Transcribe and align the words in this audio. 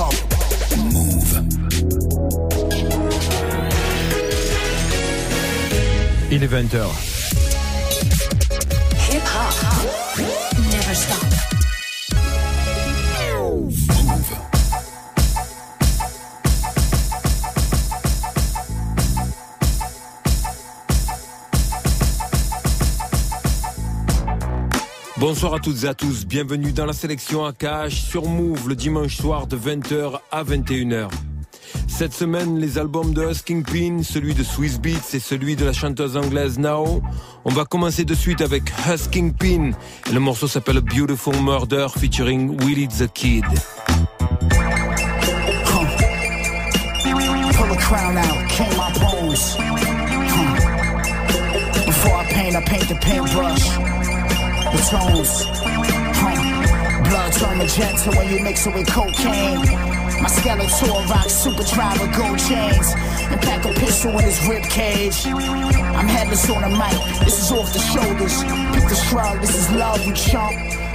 hop. 0.00 0.14
Move. 0.76 1.42
Il 6.30 6.42
est 6.42 6.46
20h. 6.46 6.86
Hip 9.10 9.22
hop. 9.34 10.20
Never 10.70 10.94
stop. 10.94 11.29
Bonsoir 25.32 25.54
à 25.54 25.60
toutes 25.60 25.84
et 25.84 25.86
à 25.86 25.94
tous, 25.94 26.26
bienvenue 26.26 26.72
dans 26.72 26.86
la 26.86 26.92
sélection 26.92 27.44
AKH 27.44 27.90
sur 27.90 28.24
Move 28.26 28.68
le 28.68 28.74
dimanche 28.74 29.16
soir 29.16 29.46
de 29.46 29.56
20h 29.56 30.18
à 30.32 30.42
21h. 30.42 31.08
Cette 31.86 32.12
semaine, 32.12 32.58
les 32.58 32.78
albums 32.78 33.14
de 33.14 33.30
Husking 33.30 33.62
Pin, 33.62 34.02
celui 34.02 34.34
de 34.34 34.42
Swiss 34.42 34.80
Beats 34.80 35.14
et 35.14 35.20
celui 35.20 35.54
de 35.54 35.64
la 35.64 35.72
chanteuse 35.72 36.16
anglaise 36.16 36.58
Now. 36.58 37.00
On 37.44 37.50
va 37.50 37.64
commencer 37.64 38.04
de 38.04 38.12
suite 38.12 38.40
avec 38.40 38.72
Husking 38.88 39.32
Pin. 39.32 39.70
Et 40.10 40.12
le 40.12 40.18
morceau 40.18 40.48
s'appelle 40.48 40.80
Beautiful 40.80 41.36
Murder 41.40 41.86
featuring 41.96 42.60
Willie 42.64 42.88
the 42.88 43.06
Kid. 43.12 43.44
Before 51.86 52.16
I 52.16 52.24
paint, 52.32 52.56
I 52.56 52.60
paint 52.64 52.88
the 52.88 52.96
paintbrush. 53.00 53.89
The 54.70 54.78
tones. 54.86 55.44
Blood 57.08 57.32
turn 57.32 57.58
magenta 57.58 58.10
when 58.16 58.28
you 58.30 58.40
mix 58.40 58.66
it 58.66 58.74
with 58.74 58.86
cocaine. 58.86 59.58
My 60.22 60.28
skeletal 60.28 61.02
rock 61.10 61.28
super 61.28 61.64
tribe 61.64 61.98
with 62.00 62.16
gold 62.16 62.38
chains. 62.38 62.94
And 63.30 63.40
pack 63.42 63.64
a 63.64 63.72
pistol 63.80 64.16
in 64.18 64.24
his 64.24 64.46
rib 64.46 64.62
cage. 64.64 65.26
I'm 65.26 66.06
headless 66.06 66.48
on 66.50 66.62
the 66.62 66.68
mic, 66.68 67.24
this 67.24 67.42
is 67.42 67.50
off 67.50 67.72
the 67.72 67.80
shoulders. 67.80 68.44
Pick 68.74 68.88
the 68.88 68.94
shrug, 69.08 69.40
this 69.40 69.56
is 69.56 69.70
love, 69.72 70.04
you 70.06 70.14
chump. 70.14 70.54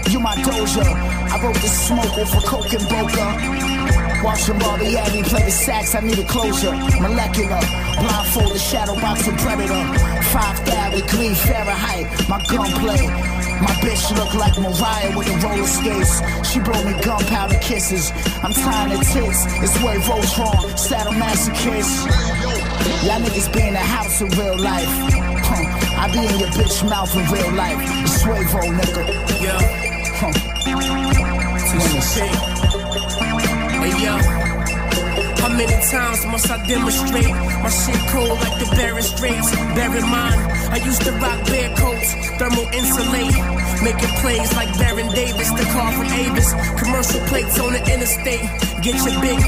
You 0.10 0.20
my 0.20 0.36
doja. 0.36 0.86
I 0.86 1.44
wrote 1.44 1.56
this 1.56 1.88
smoke 1.88 2.18
off 2.18 2.32
for 2.32 2.42
coke 2.48 2.72
and 2.72 2.88
boca. 2.88 3.76
Watching 4.24 4.58
Bobby 4.60 4.96
Abbey 4.98 5.24
play 5.24 5.44
the 5.44 5.52
sax, 5.52 5.96
I 5.96 6.00
need 6.00 6.20
a 6.20 6.24
closure. 6.24 6.72
Molecular, 7.02 7.60
blindfolded 8.00 8.62
shadow 8.62 8.96
boxing 8.96 9.36
predator. 9.38 9.84
Five 10.32 10.66
thou 10.66 10.92
with 10.94 11.08
green 11.10 11.36
Fahrenheit, 11.36 12.08
my 12.30 12.42
gunplay. 12.46 13.45
My 13.62 13.74
bitch 13.84 14.16
look 14.18 14.34
like 14.36 14.58
Mariah 14.58 15.18
with 15.18 15.28
the 15.28 15.48
roller 15.48 15.68
skates. 15.68 16.22
She 16.50 16.60
blow 16.60 16.84
me 16.84 16.94
gunpowder 17.02 17.60
kisses. 17.60 18.12
I'm 18.44 18.54
tying 18.54 18.90
the 18.98 19.04
tits. 19.06 19.46
It's 19.64 19.76
way 19.84 19.96
Voltron, 19.98 20.78
saddle 20.78 21.14
masochist. 21.14 22.06
Y'all 23.06 23.22
niggas 23.22 23.54
be 23.54 23.62
in 23.68 23.74
the 23.74 23.80
house 23.80 24.22
in 24.22 24.28
real 24.30 24.58
life. 24.58 24.90
Huh. 25.48 26.02
I 26.02 26.12
be 26.12 26.20
in 26.20 26.40
your 26.40 26.50
bitch 26.50 26.88
mouth 26.90 27.16
in 27.16 27.26
real 27.32 27.52
life. 27.54 27.78
It's 28.04 28.24
Swavo, 28.24 28.62
nigga. 28.80 29.04
Yeah, 29.42 29.86
Huh. 30.20 30.32
Hey 33.86 33.94
yo, 34.04 34.18
how 35.42 35.50
many 35.50 35.78
times 35.92 36.26
must 36.26 36.50
I 36.50 36.66
demonstrate 36.68 37.30
my 37.62 37.70
shit 37.70 38.00
cold 38.10 38.40
like 38.40 38.55
Barren 38.96 39.04
Straits? 39.04 39.52
Bear 39.52 39.94
in 39.98 40.10
mind, 40.10 40.40
I 40.72 40.78
used 40.78 41.02
to 41.02 41.12
rock 41.14 41.46
bear 41.48 41.70
coats, 41.76 42.14
thermal 42.38 42.66
insulate, 42.72 43.36
making 43.84 44.10
plays 44.22 44.56
like 44.56 44.72
Baron 44.80 45.10
Davis, 45.14 45.52
the 45.52 45.66
car 45.74 45.92
from 45.92 46.06
Avis, 46.06 46.54
commercial 46.82 47.20
plates 47.28 47.60
on 47.60 47.74
the 47.74 47.94
interstate. 47.94 48.65
Get 48.82 48.96
your 48.96 49.22
big 49.22 49.40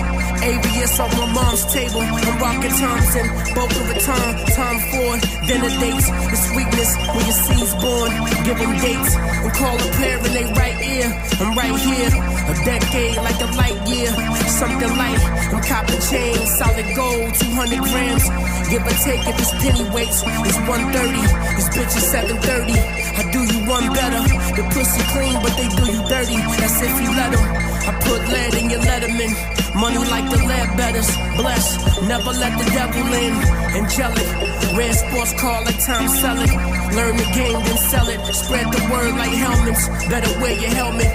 ABS 0.42 1.00
off 1.00 1.12
my 1.18 1.28
mom's 1.32 1.66
table. 1.74 2.02
I'm 2.02 2.40
rocking 2.40 2.72
Thompson, 2.72 3.28
Boca 3.54 3.82
Raton, 3.92 4.30
Tom 4.56 4.76
Ford, 4.88 5.20
dinner 5.46 5.74
dates. 5.84 6.08
The 6.08 6.38
sweetness 6.48 6.92
when 7.12 7.24
your 7.28 7.38
seed's 7.44 7.74
born. 7.76 8.12
Giving 8.48 8.74
dates 8.80 9.14
and 9.16 9.54
call 9.54 9.76
a 9.76 9.88
pair 10.00 10.18
in 10.18 10.32
they 10.32 10.48
right 10.56 10.80
ear. 10.80 11.08
I'm 11.44 11.54
right 11.60 11.76
here, 11.76 12.10
a 12.48 12.54
decade 12.64 13.18
like 13.18 13.40
a 13.44 13.50
light 13.60 13.80
year. 13.88 14.10
Something 14.48 14.96
light, 14.96 15.22
I'm 15.52 15.62
copping 15.62 16.02
chains, 16.08 16.48
solid 16.58 16.88
gold, 16.96 17.34
200 17.36 17.80
grams. 17.84 18.26
Give 18.72 18.82
or 18.82 18.96
take 19.04 19.22
if 19.28 19.36
it's 19.38 19.52
penny 19.60 19.86
weights, 19.92 20.24
it's 20.24 20.60
130. 20.66 21.20
This 21.60 21.68
bitch 21.76 21.94
is 22.00 22.08
730. 22.10 22.74
I 22.74 23.24
do 23.32 23.40
you 23.44 23.60
one 23.68 23.92
better. 23.94 24.24
The 24.56 24.64
pussy 24.72 25.04
clean, 25.12 25.36
but 25.44 25.54
they 25.60 25.68
do 25.68 25.84
you 25.92 26.02
dirty. 26.08 26.38
That's 26.58 26.82
if 26.82 26.96
you 27.04 27.12
let 27.12 27.36
'em. 27.36 27.67
I 27.88 27.92
put 28.04 28.22
lead 28.28 28.54
in 28.60 28.70
your 28.70 28.82
letterman. 28.82 29.32
Money 29.80 29.98
like 30.12 30.28
the 30.30 30.40
lead 30.44 30.70
betters. 30.76 31.10
Bless, 31.38 31.66
never 32.04 32.32
let 32.32 32.54
the 32.60 32.66
devil 32.76 33.14
in. 33.14 33.34
Angelic, 33.80 34.28
red 34.76 34.94
sports 34.94 35.34
car 35.40 35.64
like 35.64 35.80
Tom 35.86 36.06
Selleck. 36.20 36.52
Learn 36.96 37.16
the 37.16 37.30
game, 37.34 37.60
then 37.64 37.78
sell 37.78 38.08
it. 38.10 38.20
Spread 38.34 38.68
the 38.74 38.82
word 38.92 39.14
like 39.16 39.32
helmets. 39.32 39.88
Better 40.10 40.32
wear 40.42 40.60
your 40.60 40.72
helmet. 40.72 41.12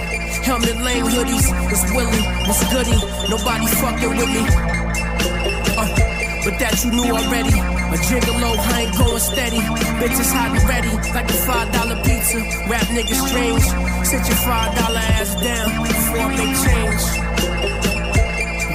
Helmet 0.47 0.77
lane 0.81 1.05
hoodies. 1.05 1.47
It's 1.71 1.83
Willie, 1.93 2.25
it's 2.49 2.63
goody. 2.73 2.97
Nobody 3.29 3.67
fucking 3.67 4.09
with 4.17 4.31
me. 4.33 4.43
Uh, 5.77 5.89
but 6.45 6.59
that 6.59 6.81
you 6.83 6.91
knew 6.91 7.13
already. 7.13 7.72
A 7.93 7.95
gigolo, 7.97 8.57
I 8.57 8.81
ain't 8.81 8.97
going 8.97 9.19
steady. 9.19 9.61
Bitches 10.01 10.31
hot 10.33 10.49
and 10.57 10.67
ready, 10.67 10.89
like 11.13 11.29
a 11.29 11.33
five 11.45 11.71
dollar 11.71 11.95
pizza. 12.03 12.39
Rap 12.67 12.87
niggas 12.95 13.21
strange. 13.27 13.63
Sit 14.09 14.27
your 14.27 14.37
five 14.47 14.75
dollar 14.75 15.03
ass 15.17 15.35
down 15.35 15.83
before 15.83 16.17
I 16.17 16.27
make 16.39 16.55
change. 16.65 17.03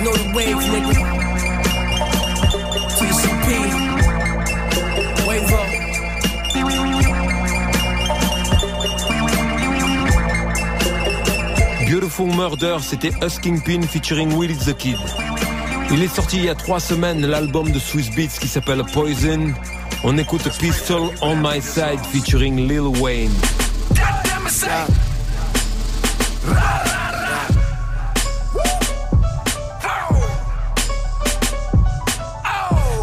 Know 0.05 0.15
the 0.15 0.27
wave, 0.37 0.63
nigga. 0.73 0.95
Wave 5.27 5.53
up. 5.53 5.69
Beautiful 11.87 12.27
Murder, 12.27 12.79
c'était 12.81 13.13
Husking 13.21 13.61
Pin 13.63 13.83
featuring 13.83 14.37
Willie 14.37 14.55
the 14.55 14.75
Kid. 14.75 15.38
Il 15.91 16.03
est 16.03 16.15
sorti 16.15 16.37
il 16.37 16.45
y 16.45 16.49
a 16.51 16.55
trois 16.55 16.81
semaines 16.81 17.25
l'album 17.25 17.71
de 17.73 17.79
Swiss 17.79 18.11
Beats 18.11 18.39
qui 18.39 18.47
s'appelle 18.47 18.83
Poison. 18.93 19.55
On 20.05 20.19
écoute 20.19 20.49
Pistol 20.59 21.09
on 21.23 21.37
My 21.37 21.63
Side 21.63 22.01
featuring 22.13 22.69
Lil 22.69 23.01
Wayne. 23.01 23.33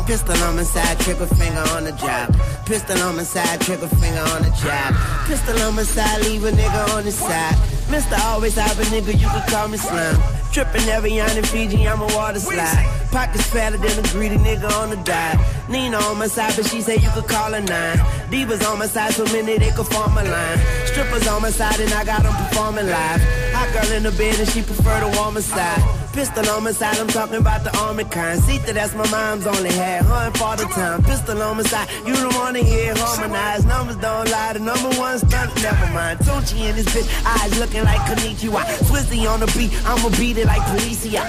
Pistol 0.06 0.38
on 0.44 0.56
my 0.56 0.64
side, 0.64 1.00
trigger 1.00 1.26
finger 1.26 1.64
on 1.74 1.84
the 1.84 1.92
job. 1.94 2.36
Pistol 2.66 2.98
on 3.04 3.16
my 3.16 3.24
side, 3.24 3.60
trigger 3.62 3.88
finger 3.88 4.22
on 4.22 4.44
the 4.44 4.52
job. 4.62 4.94
Pistol 5.28 5.60
on 5.64 5.76
my 5.76 5.84
side, 5.84 6.22
leave 6.22 6.44
a 6.46 6.52
nigga 6.52 6.96
on 6.96 7.04
the 7.04 7.12
side. 7.12 7.56
Mister 7.90 8.16
always 8.22 8.56
have 8.56 8.80
a 8.80 8.84
nigga, 8.84 9.14
you 9.14 9.28
can 9.28 9.50
call 9.50 9.68
me 9.68 9.78
Slim. 9.78 10.16
Trippin' 10.52 10.88
every 10.90 11.20
on 11.20 11.36
in 11.36 11.44
Fiji, 11.44 11.88
I'm 11.88 12.02
a 12.02 12.08
water 12.16 12.40
slide. 12.40 12.88
Pockets 13.12 13.48
fatter 13.50 13.78
than 13.78 14.00
a 14.00 14.08
greedy 14.10 14.38
nigga 14.38 14.72
on 14.80 14.90
the 14.92 14.96
dive. 14.98 15.40
Nina 15.70 15.98
on 15.98 16.18
my 16.18 16.28
side, 16.28 16.54
but 16.56 16.66
she 16.66 16.82
say 16.82 16.96
you 16.96 17.10
could 17.14 17.28
call 17.28 17.52
her 17.52 17.62
nine. 17.62 17.98
Divas 18.30 18.64
on 18.70 18.80
my 18.80 18.88
side, 18.88 19.14
so 19.14 19.26
many 19.26 19.58
they 19.58 19.72
could 19.72 19.88
form 19.88 20.18
a 20.18 20.24
line. 20.24 20.60
Strippers 20.86 21.28
on 21.28 21.42
my 21.42 21.50
side, 21.50 21.80
and 21.80 21.92
I 21.94 22.06
got 22.06 22.24
them 22.24 22.34
performing 22.34 22.88
live. 22.88 23.22
Hot 23.54 23.74
girl 23.74 23.92
in 23.92 24.04
the 24.04 24.12
bed, 24.12 24.40
and 24.40 24.50
she 24.50 24.62
prefer 24.62 25.00
the 25.02 25.18
warmer 25.18 25.42
side. 25.42 25.84
Pistol 26.16 26.50
on 26.52 26.64
my 26.64 26.72
side, 26.72 26.98
I'm 26.98 27.08
talking 27.08 27.36
about 27.36 27.66
the 27.66 27.78
army 27.78 28.06
kind. 28.06 28.40
See 28.42 28.58
that 28.60 28.74
that's 28.74 28.96
my 28.96 29.06
mom's 29.12 29.46
only 29.46 29.70
had, 29.72 30.06
her 30.06 30.28
and 30.28 30.38
father 30.38 30.64
time. 30.64 31.04
Pistol 31.04 31.42
on 31.42 31.58
my 31.58 31.64
side, 31.64 31.90
you 32.08 32.14
don't 32.14 32.34
wanna 32.36 32.60
hear 32.60 32.94
harmonized. 32.96 33.68
Numbers 33.68 33.98
don't 33.98 34.32
lie, 34.32 34.54
the 34.54 34.60
number 34.60 34.90
one 34.98 35.20
stunt, 35.20 35.54
never 35.62 35.88
mind. 35.94 36.20
Tunechi 36.20 36.70
in 36.70 36.76
this 36.78 36.88
bitch, 36.88 37.10
eyes 37.26 37.60
looking 37.60 37.84
like 37.84 38.00
Konichiwa. 38.08 38.64
Swizzy 38.88 39.30
on 39.30 39.42
the 39.42 39.48
beat, 39.58 39.74
I'ma 39.86 40.10
beat 40.18 40.38
it 40.38 40.48
like 40.48 40.62
Policia. 40.72 41.22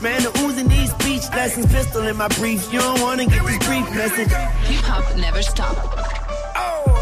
Man, 0.00 0.22
the 0.22 0.30
oozing 0.44 0.68
these 0.68 0.90
speech 0.92 1.28
lessons. 1.36 1.66
Pistol 1.66 2.06
in 2.06 2.16
my 2.16 2.28
briefs, 2.28 2.72
you 2.72 2.80
don't 2.80 3.00
wanna 3.02 3.26
get 3.26 3.44
this 3.44 3.58
brief 3.66 3.88
message. 3.94 4.32
Hip 4.68 4.84
hop 4.84 5.16
never 5.16 5.42
stop. 5.42 5.76
Oh, 6.56 6.95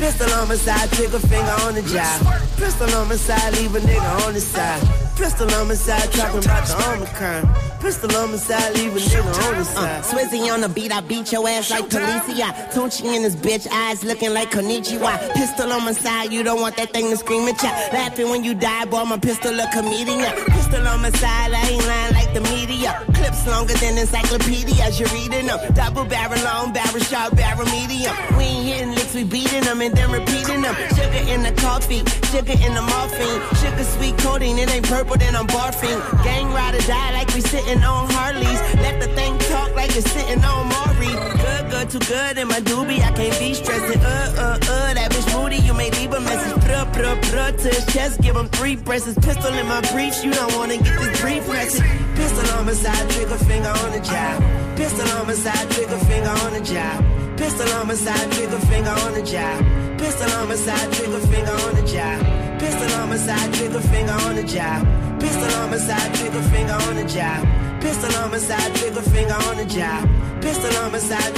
Pistol 0.00 0.32
on 0.32 0.48
my 0.48 0.54
side, 0.54 0.90
trigger 0.92 1.18
finger 1.18 1.56
on 1.60 1.74
the 1.74 1.82
job. 1.82 2.42
Pistol 2.56 2.88
on 2.96 3.08
my 3.08 3.16
side, 3.16 3.52
leave 3.58 3.74
a 3.74 3.80
nigga 3.80 4.26
on 4.26 4.32
the 4.32 4.40
side. 4.40 5.09
Pistol 5.20 5.52
on 5.52 5.68
my 5.68 5.74
side, 5.74 6.10
talking 6.12 6.42
about 6.42 6.66
the 6.66 6.74
Omicron. 6.96 7.80
Pistol 7.80 8.16
on 8.16 8.30
my 8.30 8.38
side, 8.38 8.74
leave 8.74 8.96
a 8.96 8.98
nigga 8.98 9.20
on 9.20 9.54
the 9.54 9.60
uh, 9.60 9.64
side. 9.64 10.02
Swizzy 10.04 10.50
on 10.50 10.62
the 10.62 10.68
beat, 10.70 10.90
I 10.92 11.02
beat 11.02 11.30
your 11.30 11.46
ass 11.46 11.70
like 11.70 11.90
Policia. 11.90 12.48
Tunechi 12.72 13.04
in 13.14 13.22
his 13.22 13.36
bitch 13.36 13.66
eyes 13.70 14.02
looking 14.02 14.32
like 14.32 14.50
Konichiwa. 14.50 15.34
Pistol 15.34 15.72
on 15.72 15.84
my 15.84 15.92
side, 15.92 16.32
you 16.32 16.42
don't 16.42 16.62
want 16.62 16.76
that 16.78 16.94
thing 16.94 17.10
to 17.10 17.18
scream 17.18 17.46
at 17.48 17.62
ya. 17.62 17.68
Laughing 17.92 18.30
when 18.30 18.44
you 18.44 18.54
die, 18.54 18.86
boy, 18.86 19.04
my 19.04 19.18
pistol 19.18 19.52
a 19.60 19.70
comedian. 19.72 20.32
Pistol 20.56 20.88
on 20.88 21.02
my 21.02 21.10
side, 21.10 21.52
I 21.52 21.68
ain't 21.68 21.86
lying 21.86 22.14
like 22.14 22.32
the 22.32 22.40
media. 22.40 23.04
Clips 23.12 23.46
longer 23.46 23.74
than 23.74 23.98
encyclopedias, 23.98 24.98
you're 24.98 25.08
reading 25.10 25.48
them. 25.48 25.60
Double 25.74 26.06
barrel, 26.06 26.42
long 26.44 26.72
barrel, 26.72 27.00
short 27.00 27.36
barrel, 27.36 27.66
medium. 27.66 28.16
We 28.38 28.44
ain't 28.44 28.66
hitting 28.66 28.94
licks, 28.94 29.14
we 29.14 29.24
beating 29.24 29.64
them 29.64 29.82
and 29.82 29.94
then 29.94 30.10
repeating 30.10 30.62
them. 30.62 30.74
Sugar 30.96 31.24
in 31.28 31.42
the 31.42 31.52
coffee, 31.60 32.04
sugar 32.32 32.56
in 32.56 32.72
the 32.72 32.82
morphine. 32.82 33.40
Sugar 33.60 33.84
sweet 33.84 34.16
coating, 34.18 34.58
it 34.58 34.70
ain't 34.70 34.86
purple, 34.86 35.09
then 35.18 35.34
I'm 35.34 35.46
barfing. 35.46 35.98
Gang 36.22 36.52
rider 36.52 36.78
die 36.86 37.12
like 37.12 37.34
we 37.34 37.40
sitting 37.40 37.82
on 37.82 38.08
Harleys. 38.10 38.60
Let 38.84 39.00
the 39.00 39.08
thing 39.14 39.38
talk 39.50 39.74
like 39.74 39.96
it's 39.96 40.10
sitting 40.10 40.42
on 40.44 40.68
Maury. 40.68 41.12
Good, 41.44 41.70
good, 41.70 41.90
too 41.90 41.98
good 42.06 42.38
in 42.38 42.46
my 42.48 42.60
doobie, 42.60 43.00
I 43.02 43.10
can't 43.12 43.38
be 43.38 43.54
stressing. 43.54 44.00
Uh, 44.00 44.34
uh, 44.36 44.58
uh, 44.62 44.94
that 44.94 45.10
bitch 45.10 45.28
moody, 45.34 45.56
you 45.56 45.74
may 45.74 45.90
leave 45.90 46.12
a 46.12 46.20
message. 46.20 46.62
Pruh, 46.64 46.86
pruh, 46.92 47.16
pruh, 47.30 47.52
to 47.52 47.68
his 47.68 47.86
chest, 47.86 48.20
give 48.20 48.36
him 48.36 48.48
three 48.48 48.76
presses. 48.76 49.16
Pistol 49.16 49.52
in 49.54 49.66
my 49.66 49.80
briefs, 49.92 50.24
you 50.24 50.32
don't 50.32 50.54
wanna 50.56 50.76
get 50.76 50.98
this 51.00 51.20
brief 51.20 51.46
message. 51.48 51.82
Pistol 52.14 52.58
on 52.58 52.66
my 52.66 52.72
side, 52.72 53.10
trigger 53.10 53.38
finger 53.38 53.74
on 53.84 53.92
the 53.92 54.00
job. 54.00 54.76
Pistol 54.76 55.08
on 55.18 55.26
my 55.26 55.34
side, 55.34 55.70
trigger 55.70 55.98
finger 55.98 56.30
on 56.44 56.52
the 56.52 56.60
job. 56.60 57.29
Pistol 57.40 57.72
on 57.80 57.86
my 57.86 57.94
side, 57.94 58.30
trigger 58.32 58.60
finger 58.68 58.90
on 58.90 59.14
the 59.14 59.22
job. 59.22 59.64
Pistol 59.98 60.30
on 60.38 60.48
my 60.48 60.56
side, 60.56 60.92
trigger 60.92 61.20
finger 61.20 61.56
on 61.66 61.74
the 61.74 61.82
job. 61.82 62.20
Pistol 62.60 63.00
on 63.00 63.08
my 63.08 63.16
side, 63.16 63.54
trigger 63.54 63.80
finger 63.80 64.12
on 64.12 64.36
the 64.36 64.42
job. 64.42 64.86
Pistol 65.18 65.56
on 65.62 65.70
my 65.70 65.78
side, 65.78 66.14
trigger 66.14 66.42
finger 66.52 66.74
on 66.86 66.96
the 66.96 67.04
job. 67.04 67.80
Pistol 67.80 68.14
on 68.22 68.30
my 68.30 68.38
side, 68.38 68.74
trigger 68.74 69.00
finger 69.00 69.34
on 69.48 69.56
the 69.56 69.64
job. 69.64 70.08
Pistol 70.42 70.76
on 70.84 70.92
my 70.92 70.98
side. 70.98 71.34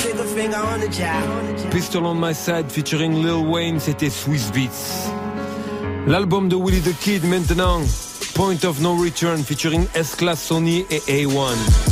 Pistol 1.70 2.06
on 2.06 2.18
My 2.18 2.34
Side 2.34 2.70
featuring 2.70 3.22
Lil 3.22 3.46
Wayne, 3.46 3.78
c'était 3.78 4.10
Swiss 4.10 4.50
Beats. 4.52 5.08
L'album 6.08 6.48
de 6.48 6.56
Willie 6.56 6.80
the 6.80 6.96
Kid 7.00 7.24
maintenant, 7.24 7.82
Point 8.34 8.64
of 8.64 8.80
No 8.80 8.94
Return 8.94 9.44
featuring 9.44 9.86
S-Class 9.94 10.42
Sony 10.42 10.84
et 10.90 11.02
A1. 11.08 11.91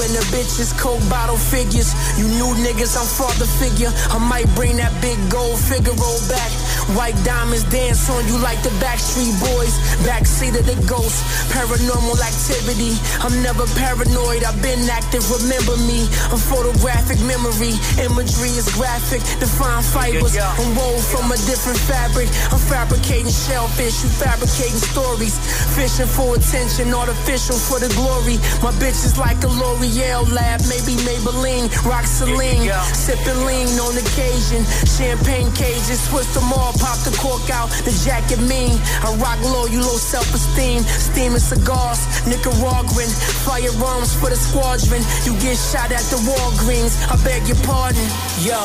Following 0.00 0.14
the 0.14 0.24
bitches, 0.36 0.76
coke 0.78 1.00
bottle 1.10 1.36
figures. 1.36 1.92
You 2.18 2.26
new 2.28 2.54
niggas, 2.64 2.96
I'm 2.96 3.06
father 3.06 3.46
figure. 3.46 3.92
I 4.10 4.18
might 4.18 4.48
bring 4.54 4.76
that 4.76 4.92
big 5.02 5.18
gold 5.30 5.58
figure 5.58 5.92
roll 5.92 6.20
back. 6.28 6.59
White 6.98 7.14
diamonds 7.22 7.62
dance 7.70 8.10
on 8.10 8.26
you 8.26 8.36
like 8.42 8.58
the 8.66 8.72
Backstreet 8.82 9.30
Boys. 9.38 9.78
Backseat 10.02 10.58
of 10.58 10.66
the 10.66 10.74
ghost, 10.90 11.22
paranormal 11.54 12.18
activity. 12.18 12.98
I'm 13.22 13.34
never 13.46 13.62
paranoid, 13.78 14.42
I've 14.42 14.58
been 14.58 14.82
active, 14.90 15.22
remember 15.30 15.78
me. 15.86 16.02
A 16.34 16.38
photographic 16.38 17.22
memory, 17.22 17.78
imagery 18.02 18.58
is 18.58 18.66
graphic. 18.74 19.22
Define 19.38 19.86
fibers, 19.86 20.34
I'm 20.34 20.74
wove 20.74 21.04
from 21.06 21.30
a 21.30 21.38
different 21.46 21.78
fabric. 21.86 22.26
I'm 22.50 22.58
fabricating 22.66 23.30
shellfish, 23.30 24.02
you 24.02 24.10
fabricating 24.18 24.82
stories. 24.82 25.38
Fishing 25.78 26.10
for 26.10 26.34
attention, 26.34 26.90
artificial 26.90 27.54
for 27.54 27.78
the 27.78 27.92
glory. 27.94 28.42
My 28.66 28.74
bitch 28.82 29.06
is 29.06 29.14
like 29.14 29.38
a 29.46 29.50
L'Oreal 29.50 30.26
lab, 30.34 30.58
maybe 30.66 30.98
Maybelline, 31.06 31.70
rock 31.86 32.04
Celine. 32.04 32.66
Sipping 32.98 33.46
lean 33.46 33.78
on 33.78 33.94
occasion, 33.94 34.66
champagne 34.90 35.52
cages, 35.54 36.02
twist 36.10 36.34
them 36.34 36.50
all, 36.52 36.72
pop 36.80 36.98
the 37.04 37.12
cork 37.20 37.44
out, 37.52 37.68
the 37.84 37.92
jacket 38.02 38.40
mean. 38.48 38.80
I 39.04 39.14
rock 39.20 39.38
low, 39.44 39.68
you 39.68 39.80
low 39.84 40.00
self-esteem. 40.00 40.82
Steaming 40.82 41.38
cigars, 41.38 42.00
Nicaraguan, 42.26 43.10
firearms 43.44 44.16
for 44.16 44.32
the 44.32 44.40
squadron. 44.40 45.04
You 45.28 45.36
get 45.38 45.60
shot 45.60 45.92
at 45.92 46.04
the 46.08 46.18
Walgreens, 46.24 46.96
I 47.12 47.20
beg 47.22 47.46
your 47.46 47.60
pardon. 47.68 48.08
Yo, 48.40 48.58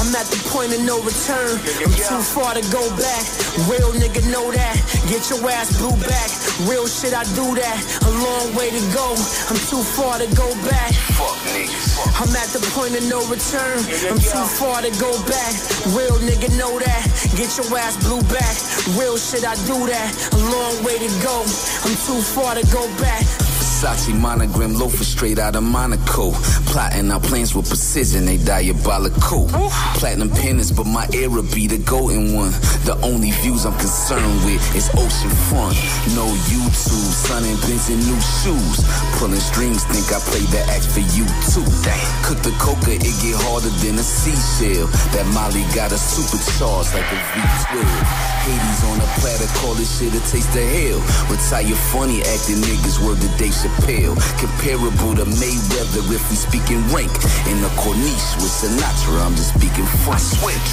I'm 0.00 0.10
at 0.16 0.26
the 0.32 0.40
point 0.48 0.72
of 0.72 0.80
no 0.82 0.96
return. 1.04 1.60
I'm 1.84 1.92
too 1.92 2.22
far 2.24 2.56
to 2.56 2.64
go 2.72 2.82
back. 2.96 3.22
Real 3.68 3.92
nigga 3.92 4.24
know 4.32 4.50
that. 4.50 4.74
Get 5.10 5.28
your 5.28 5.44
ass 5.50 5.76
blew 5.76 5.94
back. 6.08 6.30
Real 6.64 6.88
shit, 6.88 7.12
I 7.12 7.24
do 7.36 7.54
that. 7.54 7.78
A 8.08 8.10
long 8.10 8.56
way 8.56 8.72
to 8.72 8.82
go. 8.96 9.12
I'm 9.52 9.60
too 9.68 9.84
far 9.96 10.16
to 10.18 10.28
go 10.34 10.48
back. 10.64 10.96
Fuck 11.18 11.36
niggas. 11.52 12.00
I'm 12.18 12.32
at 12.34 12.48
the 12.54 12.62
point 12.72 12.96
of 12.96 13.04
no 13.10 13.20
return. 13.28 13.78
I'm 14.08 14.22
too 14.22 14.46
far 14.56 14.80
to 14.80 14.90
go 15.02 15.10
back. 15.26 15.52
Real 15.92 16.16
nigga 16.24 16.48
know 16.56 16.78
that. 16.78 17.02
Get 17.36 17.47
your 17.56 17.78
ass 17.78 17.96
blew 18.04 18.20
back. 18.28 18.54
Real 18.98 19.16
shit, 19.16 19.46
I 19.46 19.54
do 19.64 19.86
that. 19.86 20.10
A 20.32 20.36
long 20.36 20.84
way 20.84 20.98
to 20.98 21.08
go. 21.22 21.40
I'm 21.84 21.96
too 22.04 22.20
far 22.20 22.54
to 22.54 22.66
go 22.72 22.84
back. 22.98 23.57
Versace 23.78 24.12
monogram 24.18 24.74
loafer 24.74 25.04
straight 25.04 25.38
out 25.38 25.54
of 25.54 25.62
Monaco. 25.62 26.32
Plotting 26.66 27.12
our 27.12 27.20
plans 27.20 27.54
with 27.54 27.68
precision, 27.68 28.24
they 28.24 28.36
diabolical. 28.36 29.46
Platinum 29.94 30.30
pennies, 30.30 30.72
but 30.72 30.84
my 30.84 31.06
era 31.14 31.42
be 31.54 31.68
the 31.68 31.78
golden 31.78 32.34
one. 32.34 32.50
The 32.82 32.98
only 33.06 33.30
views 33.38 33.66
I'm 33.66 33.78
concerned 33.78 34.42
with 34.42 34.58
is 34.74 34.90
ocean 34.98 35.30
front. 35.46 35.78
No 36.18 36.26
YouTube, 36.50 37.06
sun 37.22 37.46
and 37.46 37.54
Benz 37.62 37.86
and 37.86 38.02
new 38.02 38.18
shoes. 38.42 38.82
Pulling 39.22 39.38
strings, 39.38 39.86
think 39.86 40.10
I 40.10 40.18
played 40.26 40.50
the 40.50 40.58
act 40.74 40.82
for 40.90 41.06
you 41.14 41.22
too. 41.46 41.62
Cook 42.26 42.42
the 42.42 42.50
coca, 42.58 42.98
it 42.98 43.14
get 43.22 43.38
harder 43.46 43.70
than 43.78 43.94
a 43.94 44.02
seashell. 44.02 44.90
That 45.14 45.26
Molly 45.30 45.62
got 45.70 45.94
a 45.94 45.98
supercharged 45.98 46.98
like 46.98 47.06
a 47.14 47.18
V12. 47.30 47.78
Hades 48.42 48.82
on 48.90 48.98
a 48.98 49.08
platter, 49.22 49.46
call 49.62 49.74
this 49.78 49.86
shit 49.86 50.10
a 50.18 50.22
taste 50.26 50.50
of 50.58 50.66
hell. 50.66 50.98
Retire 51.30 51.78
funny 51.94 52.26
acting 52.26 52.58
niggas, 52.58 52.98
word 53.06 53.22
to 53.22 53.30
Dave 53.38 53.54
Chappelle. 53.68 54.16
Comparable 54.38 55.14
to 55.16 55.24
Mayweather 55.24 56.02
if 56.12 56.22
we 56.30 56.36
speaking 56.36 56.80
rank. 56.88 57.12
In 57.48 57.60
the 57.60 57.68
Corniche 57.80 58.36
with 58.36 58.52
Sinatra, 58.52 59.24
I'm 59.24 59.34
just 59.34 59.54
speaking 59.54 59.86
French. 60.04 60.22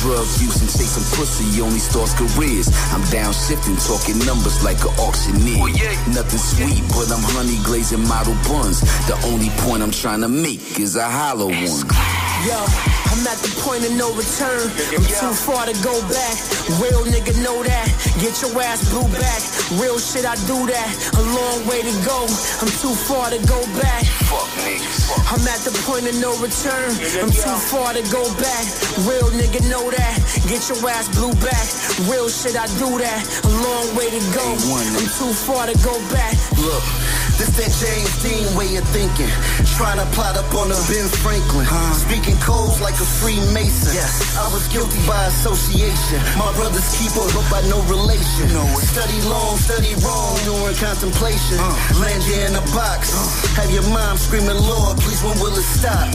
Drug 0.02 0.26
use 0.40 0.62
and 0.62 0.70
chasing 0.70 1.04
pussy 1.18 1.62
only 1.62 1.80
starts 1.80 2.14
careers. 2.14 2.68
I'm 2.94 3.02
downshifting, 3.12 3.78
talking 3.88 4.18
numbers 4.26 4.64
like 4.64 4.80
an 4.82 4.94
auctioneer. 5.00 5.60
Oh, 5.60 6.14
Nothing 6.14 6.40
sweet, 6.40 6.84
but 6.90 7.12
I'm 7.12 7.24
honey 7.36 7.60
glazing 7.64 8.06
model 8.08 8.36
buns. 8.48 8.82
The 9.08 9.16
only 9.28 9.50
point 9.66 9.84
I'm 9.84 9.92
trying 9.92 10.22
to 10.22 10.30
make 10.30 10.80
is 10.80 10.96
a 10.96 11.04
hollow 11.04 11.50
one. 11.50 12.25
Yo, 12.46 12.62
I'm 12.62 13.26
at 13.26 13.42
the 13.42 13.50
point 13.66 13.82
of 13.90 13.94
no 13.98 14.14
return. 14.14 14.70
I'm 14.94 15.02
too 15.02 15.34
far 15.34 15.66
to 15.66 15.74
go 15.82 15.98
back. 16.06 16.38
Real 16.78 17.02
nigga 17.10 17.34
know 17.42 17.66
that. 17.66 17.90
Get 18.22 18.38
your 18.38 18.54
ass 18.62 18.86
blew 18.94 19.10
back. 19.18 19.42
Real 19.82 19.98
shit, 19.98 20.30
I 20.30 20.38
do 20.46 20.54
that. 20.70 20.90
A 21.18 21.24
long 21.26 21.66
way 21.66 21.82
to 21.82 21.94
go. 22.06 22.30
I'm 22.62 22.70
too 22.70 22.94
far 22.94 23.34
to 23.34 23.42
go 23.50 23.58
back. 23.82 24.06
Fuck 24.30 24.46
niggas. 24.62 25.10
I'm 25.34 25.42
at 25.50 25.66
the 25.66 25.74
point 25.90 26.06
of 26.06 26.14
no 26.22 26.38
return. 26.38 26.94
I'm 27.26 27.34
too 27.34 27.58
far 27.74 27.98
to 27.98 28.06
go 28.14 28.22
back. 28.38 28.66
Real 29.10 29.34
nigga 29.34 29.66
know 29.66 29.90
that. 29.90 30.16
Get 30.46 30.70
your 30.70 30.78
ass 30.86 31.10
blew 31.18 31.34
back. 31.42 31.66
Real 32.06 32.30
shit, 32.30 32.54
I 32.54 32.70
do 32.78 32.94
that. 33.02 33.22
A 33.42 33.52
long 33.58 33.90
way 33.98 34.14
to 34.14 34.22
go. 34.38 34.46
I'm 34.54 35.10
too 35.18 35.34
far 35.34 35.66
to 35.66 35.74
go 35.82 35.98
back. 36.14 36.38
Look, 36.62 36.86
this 37.38 37.52
that 37.60 37.72
James 37.76 38.14
Dean 38.24 38.48
way 38.56 38.70
of 38.80 38.86
thinking. 38.96 39.28
Trying 39.76 40.00
to 40.00 40.08
plot 40.16 40.40
up 40.40 40.48
on 40.56 40.72
a 40.72 40.80
Ben 40.88 41.08
Franklin. 41.20 41.68
Speaking 41.96 42.38
codes 42.40 42.80
like 42.80 42.96
a 42.96 43.08
Freemason. 43.20 43.92
Yes. 43.92 44.38
I 44.40 44.48
was 44.52 44.68
guilty 44.72 45.00
by 45.04 45.28
association. 45.28 46.20
My 46.40 46.52
brother's 46.56 46.88
keeper, 46.96 47.24
but 47.36 47.46
by 47.52 47.62
no 47.68 47.84
relation. 47.92 48.48
No 48.56 48.64
Study 48.80 49.20
long, 49.28 49.58
study 49.60 49.92
wrong 50.00 50.38
during 50.48 50.76
contemplation. 50.80 51.60
Uh. 51.60 52.00
Land 52.00 52.24
you 52.24 52.40
in 52.48 52.54
a 52.56 52.64
box. 52.72 53.12
Uh. 53.12 53.60
Have 53.60 53.72
your 53.72 53.88
mom 53.92 54.16
screaming, 54.16 54.60
Lord, 54.60 54.96
please, 55.04 55.20
when 55.24 55.36
will 55.44 55.56
it 55.56 55.68
stop? 55.68 56.08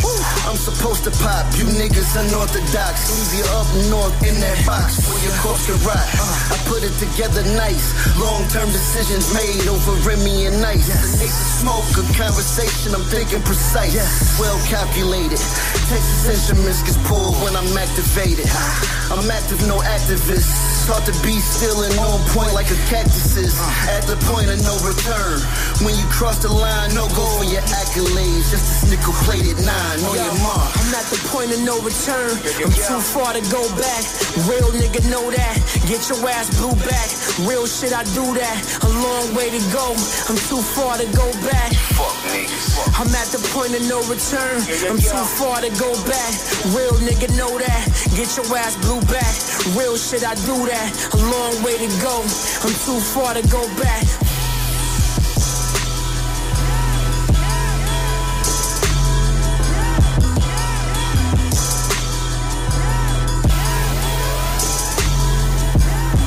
I'm 0.49 0.57
supposed 0.57 1.05
to 1.05 1.13
pop. 1.21 1.45
You 1.57 1.69
niggas 1.69 2.17
unorthodox. 2.17 2.95
Leave 3.13 3.45
you 3.45 3.47
up 3.59 3.69
north 3.93 4.17
in 4.25 4.37
that 4.41 4.59
box 4.65 5.05
for 5.05 5.17
your 5.21 5.35
corpse 5.45 5.67
to 5.69 5.77
rot. 5.85 6.01
Uh. 6.17 6.55
I 6.55 6.57
put 6.65 6.81
it 6.81 6.95
together 6.97 7.45
nice. 7.59 7.93
Long 8.17 8.47
term 8.49 8.69
decisions 8.73 9.29
made 9.37 9.69
over 9.69 9.93
Remy 10.09 10.47
and 10.47 10.61
Nice. 10.61 11.10
The 11.11 11.17
niggas 11.27 11.59
smoke, 11.59 11.91
a 11.99 12.07
conversation, 12.15 12.95
I'm 12.95 13.03
thinking 13.03 13.43
precise. 13.43 14.39
Well 14.39 14.59
calculated. 14.69 15.39
Texas 15.91 16.29
instruments 16.29 16.83
gets 16.83 16.99
pulled 17.09 17.35
when 17.43 17.57
I'm 17.57 17.77
activated. 17.77 18.47
I'm 19.11 19.29
active, 19.29 19.67
no 19.67 19.79
activist. 19.81 20.80
Taught 20.91 21.07
to 21.07 21.15
be 21.23 21.39
still 21.39 21.87
and 21.87 21.95
on 22.03 22.19
point 22.35 22.51
like 22.51 22.67
a 22.67 22.79
cactus 22.91 23.39
is. 23.39 23.55
At 23.87 24.03
the 24.11 24.19
point 24.27 24.51
of 24.51 24.59
no 24.67 24.75
return. 24.83 25.39
When 25.87 25.95
you 25.95 26.03
cross 26.11 26.43
the 26.43 26.51
line, 26.51 26.91
no 26.99 27.07
go 27.15 27.23
for 27.39 27.47
your 27.47 27.63
accolades. 27.71 28.51
Just 28.51 28.67
this 28.67 28.91
nickel 28.91 29.15
plated 29.23 29.63
nine 29.63 29.99
on 30.03 30.19
your 30.19 30.35
mark. 30.43 30.67
I'm 30.75 30.91
at 30.99 31.07
the 31.07 31.21
point 31.31 31.55
of 31.55 31.63
no 31.63 31.79
return. 31.87 32.35
I'm 32.59 32.75
too 32.75 32.99
far 32.99 33.31
to 33.39 33.43
go 33.55 33.63
back. 33.79 34.03
Real 34.51 34.67
nigga 34.75 35.07
know 35.07 35.31
that. 35.31 35.55
Get 35.87 36.11
your 36.11 36.19
ass 36.27 36.51
blew 36.59 36.75
back. 36.83 37.09
Real 37.47 37.71
shit, 37.71 37.95
I 37.95 38.03
do 38.11 38.27
that. 38.35 38.59
A 38.83 38.91
long 38.91 39.31
way 39.39 39.47
to 39.47 39.63
go. 39.71 39.95
I'm 40.27 40.39
too 40.51 40.59
far 40.75 40.99
to 40.99 41.07
go 41.15 41.27
back. 41.47 41.71
Fuck 41.95 42.19
niggas. 42.35 42.67
I'm 42.99 43.11
at 43.15 43.31
the 43.31 43.39
point 43.55 43.79
of 43.79 43.83
no 43.87 44.03
return. 44.11 44.59
I'm 44.91 44.99
too 44.99 45.25
far 45.39 45.63
to 45.63 45.71
go 45.79 45.95
back. 46.11 46.33
Real 46.75 46.99
nigga 47.07 47.31
know 47.39 47.55
that. 47.63 47.83
Get 48.19 48.35
your 48.35 48.49
ass 48.59 48.75
blew 48.83 48.99
back. 49.07 49.31
Real 49.79 49.95
shit, 49.97 50.27
I 50.27 50.35
do 50.51 50.57
that. 50.67 50.80
A 50.81 51.17
long 51.17 51.63
way 51.63 51.77
to 51.77 51.89
go. 52.01 52.23
I'm 52.65 52.75
too 52.87 53.01
far 53.13 53.35
to 53.35 53.43
go 53.49 53.63
back. 53.77 54.05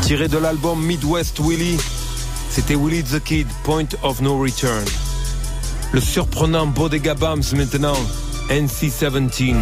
Tiré 0.03 0.27
de 0.27 0.38
l'album 0.38 0.79
Midwest 0.83 1.39
Willie, 1.39 1.77
c'était 2.51 2.75
Willie 2.75 3.03
the 3.03 3.19
Kid, 3.24 3.48
Point 3.63 3.95
of 4.03 4.22
No 4.22 4.38
Return. 4.38 4.86
Le 5.93 6.01
surprenant 6.01 6.67
Bodega 6.67 7.15
Bams 7.15 7.43
maintenant, 7.55 7.98
NC17. 8.50 9.55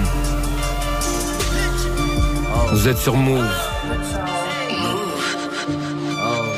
Vous 2.74 2.88
êtes 2.88 2.98
sur 2.98 3.15
Move. 3.15 3.71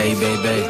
Hey 0.04 0.16
baby, 0.16 0.68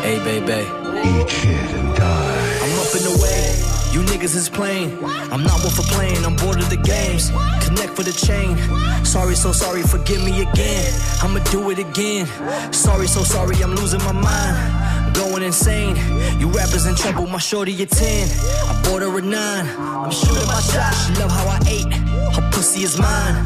hey 0.00 0.18
baby. 0.24 0.64
Eat 1.06 1.28
shit 1.28 1.52
and 1.76 1.94
die. 1.94 2.58
I'm 2.62 2.78
up 2.80 2.94
in 2.96 3.02
the 3.04 3.18
way. 3.20 3.92
You 3.92 4.00
niggas 4.08 4.34
is 4.34 4.48
playing. 4.48 4.96
I'm 5.04 5.42
not 5.42 5.60
one 5.62 5.74
for 5.74 5.82
playing. 5.92 6.24
I'm 6.24 6.36
bored 6.36 6.56
of 6.56 6.70
the 6.70 6.78
games. 6.78 7.28
Connect 7.60 7.94
for 7.94 8.02
the 8.02 8.12
chain. 8.12 8.56
Sorry, 9.04 9.34
so 9.34 9.52
sorry. 9.52 9.82
Forgive 9.82 10.24
me 10.24 10.40
again. 10.40 10.90
I'ma 11.20 11.40
do 11.50 11.68
it 11.68 11.78
again. 11.78 12.24
Sorry, 12.72 13.06
so 13.06 13.22
sorry. 13.24 13.62
I'm 13.62 13.74
losing 13.74 14.02
my 14.04 14.12
mind. 14.12 15.14
Going 15.14 15.42
insane. 15.42 15.94
You 16.40 16.48
rappers 16.48 16.86
in 16.86 16.94
trouble. 16.94 17.26
My 17.26 17.38
shorty 17.38 17.74
a 17.82 17.84
10. 17.84 18.28
I 18.70 18.82
bought 18.84 19.02
her 19.02 19.18
a 19.18 19.20
9. 19.20 19.66
I'm 19.76 20.10
shooting 20.10 20.48
my 20.48 20.60
shot. 20.60 20.94
She 20.94 21.12
love 21.20 21.30
how 21.30 21.46
I 21.46 21.60
ate. 21.68 21.92
Her 22.34 22.50
pussy 22.52 22.84
is 22.84 22.98
mine. 22.98 23.36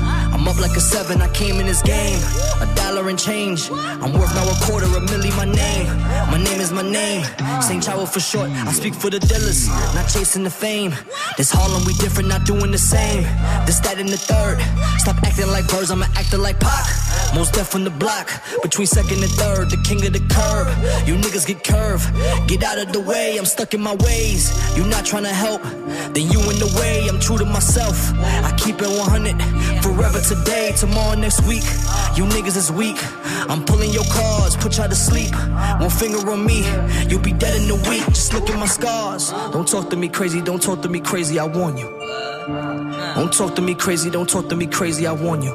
I'm 0.40 0.48
up 0.48 0.58
like 0.58 0.74
a 0.74 0.80
7. 0.80 1.20
I 1.20 1.28
came 1.34 1.60
in 1.60 1.66
this 1.66 1.82
game. 1.82 2.18
A 2.62 2.74
dollar 2.74 3.10
and 3.10 3.18
change. 3.18 3.70
I'm 3.70 4.14
worth 4.14 4.34
now 4.34 4.48
a 4.48 4.56
quarter, 4.64 4.86
a 4.86 5.00
milli 5.12 5.36
my 5.36 5.44
name. 5.44 5.86
My 6.32 6.42
name 6.42 6.60
is 6.62 6.72
my 6.72 6.80
name. 6.80 7.24
St. 7.60 7.84
Chavo 7.84 8.08
for 8.08 8.20
short. 8.20 8.48
I 8.48 8.72
speak 8.72 8.94
for 8.94 9.10
the 9.10 9.18
dealers, 9.18 9.68
not 9.68 10.08
chasing 10.08 10.42
the 10.42 10.50
fame. 10.50 10.94
This 11.36 11.50
Harlem, 11.50 11.84
we 11.84 11.92
different, 11.94 12.30
not 12.30 12.46
doing 12.46 12.70
the 12.70 12.78
same. 12.78 13.22
This, 13.66 13.80
that, 13.80 13.98
and 13.98 14.08
the 14.08 14.16
third. 14.16 14.56
Stop 14.98 15.22
acting 15.24 15.48
like 15.48 15.68
birds, 15.68 15.90
I'ma 15.90 16.06
acting 16.16 16.40
like 16.40 16.58
Pac. 16.58 16.88
Most 17.34 17.54
deaf 17.54 17.74
on 17.74 17.84
the 17.84 17.90
block. 17.90 18.28
Between 18.62 18.86
second 18.86 19.22
and 19.22 19.32
third, 19.32 19.70
the 19.70 19.76
king 19.84 20.04
of 20.06 20.12
the 20.12 20.24
curb. 20.34 20.66
You 21.06 21.16
niggas 21.16 21.46
get 21.46 21.62
curved. 21.64 22.08
Get 22.48 22.64
out 22.64 22.78
of 22.78 22.92
the 22.92 23.00
way, 23.00 23.36
I'm 23.36 23.44
stuck 23.44 23.74
in 23.74 23.80
my 23.82 23.94
ways. 23.94 24.50
You 24.76 24.86
not 24.86 25.04
trying 25.04 25.24
to 25.24 25.34
help, 25.34 25.62
then 26.14 26.32
you 26.32 26.40
in 26.50 26.58
the 26.58 26.72
way. 26.80 27.08
I'm 27.08 27.20
true 27.20 27.36
to 27.38 27.44
myself. 27.44 28.12
I 28.18 28.54
keep 28.56 28.76
it 28.80 28.88
100. 28.88 29.82
Forever 29.82 30.20
today, 30.30 30.72
tomorrow, 30.76 31.16
next 31.18 31.42
week. 31.42 31.64
You 32.14 32.24
niggas 32.24 32.56
is 32.56 32.70
weak. 32.70 32.96
I'm 33.50 33.64
pulling 33.64 33.90
your 33.90 34.04
cards, 34.04 34.56
put 34.56 34.76
y'all 34.78 34.88
to 34.88 34.94
sleep. 34.94 35.34
One 35.80 35.90
finger 35.90 36.18
on 36.30 36.46
me, 36.46 36.62
you'll 37.08 37.20
be 37.20 37.32
dead 37.32 37.60
in 37.60 37.68
a 37.68 37.74
week. 37.90 38.04
Just 38.14 38.32
look 38.32 38.48
at 38.48 38.56
my 38.56 38.66
scars. 38.66 39.32
Don't 39.50 39.66
talk 39.66 39.90
to 39.90 39.96
me 39.96 40.08
crazy, 40.08 40.40
don't 40.40 40.62
talk 40.62 40.82
to 40.82 40.88
me 40.88 41.00
crazy, 41.00 41.40
I 41.40 41.46
warn 41.46 41.76
you. 41.76 41.88
Don't 43.16 43.32
talk 43.32 43.56
to 43.56 43.62
me 43.62 43.74
crazy, 43.74 44.08
don't 44.08 44.28
talk 44.28 44.48
to 44.50 44.54
me 44.54 44.68
crazy, 44.68 45.04
I 45.04 45.12
warn 45.12 45.42
you. 45.42 45.50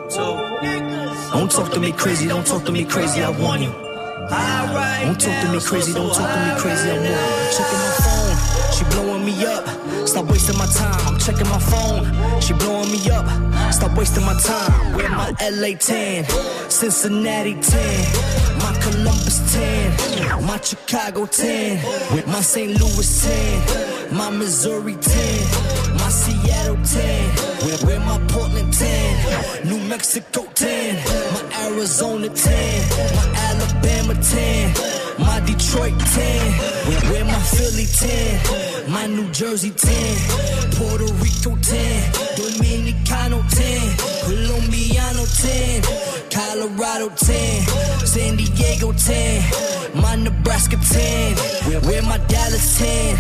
Don't 1.32 1.50
talk 1.50 1.72
to 1.72 1.80
me 1.80 1.94
crazy, 1.94 2.28
don't 2.28 2.46
talk 2.46 2.66
to 2.66 2.72
me 2.74 2.84
crazy, 2.84 3.24
I 3.24 3.30
warn 3.30 3.62
you. 3.62 3.72
Don't 3.72 5.20
talk 5.20 5.42
to 5.44 5.52
me 5.54 5.60
crazy, 5.62 5.94
don't 5.94 6.14
talk 6.14 6.28
to 6.36 6.40
me 6.46 6.60
crazy, 6.60 6.90
I 6.90 6.98
warn 7.00 7.06
you. 7.06 7.56
Checking 7.56 7.80
my 7.80 7.94
phone, 8.04 8.74
she 8.74 8.84
blowing 8.92 9.24
me 9.26 9.46
up. 9.46 9.85
Stop 10.06 10.26
wasting 10.30 10.58
my 10.58 10.66
time, 10.68 11.08
I'm 11.08 11.20
checking 11.20 11.50
my 11.50 11.60
phone. 11.60 12.42
She 12.42 12.54
blowing 12.54 12.92
me 12.92 13.10
up. 13.10 13.26
Stop 13.74 13.98
wasting 13.98 14.24
my 14.26 14.36
time. 14.40 14.96
Where 14.96 15.10
my 15.10 15.34
LA 15.42 15.76
10, 15.78 16.26
Cincinnati 16.70 17.56
10, 17.60 18.60
my 18.60 18.74
Columbus 18.82 19.54
10, 19.54 20.46
my 20.46 20.60
Chicago 20.62 21.26
10, 21.26 21.84
with 22.14 22.28
my 22.28 22.42
St. 22.42 22.80
Louis 22.80 23.24
10, 23.24 24.16
my 24.16 24.30
Missouri 24.30 24.96
10, 24.96 25.98
my 25.98 26.10
Seattle 26.10 26.78
10, 26.84 27.30
where, 27.66 27.78
where 27.86 28.00
my 28.02 28.20
Portland 28.28 28.74
10, 28.74 29.68
New 29.68 29.80
Mexico 29.90 30.46
10, 30.54 30.96
my 31.34 31.66
Arizona 31.66 32.30
10, 32.30 33.16
my 33.16 33.34
Alabama 33.50 34.14
10, 34.22 35.05
my 35.18 35.40
Detroit 35.42 35.98
10, 36.00 36.52
where, 36.88 37.02
where 37.12 37.26
my 37.26 37.40
Philly 37.40 37.86
10, 37.86 38.92
my 38.92 39.08
New 39.08 39.30
Jersey 39.32 39.72
10, 39.72 40.72
Puerto 40.76 41.06
Rico 41.16 41.56
10, 41.62 42.12
Dominicano 42.36 43.44
10, 43.50 43.98
Colombiano 44.26 45.26
10, 45.26 45.84
Colorado 46.30 47.10
10, 47.16 47.68
San 48.06 48.36
Diego 48.36 48.92
10, 48.94 50.02
my 50.02 50.16
Nebraska 50.16 50.78
10, 50.78 51.36
where, 51.70 51.82
where 51.82 52.02
my 52.04 52.18
Dallas 52.28 52.78
10, 52.78 53.18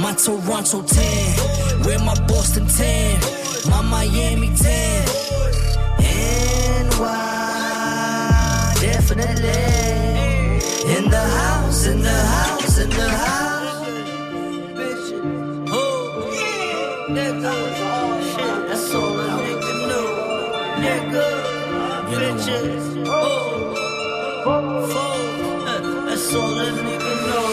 my 0.00 0.14
Toronto 0.14 0.82
10, 0.82 1.84
where 1.84 1.98
my 2.00 2.14
Boston 2.26 2.66
10, 2.66 3.20
my 3.70 3.82
Miami 3.82 4.48
10, 4.56 5.06
NY, 6.98 8.74
definitely. 8.80 9.85
In 11.06 11.12
the 11.12 11.18
house, 11.18 11.86
in 11.86 12.02
the 12.02 12.10
house, 12.10 12.78
in 12.80 12.90
the 12.90 13.08
house. 13.08 13.86
Bitch. 14.76 15.08
Oh, 15.70 17.06
nigga. 17.10 17.54
Shit, 18.30 18.68
that's 18.68 18.92
all 18.92 19.20
a 19.20 19.22
nigga 19.38 19.72
know. 19.86 20.08
Nigga. 20.82 21.26
Bitches. 22.10 22.86
Oh. 23.06 23.22
Four. 24.42 24.64
That's 26.06 26.34
all 26.34 26.58
a 26.58 26.60
nigga 26.72 27.12
know. 27.28 27.46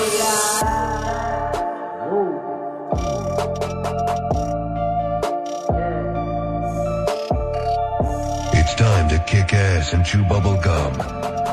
It's 8.60 8.74
time 8.74 9.08
to 9.10 9.20
kick 9.28 9.54
ass 9.54 9.94
and 9.94 10.04
chew 10.04 10.24
bubble 10.24 10.58
gum. 10.60 10.94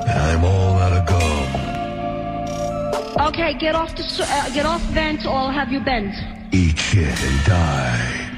And 0.08 0.18
I'm 0.18 0.44
all 0.44 0.78
out 0.78 0.92
of 0.94 1.04
gum. 1.04 1.69
Okay, 3.18 3.54
get 3.54 3.74
off 3.74 3.96
the 3.96 4.04
uh, 4.24 4.50
get 4.54 4.66
off 4.66 4.80
vent 4.92 5.26
or 5.26 5.34
I'll 5.34 5.50
have 5.50 5.72
you 5.72 5.80
bent. 5.80 6.14
Eat 6.52 6.78
shit 6.78 7.22
and 7.22 7.44
die. 7.44 8.29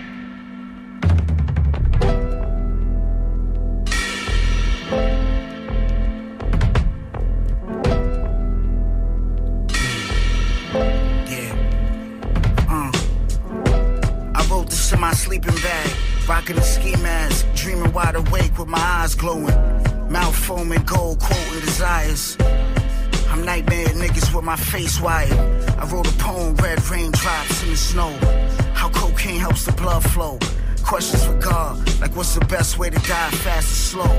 Face 24.72 24.98
wired. 25.02 25.38
I 25.78 25.84
wrote 25.84 26.08
a 26.08 26.16
poem, 26.16 26.54
red 26.56 26.82
raindrops 26.88 27.62
in 27.62 27.70
the 27.70 27.76
snow. 27.76 28.10
How 28.72 28.88
cocaine 28.88 29.38
helps 29.38 29.66
the 29.66 29.72
blood 29.72 30.02
flow. 30.02 30.38
Questions 30.82 31.22
for 31.26 31.34
God, 31.34 31.76
like 32.00 32.16
what's 32.16 32.34
the 32.34 32.44
best 32.46 32.78
way 32.78 32.88
to 32.88 32.98
die, 33.06 33.30
fast 33.44 33.70
or 33.70 33.80
slow? 33.90 34.12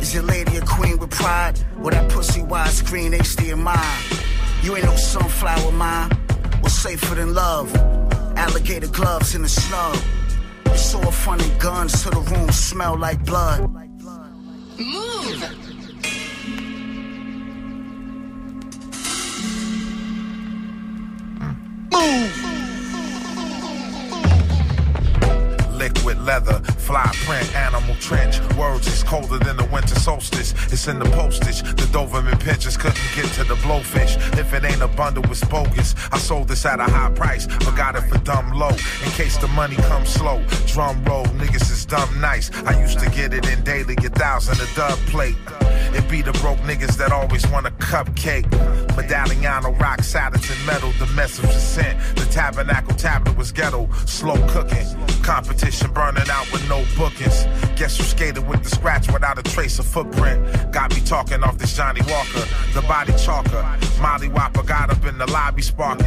Is 0.00 0.14
your 0.14 0.22
lady 0.22 0.56
a 0.56 0.62
queen 0.62 0.96
with 0.98 1.10
pride? 1.10 1.62
Or 1.82 1.90
that 1.90 2.10
pussy 2.10 2.40
widescreen 2.40 3.12
HD 3.12 3.52
in 3.52 3.62
mine? 3.62 4.02
You 4.62 4.74
ain't 4.74 4.86
no 4.86 4.96
sunflower, 4.96 5.72
mine. 5.72 6.12
What's 6.60 6.74
safer 6.74 7.14
than 7.16 7.34
love? 7.34 7.68
Alligator 8.36 8.88
gloves 8.88 9.34
in 9.34 9.42
the 9.42 9.50
snug. 9.50 9.98
You 10.64 10.78
saw 10.78 11.00
a 11.06 11.12
funny 11.12 11.50
guns 11.58 12.02
to 12.04 12.10
the 12.10 12.20
room 12.20 12.50
smell 12.52 12.96
like 12.96 13.22
blood. 13.26 13.87
Print, 27.28 27.54
animal 27.54 27.94
trench. 27.96 28.40
Words 28.56 28.86
is 28.86 29.02
colder 29.02 29.38
than 29.38 29.58
the 29.58 29.66
winter 29.66 29.94
solstice. 29.94 30.54
It's 30.72 30.88
in 30.88 30.98
the 30.98 31.04
postage. 31.10 31.60
The 31.60 31.86
Doberman 31.92 32.40
pinchers 32.40 32.78
couldn't 32.78 33.10
get 33.14 33.26
to 33.34 33.44
the 33.44 33.56
blowfish. 33.56 34.16
If 34.38 34.54
it 34.54 34.64
ain't 34.64 34.80
a 34.80 34.88
bundle, 34.88 35.22
it's 35.30 35.44
bogus. 35.44 35.94
I 36.10 36.16
sold 36.16 36.48
this 36.48 36.64
at 36.64 36.80
a 36.80 36.84
high 36.84 37.10
price, 37.10 37.46
but 37.46 37.76
got 37.76 37.96
it 37.96 38.04
for 38.08 38.16
dumb 38.24 38.52
low. 38.52 38.70
In 39.04 39.10
case 39.20 39.36
the 39.36 39.48
money 39.48 39.76
comes 39.76 40.08
slow. 40.08 40.42
Drum 40.66 41.04
roll, 41.04 41.26
niggas 41.40 41.70
is 41.70 41.84
dumb 41.84 42.18
nice. 42.18 42.50
I 42.64 42.80
used 42.80 42.98
to 43.00 43.10
get 43.10 43.34
it 43.34 43.46
in 43.46 43.62
daily, 43.62 43.94
a 43.98 44.08
thousand 44.08 44.58
a 44.66 44.74
dub 44.74 44.98
plate. 45.10 45.36
It 45.98 46.08
be 46.08 46.22
the 46.22 46.32
broke 46.32 46.58
niggas 46.58 46.96
that 46.98 47.10
always 47.10 47.44
want 47.48 47.66
a 47.66 47.70
cupcake. 47.72 48.46
Medalliano 48.96 49.78
rock, 49.80 50.04
Saturn 50.04 50.40
metal, 50.64 50.92
the 50.92 51.06
message 51.14 51.44
was 51.44 51.60
sent. 51.60 51.98
The 52.14 52.24
tabernacle 52.26 52.94
tablet 52.94 53.36
was 53.36 53.50
ghetto, 53.50 53.88
slow 54.06 54.36
cooking. 54.48 54.86
Competition 55.22 55.92
burning 55.92 56.30
out 56.30 56.50
with 56.52 56.66
no 56.68 56.84
bookings. 56.96 57.44
Guess 57.76 57.98
you 57.98 58.04
skated 58.04 58.46
with 58.46 58.62
the 58.62 58.70
scratch 58.70 59.10
without 59.12 59.38
a 59.38 59.42
trace 59.42 59.78
of 59.80 59.86
footprint. 59.86 60.72
Got 60.72 60.94
me 60.94 61.00
talking 61.00 61.42
off 61.42 61.58
this 61.58 61.76
Johnny 61.76 62.00
Walker, 62.08 62.46
the 62.74 62.82
body 62.82 63.12
chalker. 63.14 63.62
Molly 64.00 64.28
Whopper 64.28 64.62
got 64.62 64.90
up 64.90 65.04
in 65.04 65.18
the 65.18 65.26
lobby 65.26 65.62
sparking. 65.62 66.06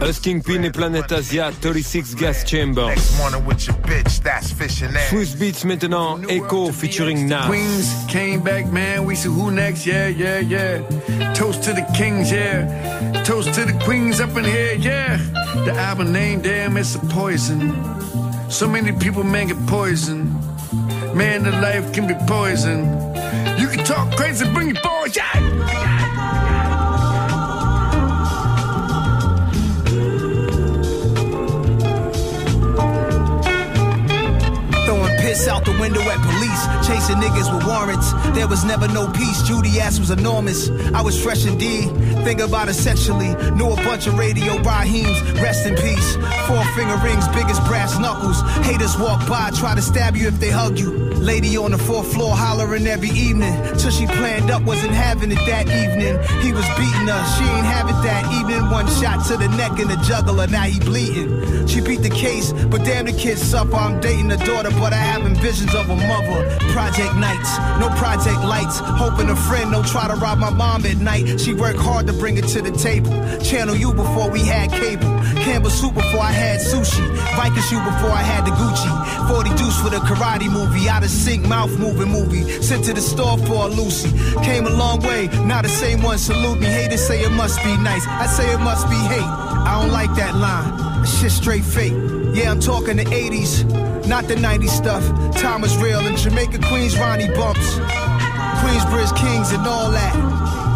Hus 0.00 0.18
Kingpin 0.18 0.64
et 0.64 0.72
Planète 0.72 1.12
Asia, 1.12 1.52
36 1.60 2.14
Gas 2.14 2.44
Chambers. 2.44 2.88
Next 2.88 3.16
morning 3.18 3.44
with 3.46 3.66
your 3.66 3.76
bitch, 3.76 4.22
that's 4.22 4.52
fishing 4.52 4.88
ass. 4.88 5.10
Swizz 5.10 5.38
Beats 5.38 5.64
maintenant, 5.64 6.28
Echo 6.28 6.72
featuring 6.72 7.28
Nas. 7.28 7.46
Queens 7.46 8.04
came 8.08 8.42
back, 8.42 8.66
man. 8.72 9.04
We 9.04 9.14
see 9.20 9.28
who 9.28 9.50
next, 9.50 9.86
yeah, 9.86 10.08
yeah, 10.08 10.38
yeah. 10.38 10.78
Toast 11.34 11.62
to 11.64 11.72
the 11.74 11.86
kings, 11.94 12.32
yeah. 12.32 13.22
Toast 13.22 13.52
to 13.54 13.66
the 13.66 13.78
queens 13.84 14.18
up 14.18 14.34
in 14.36 14.44
here, 14.44 14.74
yeah. 14.74 15.18
The 15.66 15.72
album 15.72 16.12
name, 16.12 16.40
damn, 16.40 16.76
it's 16.78 16.94
a 16.94 17.00
poison. 17.00 17.60
So 18.50 18.66
many 18.66 18.92
people, 18.92 19.22
man, 19.22 19.48
get 19.48 19.66
poison. 19.66 20.32
Man, 21.14 21.42
the 21.42 21.52
life 21.52 21.92
can 21.92 22.06
be 22.06 22.14
poison. 22.26 22.78
You 23.60 23.68
can 23.68 23.84
talk 23.84 24.16
crazy, 24.16 24.50
bring 24.54 24.68
your 24.68 24.82
boys, 24.82 24.99
Out 35.48 35.64
the 35.64 35.72
window 35.80 36.02
at 36.02 36.20
police, 36.20 36.86
chasing 36.86 37.16
niggas 37.16 37.52
with 37.52 37.66
warrants. 37.66 38.12
There 38.36 38.46
was 38.46 38.62
never 38.62 38.86
no 38.88 39.10
peace. 39.10 39.42
Judy 39.42 39.80
ass 39.80 39.98
was 39.98 40.10
enormous. 40.10 40.68
I 40.92 41.00
was 41.00 41.20
fresh 41.20 41.46
indeed. 41.46 41.88
Think 42.24 42.40
about 42.40 42.68
it 42.68 42.74
sexually. 42.74 43.34
Knew 43.52 43.70
a 43.70 43.76
bunch 43.76 44.06
of 44.06 44.18
radio 44.18 44.58
Raheems. 44.58 45.18
Rest 45.40 45.66
in 45.66 45.76
peace. 45.76 46.16
Four 46.46 46.62
finger 46.76 46.96
rings, 47.02 47.26
big 47.28 47.46
as 47.46 47.58
brass 47.60 47.98
knuckles. 47.98 48.40
Haters 48.66 48.98
walk 48.98 49.26
by, 49.28 49.50
try 49.50 49.74
to 49.74 49.82
stab 49.82 50.14
you 50.14 50.28
if 50.28 50.38
they 50.38 50.50
hug 50.50 50.78
you. 50.78 51.09
Lady 51.20 51.56
on 51.58 51.70
the 51.70 51.78
fourth 51.78 52.12
floor 52.12 52.34
hollering 52.34 52.86
every 52.86 53.10
evening. 53.10 53.52
Till 53.76 53.90
she 53.90 54.06
planned 54.06 54.50
up, 54.50 54.62
wasn't 54.62 54.92
having 54.92 55.30
it 55.30 55.42
that 55.46 55.68
evening. 55.68 56.16
He 56.40 56.52
was 56.52 56.64
beating 56.80 57.08
her, 57.12 57.22
she 57.36 57.44
ain't 57.44 57.66
have 57.66 57.88
it 57.88 58.00
that 58.02 58.24
evening. 58.32 58.70
One 58.70 58.86
shot 58.88 59.26
to 59.26 59.36
the 59.36 59.48
neck 59.56 59.78
and 59.78 59.90
the 59.90 59.96
juggler, 60.08 60.46
now 60.46 60.62
he 60.62 60.80
bleeding. 60.80 61.66
She 61.66 61.80
beat 61.80 62.02
the 62.02 62.10
case, 62.10 62.52
but 62.52 62.84
damn 62.84 63.04
the 63.04 63.12
kid 63.12 63.38
suffer. 63.38 63.76
I'm 63.76 64.00
dating 64.00 64.28
the 64.28 64.38
daughter, 64.38 64.70
but 64.70 64.92
I 64.92 64.96
having 64.96 65.34
visions 65.34 65.74
of 65.74 65.90
a 65.90 65.96
mother. 65.96 66.48
Project 66.72 67.14
nights, 67.16 67.50
no 67.78 67.88
project 67.96 68.40
lights. 68.40 68.80
Hoping 68.80 69.28
a 69.28 69.36
friend 69.36 69.72
don't 69.72 69.86
try 69.86 70.08
to 70.08 70.14
rob 70.14 70.38
my 70.38 70.50
mom 70.50 70.86
at 70.86 70.96
night. 70.98 71.38
She 71.40 71.52
worked 71.52 71.78
hard 71.78 72.06
to 72.06 72.12
bring 72.14 72.38
it 72.38 72.46
to 72.48 72.62
the 72.62 72.72
table. 72.72 73.12
Channel 73.42 73.76
you 73.76 73.92
before 73.92 74.30
we 74.30 74.40
had 74.40 74.70
cable. 74.70 75.20
Campbell 75.44 75.70
soup 75.70 75.94
before 75.94 76.20
I 76.20 76.32
had 76.32 76.60
sushi. 76.60 77.04
Viking 77.36 77.62
shoe 77.68 77.82
before 77.84 78.10
I 78.10 78.22
had 78.22 78.44
the 78.46 78.52
Gucci. 78.52 78.90
40 79.28 79.50
deuce 79.56 79.78
for 79.80 79.90
the 79.90 80.00
karate 80.08 80.50
movie. 80.50 80.88
Sync, 81.10 81.46
mouth 81.46 81.76
moving 81.78 82.08
movie. 82.08 82.44
Sent 82.62 82.84
to 82.86 82.94
the 82.94 83.00
store 83.00 83.38
for 83.38 83.66
a 83.66 83.68
Lucy. 83.68 84.10
Came 84.42 84.66
a 84.66 84.70
long 84.70 85.00
way, 85.00 85.28
now 85.44 85.62
the 85.62 85.68
same 85.68 86.02
one 86.02 86.18
salute 86.18 86.60
me. 86.60 86.66
Haters 86.66 87.06
say 87.06 87.22
it 87.22 87.32
must 87.32 87.62
be 87.62 87.76
nice. 87.78 88.06
I 88.06 88.26
say 88.26 88.52
it 88.52 88.60
must 88.60 88.88
be 88.88 88.96
hate. 88.96 89.30
I 89.70 89.80
don't 89.80 89.92
like 89.92 90.14
that 90.14 90.34
line. 90.36 91.04
Shit 91.04 91.32
straight 91.32 91.64
fake. 91.64 91.94
Yeah, 92.34 92.50
I'm 92.50 92.60
talking 92.60 92.96
the 92.96 93.04
80s, 93.04 94.06
not 94.06 94.28
the 94.28 94.36
90s 94.36 94.70
stuff. 94.70 95.04
Time 95.36 95.64
is 95.64 95.76
real 95.78 96.06
in 96.06 96.16
Jamaica, 96.16 96.58
Queens, 96.68 96.96
Ronnie 96.96 97.28
bumps. 97.28 97.78
Queensbridge 98.60 99.16
Kings 99.16 99.52
and 99.52 99.66
all 99.66 99.90
that. 99.90 100.14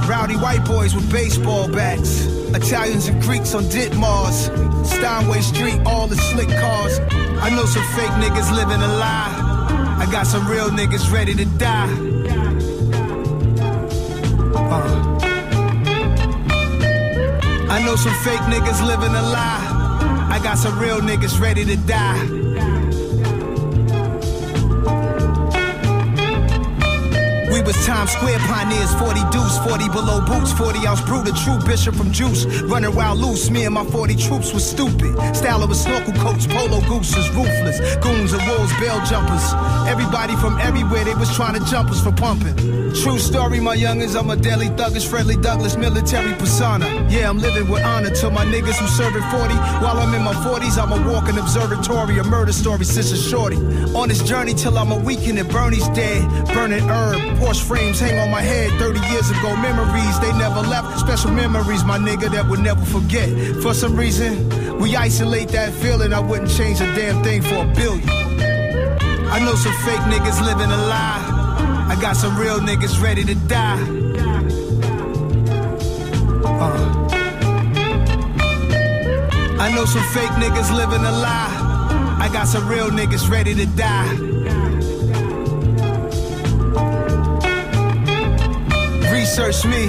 Rowdy 0.08 0.36
white 0.36 0.64
boys 0.64 0.94
with 0.94 1.10
baseball 1.10 1.68
bats. 1.68 2.26
Italians 2.54 3.08
and 3.08 3.20
Greeks 3.22 3.54
on 3.54 3.64
Ditmars. 3.64 4.50
Steinway 4.86 5.40
Street, 5.40 5.80
all 5.86 6.06
the 6.06 6.16
slick 6.16 6.48
cars. 6.48 6.98
I 7.40 7.50
know 7.50 7.64
some 7.64 7.84
fake 7.94 8.10
niggas 8.22 8.54
living 8.54 8.82
a 8.82 8.88
lie. 8.98 9.53
Got 10.14 10.28
some 10.28 10.46
real 10.46 10.70
niggas 10.70 11.10
ready 11.12 11.34
to 11.34 11.44
die. 11.44 11.90
Uh. 14.54 15.18
I 17.68 17.82
know 17.84 17.96
some 17.96 18.14
fake 18.22 18.38
niggas 18.42 18.86
living 18.86 19.10
a 19.10 19.22
lie. 19.22 20.28
I 20.30 20.38
got 20.40 20.56
some 20.58 20.78
real 20.78 21.00
niggas 21.00 21.40
ready 21.40 21.64
to 21.64 21.76
die. 21.78 22.43
We 27.54 27.62
was 27.62 27.86
Times 27.86 28.10
Square 28.10 28.40
pioneers, 28.40 28.92
40 28.96 29.20
deuce, 29.30 29.58
40 29.58 29.88
below 29.90 30.20
boots, 30.26 30.52
40 30.54 30.88
ounce 30.88 31.00
brew, 31.02 31.22
the 31.22 31.30
true 31.44 31.56
bishop 31.64 31.94
from 31.94 32.10
juice. 32.10 32.46
Running 32.62 32.92
wild 32.96 33.20
loose, 33.20 33.48
me 33.48 33.64
and 33.64 33.72
my 33.72 33.84
40 33.84 34.16
troops 34.16 34.52
was 34.52 34.68
stupid. 34.68 35.14
Style 35.36 35.62
of 35.62 35.70
a 35.70 35.74
snorkel 35.76 36.14
coats, 36.14 36.48
polo 36.48 36.80
gooses, 36.88 37.30
ruthless. 37.30 37.78
Goons 38.02 38.32
and 38.32 38.42
wolves, 38.48 38.72
bell 38.80 38.98
jumpers. 39.06 39.46
Everybody 39.86 40.34
from 40.42 40.58
everywhere, 40.58 41.04
they 41.04 41.14
was 41.14 41.32
trying 41.36 41.54
to 41.54 41.64
jump 41.70 41.90
us 41.90 42.02
for 42.02 42.10
pumping. 42.10 42.56
True 42.92 43.20
story, 43.20 43.60
my 43.60 43.76
youngins, 43.76 44.18
I'm 44.18 44.30
a 44.30 44.36
deadly 44.36 44.66
thuggish, 44.70 45.06
friendly 45.06 45.36
Douglas, 45.36 45.76
military 45.76 46.34
persona. 46.34 46.86
Yeah, 47.08 47.30
I'm 47.30 47.38
living 47.38 47.68
with 47.70 47.84
honor 47.84 48.10
to 48.10 48.30
my 48.32 48.44
niggas 48.46 48.78
who 48.78 48.88
serving 48.88 49.22
40. 49.30 49.54
While 49.78 49.98
I'm 49.98 50.12
in 50.12 50.22
my 50.22 50.34
40s, 50.34 50.76
I'm 50.76 50.90
a 50.90 51.12
walking 51.12 51.38
observatory, 51.38 52.18
a 52.18 52.24
murder 52.24 52.52
story 52.52 52.84
sister 52.84 53.16
shorty. 53.16 53.58
On 53.94 54.08
this 54.08 54.24
journey 54.24 54.54
till 54.54 54.76
I'm 54.76 54.90
a 54.90 54.98
weekend 54.98 55.38
and 55.38 55.48
Bernie's 55.48 55.86
dead. 55.90 56.22
Burning 56.48 56.82
herb, 56.88 57.38
Porsche 57.44 57.62
frames 57.62 58.00
hang 58.00 58.18
on 58.18 58.30
my 58.30 58.40
head 58.40 58.70
30 58.80 59.00
years 59.12 59.28
ago. 59.28 59.54
Memories, 59.56 60.18
they 60.20 60.32
never 60.38 60.62
left. 60.62 60.98
Special 60.98 61.30
memories, 61.30 61.84
my 61.84 61.98
nigga, 61.98 62.30
that 62.32 62.48
would 62.48 62.60
never 62.60 62.82
forget. 62.86 63.28
For 63.60 63.74
some 63.74 63.96
reason, 63.96 64.78
we 64.78 64.96
isolate 64.96 65.50
that 65.50 65.74
feeling. 65.74 66.14
I 66.14 66.20
wouldn't 66.20 66.50
change 66.50 66.80
a 66.80 66.86
damn 66.96 67.22
thing 67.22 67.42
for 67.42 67.66
a 67.66 67.74
billion. 67.74 68.08
I 69.28 69.40
know 69.44 69.54
some 69.56 69.74
fake 69.84 70.00
niggas 70.08 70.40
living 70.40 70.70
a 70.72 70.80
lie. 70.88 71.86
I 71.92 71.98
got 72.00 72.16
some 72.16 72.34
real 72.38 72.60
niggas 72.60 73.02
ready 73.02 73.24
to 73.24 73.34
die. 73.34 73.82
Uh. 76.48 77.04
I 79.60 79.70
know 79.74 79.84
some 79.84 80.04
fake 80.14 80.34
niggas 80.40 80.74
living 80.74 81.04
a 81.04 81.12
lie. 81.12 82.16
I 82.22 82.30
got 82.32 82.48
some 82.48 82.66
real 82.66 82.88
niggas 82.88 83.28
ready 83.28 83.54
to 83.54 83.66
die. 83.66 84.33
Research 89.36 89.64
me. 89.64 89.86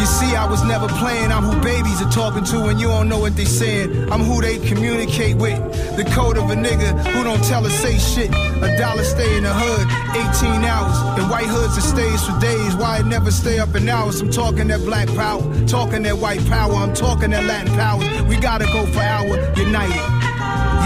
You 0.00 0.06
see, 0.06 0.34
I 0.34 0.46
was 0.48 0.64
never 0.64 0.88
playing. 0.88 1.30
I'm 1.30 1.42
who 1.42 1.60
babies 1.60 2.00
are 2.00 2.10
talking 2.10 2.44
to, 2.44 2.68
and 2.68 2.80
you 2.80 2.88
don't 2.88 3.10
know 3.10 3.18
what 3.18 3.36
they 3.36 3.44
saying. 3.44 4.10
I'm 4.10 4.20
who 4.20 4.40
they 4.40 4.58
communicate 4.58 5.36
with. 5.36 5.60
The 5.98 6.04
code 6.16 6.38
of 6.38 6.48
a 6.48 6.54
nigga 6.54 6.96
who 7.12 7.24
don't 7.24 7.44
tell 7.44 7.66
or 7.66 7.68
say 7.68 7.98
shit. 7.98 8.30
A 8.30 8.74
dollar 8.78 9.04
stay 9.04 9.36
in 9.36 9.42
the 9.42 9.52
hood, 9.52 9.84
18 10.16 10.64
hours. 10.64 10.96
In 11.20 11.28
white 11.28 11.44
hoods, 11.44 11.76
it 11.76 11.82
stays 11.82 12.24
for 12.24 12.40
days. 12.40 12.74
Why 12.74 13.00
it 13.00 13.04
never 13.04 13.30
stay 13.30 13.58
up 13.58 13.74
in 13.74 13.86
hours? 13.86 14.22
I'm 14.22 14.30
talking 14.30 14.68
that 14.68 14.80
black 14.80 15.08
power, 15.08 15.42
talking 15.66 16.02
that 16.04 16.16
white 16.16 16.42
power. 16.46 16.72
I'm 16.72 16.94
talking 16.94 17.32
that 17.32 17.44
Latin 17.44 17.74
power. 17.74 18.00
We 18.24 18.36
gotta 18.36 18.64
go 18.64 18.86
for 18.86 19.00
our 19.00 19.26
united. 19.58 20.08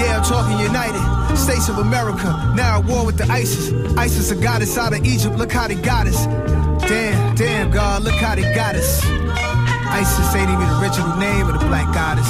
Yeah, 0.02 0.18
I'm 0.18 0.24
talking 0.24 0.58
united. 0.58 1.36
States 1.36 1.68
of 1.68 1.78
America, 1.78 2.26
now 2.56 2.80
at 2.80 2.86
war 2.86 3.06
with 3.06 3.18
the 3.18 3.26
ISIS. 3.30 3.70
ISIS, 3.96 4.32
a 4.32 4.34
goddess 4.34 4.76
out 4.76 4.98
of 4.98 5.04
Egypt. 5.04 5.36
Look 5.36 5.52
how 5.52 5.68
they 5.68 5.76
got 5.76 6.08
us. 6.08 6.57
Damn, 6.88 7.34
damn, 7.34 7.70
God, 7.70 8.02
look 8.02 8.14
how 8.14 8.34
they 8.34 8.54
got 8.54 8.74
us. 8.74 9.04
ISIS 9.04 10.34
ain't 10.34 10.48
even 10.50 10.66
the 10.66 10.80
original 10.80 11.16
name 11.18 11.46
of 11.46 11.60
the 11.60 11.66
black 11.66 11.92
goddess. 11.92 12.28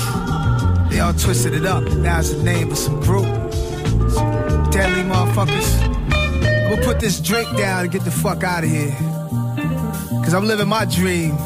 They 0.90 0.99
all 0.99 1.12
twisted 1.12 1.55
it 1.55 1.64
up. 1.64 1.85
Now 1.85 2.18
it's 2.18 2.33
the 2.33 2.42
name 2.42 2.73
of 2.73 2.77
some 2.79 2.99
group. 3.01 3.25
Some 4.11 4.68
deadly 4.71 5.05
motherfuckers. 5.05 5.81
I'm 6.68 6.71
gonna 6.71 6.83
put 6.85 6.99
this 6.99 7.21
drink 7.21 7.49
down 7.57 7.83
and 7.83 7.92
get 7.92 8.05
the 8.05 8.11
fuck 8.11 8.42
out 8.42 8.64
of 8.64 8.71
here. 8.71 8.90
Cause 10.25 10.35
I'm 10.35 10.47
living 10.47 10.66
my 10.66 10.85
dream. 10.87 11.37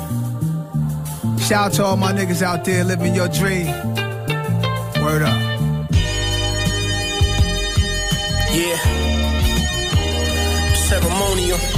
Shout 1.39 1.67
out 1.67 1.73
to 1.75 1.85
all 1.85 1.97
my 1.97 2.13
niggas 2.13 2.41
out 2.41 2.65
there 2.65 2.83
living 2.83 3.15
your 3.15 3.29
dream. 3.29 3.67
Word 5.03 5.23
up. 5.23 5.39
Yeah. 8.55 8.79
Ceremonial. 10.75 11.72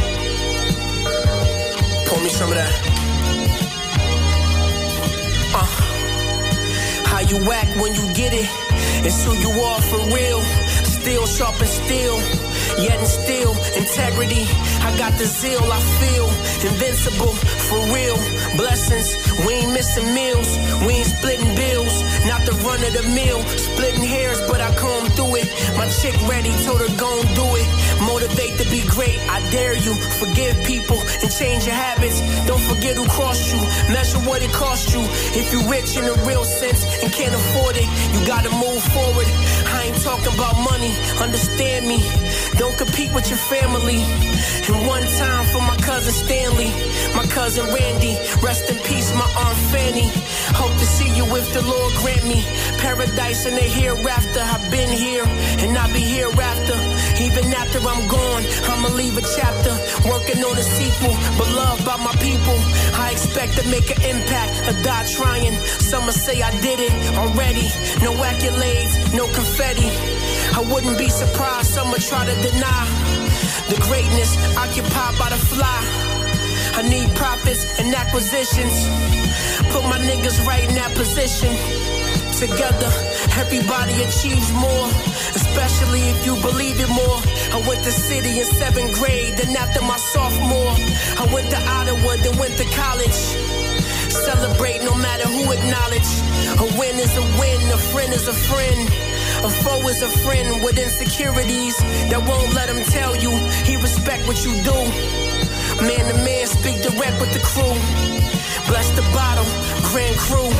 Pour 2.06 2.20
me 2.22 2.28
some 2.28 2.50
of 2.50 2.56
that. 2.56 2.72
Uh. 5.54 5.66
How 7.06 7.20
you 7.20 7.38
act 7.52 7.76
when 7.80 7.94
you 7.94 8.14
get 8.14 8.32
it? 8.32 8.48
It's 9.06 9.24
who 9.24 9.32
you 9.34 9.50
are 9.62 9.80
for 9.80 9.98
real. 10.14 10.40
Still 10.84 11.26
steel 11.26 11.26
sharpen 11.26 11.66
steel. 11.66 12.43
Yet 12.78 12.98
and 12.98 13.06
still, 13.06 13.54
integrity. 13.78 14.44
I 14.82 14.90
got 14.98 15.12
the 15.14 15.26
zeal, 15.26 15.62
I 15.62 15.80
feel 16.02 16.26
invincible, 16.66 17.32
for 17.70 17.78
real. 17.94 18.18
Blessings, 18.56 19.14
we 19.46 19.62
ain't 19.62 19.72
missing 19.72 20.12
meals, 20.14 20.48
we 20.82 20.98
ain't 20.98 21.06
splitting 21.06 21.54
bills. 21.54 21.94
Not 22.26 22.42
the 22.42 22.52
run 22.66 22.82
of 22.82 22.92
the 22.92 23.06
mill, 23.14 23.40
splitting 23.44 24.02
hairs, 24.02 24.40
but 24.50 24.60
I 24.60 24.74
come 24.74 25.06
through 25.14 25.36
it. 25.36 25.48
My 25.78 25.86
chick 25.86 26.16
ready, 26.26 26.50
told 26.66 26.80
her 26.80 26.90
go 26.98 27.10
and 27.20 27.30
do 27.38 27.46
it. 27.62 27.68
Motivate 28.02 28.58
to 28.58 28.66
be 28.70 28.82
great, 28.90 29.18
I 29.30 29.38
dare 29.50 29.76
you. 29.78 29.94
Forgive 30.18 30.58
people 30.66 30.98
and 31.22 31.30
change 31.30 31.66
your 31.66 31.78
habits. 31.78 32.18
Don't 32.46 32.62
forget 32.62 32.96
who 32.96 33.06
crossed 33.06 33.54
you, 33.54 33.60
measure 33.94 34.18
what 34.26 34.42
it 34.42 34.50
cost 34.50 34.92
you. 34.94 35.00
If 35.38 35.52
you 35.52 35.62
rich 35.70 35.96
in 35.96 36.04
a 36.04 36.16
real 36.26 36.44
sense 36.44 36.82
and 37.02 37.12
can't 37.12 37.34
afford 37.34 37.76
it, 37.78 37.86
you 38.12 38.26
gotta 38.26 38.50
move 38.50 38.82
forward. 38.90 39.28
I 39.70 39.90
ain't 39.90 40.00
talking 40.02 40.34
about 40.34 40.58
money, 40.58 40.92
understand 41.22 41.86
me. 41.86 42.02
Don't 42.58 42.76
compete 42.78 43.12
with 43.12 43.28
your 43.28 43.38
family. 43.38 44.00
And 44.68 44.86
one 44.86 45.06
time 45.18 45.44
for 45.52 45.60
my 45.60 45.76
cousin 45.76 46.12
Stanley, 46.12 46.70
my 47.14 47.26
cousin 47.26 47.66
Randy. 47.66 48.16
Rest 48.42 48.70
in 48.70 48.78
peace, 48.88 49.12
my 49.14 49.28
aunt 49.44 49.58
Fanny. 49.72 50.08
Hope 50.54 50.72
to 50.72 50.86
see 50.86 51.10
you 51.16 51.24
if 51.36 51.52
the 51.52 51.62
Lord 51.62 51.92
grant 52.00 52.26
me 52.26 52.44
paradise 52.78 53.46
in 53.46 53.54
the 53.54 53.66
hereafter. 53.80 54.40
I've 54.40 54.70
been 54.70 54.90
here 54.90 55.24
and 55.24 55.76
I'll 55.76 55.92
be 55.92 56.00
hereafter. 56.00 56.76
Even 57.26 57.44
after 57.54 57.78
I'm 57.80 58.06
gone, 58.08 58.44
I'ma 58.70 58.88
leave 58.94 59.16
a 59.16 59.24
chapter. 59.36 59.72
Working 60.08 60.44
on 60.44 60.56
a 60.56 60.62
sequel, 60.62 61.14
but 61.38 61.48
loved 61.56 61.84
by 61.84 61.96
my 61.96 62.14
people. 62.20 62.58
I 63.00 63.10
expect 63.12 63.54
to 63.58 63.64
make 63.68 63.88
an 63.90 64.02
impact, 64.02 64.52
or 64.68 64.76
die 64.82 65.06
trying. 65.16 65.54
Some 65.90 66.10
say 66.10 66.42
I 66.42 66.52
did 66.60 66.78
it 66.80 66.94
already. 67.16 67.68
No 68.04 68.12
accolades, 68.30 68.94
no 69.16 69.24
confetti. 69.32 70.13
I 70.54 70.60
wouldn't 70.70 70.96
be 70.96 71.08
surprised 71.08 71.74
some 71.74 71.90
would 71.90 72.00
try 72.00 72.24
to 72.24 72.34
deny 72.40 72.84
the 73.68 73.78
greatness 73.90 74.38
occupied 74.56 75.18
by 75.18 75.28
the 75.34 75.40
fly. 75.50 75.80
I 76.78 76.82
need 76.86 77.10
profits 77.16 77.78
and 77.80 77.92
acquisitions. 77.94 78.74
Put 79.74 79.82
my 79.90 79.98
niggas 79.98 80.46
right 80.46 80.62
in 80.62 80.74
that 80.76 80.94
position. 80.94 81.50
Together, 82.38 82.90
everybody 83.34 83.94
achieves 84.06 84.50
more, 84.54 84.86
especially 85.34 86.02
if 86.14 86.26
you 86.26 86.34
believe 86.38 86.78
it 86.78 86.90
more. 86.90 87.18
I 87.50 87.58
went 87.66 87.82
to 87.82 87.90
city 87.90 88.38
in 88.38 88.46
seventh 88.46 88.94
grade, 88.94 89.34
then 89.34 89.56
after 89.56 89.82
my 89.82 89.96
sophomore, 89.96 90.74
I 91.18 91.26
went 91.34 91.50
to 91.50 91.58
Ottawa, 91.58 92.14
then 92.22 92.38
went 92.38 92.54
to 92.62 92.66
college. 92.78 93.18
Celebrate 94.06 94.82
no 94.86 94.94
matter 94.94 95.26
who 95.26 95.50
acknowledge. 95.50 96.10
A 96.62 96.66
win 96.78 96.94
is 97.02 97.14
a 97.18 97.26
win, 97.42 97.58
a 97.74 97.78
friend 97.90 98.12
is 98.14 98.28
a 98.28 98.32
friend. 98.32 99.13
A 99.44 99.50
foe 99.50 99.88
is 99.88 100.00
a 100.00 100.08
friend 100.08 100.64
with 100.64 100.78
insecurities 100.78 101.76
that 102.08 102.18
won't 102.26 102.54
let 102.54 102.70
him 102.70 102.82
tell 102.84 103.14
you 103.14 103.30
he 103.68 103.76
respect 103.76 104.26
what 104.26 104.42
you 104.42 104.52
do. 104.64 104.78
Man 105.84 106.04
to 106.08 106.16
man, 106.24 106.46
speak 106.46 106.80
direct 106.80 107.20
with 107.20 107.30
the 107.34 107.40
crew. 107.40 107.76
Bless 108.68 108.88
the 108.96 109.04
bottle, 109.12 109.44
Grand 109.90 110.16
Crew. 110.24 110.50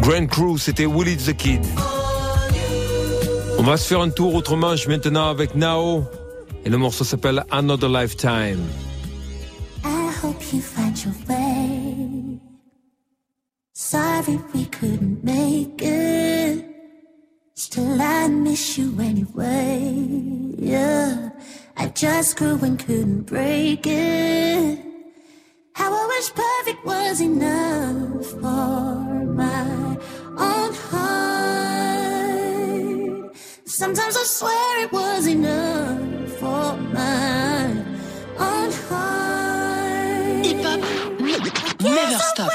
Grand 0.00 0.30
Crew, 0.30 0.56
c'était 0.56 0.86
Willie 0.86 1.16
the 1.16 1.34
Kid. 1.34 1.60
On 3.58 3.62
va 3.62 3.76
se 3.76 3.86
faire 3.86 4.00
un 4.00 4.08
tour 4.08 4.34
autre 4.34 4.56
manche 4.56 4.88
maintenant 4.88 5.28
avec 5.28 5.54
Nao. 5.54 6.04
Et 6.64 6.70
le 6.70 6.78
morceau 6.78 7.04
s'appelle 7.04 7.44
Another 7.50 7.90
Lifetime. 7.90 8.64
I 9.84 10.10
hope 10.22 10.42
you 10.54 10.62
find 10.62 10.96
your 11.04 11.12
way. 11.28 11.39
Couldn't 14.80 15.22
make 15.22 15.82
it. 15.82 16.64
Still, 17.52 18.00
I 18.00 18.28
miss 18.28 18.78
you 18.78 18.98
anyway. 18.98 20.54
Yeah, 20.56 21.30
I 21.76 21.88
just 21.88 22.38
grew 22.38 22.58
and 22.62 22.78
couldn't 22.78 23.24
break 23.24 23.86
it. 23.86 24.78
How 25.74 25.92
I 25.92 26.06
wish 26.12 26.32
perfect 26.32 26.82
was 26.86 27.20
enough 27.20 28.24
for 28.24 28.94
my 29.42 29.98
own 30.48 30.72
heart. 30.88 31.10
Sometimes 33.66 34.16
I 34.16 34.22
swear 34.24 34.84
it 34.84 34.92
was 34.92 35.26
enough 35.26 36.30
for 36.40 36.76
my 36.98 37.84
own 38.48 38.72
heart. 38.88 40.46
Hip 40.46 40.64
hop, 40.64 40.80
never 41.82 42.18
stop. 42.32 42.50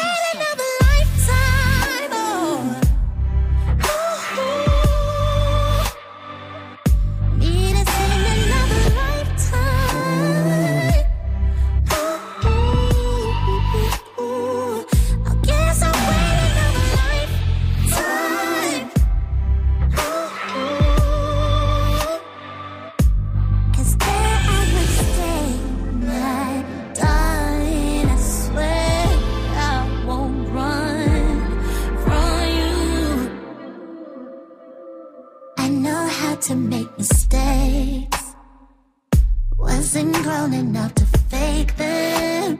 Enough 40.53 40.93
to 40.93 41.05
fake 41.05 41.75
them. 41.75 42.59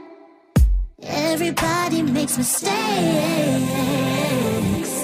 Everybody 1.03 2.01
makes 2.01 2.35
mistakes. 2.35 2.73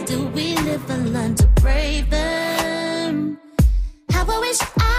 Do 0.08 0.26
we 0.30 0.56
live 0.58 0.90
and 0.90 1.14
learn 1.14 1.36
to 1.36 1.46
brave 1.62 2.10
them? 2.10 3.38
How 4.10 4.26
I 4.26 4.40
wish 4.40 4.58
I 4.80 4.91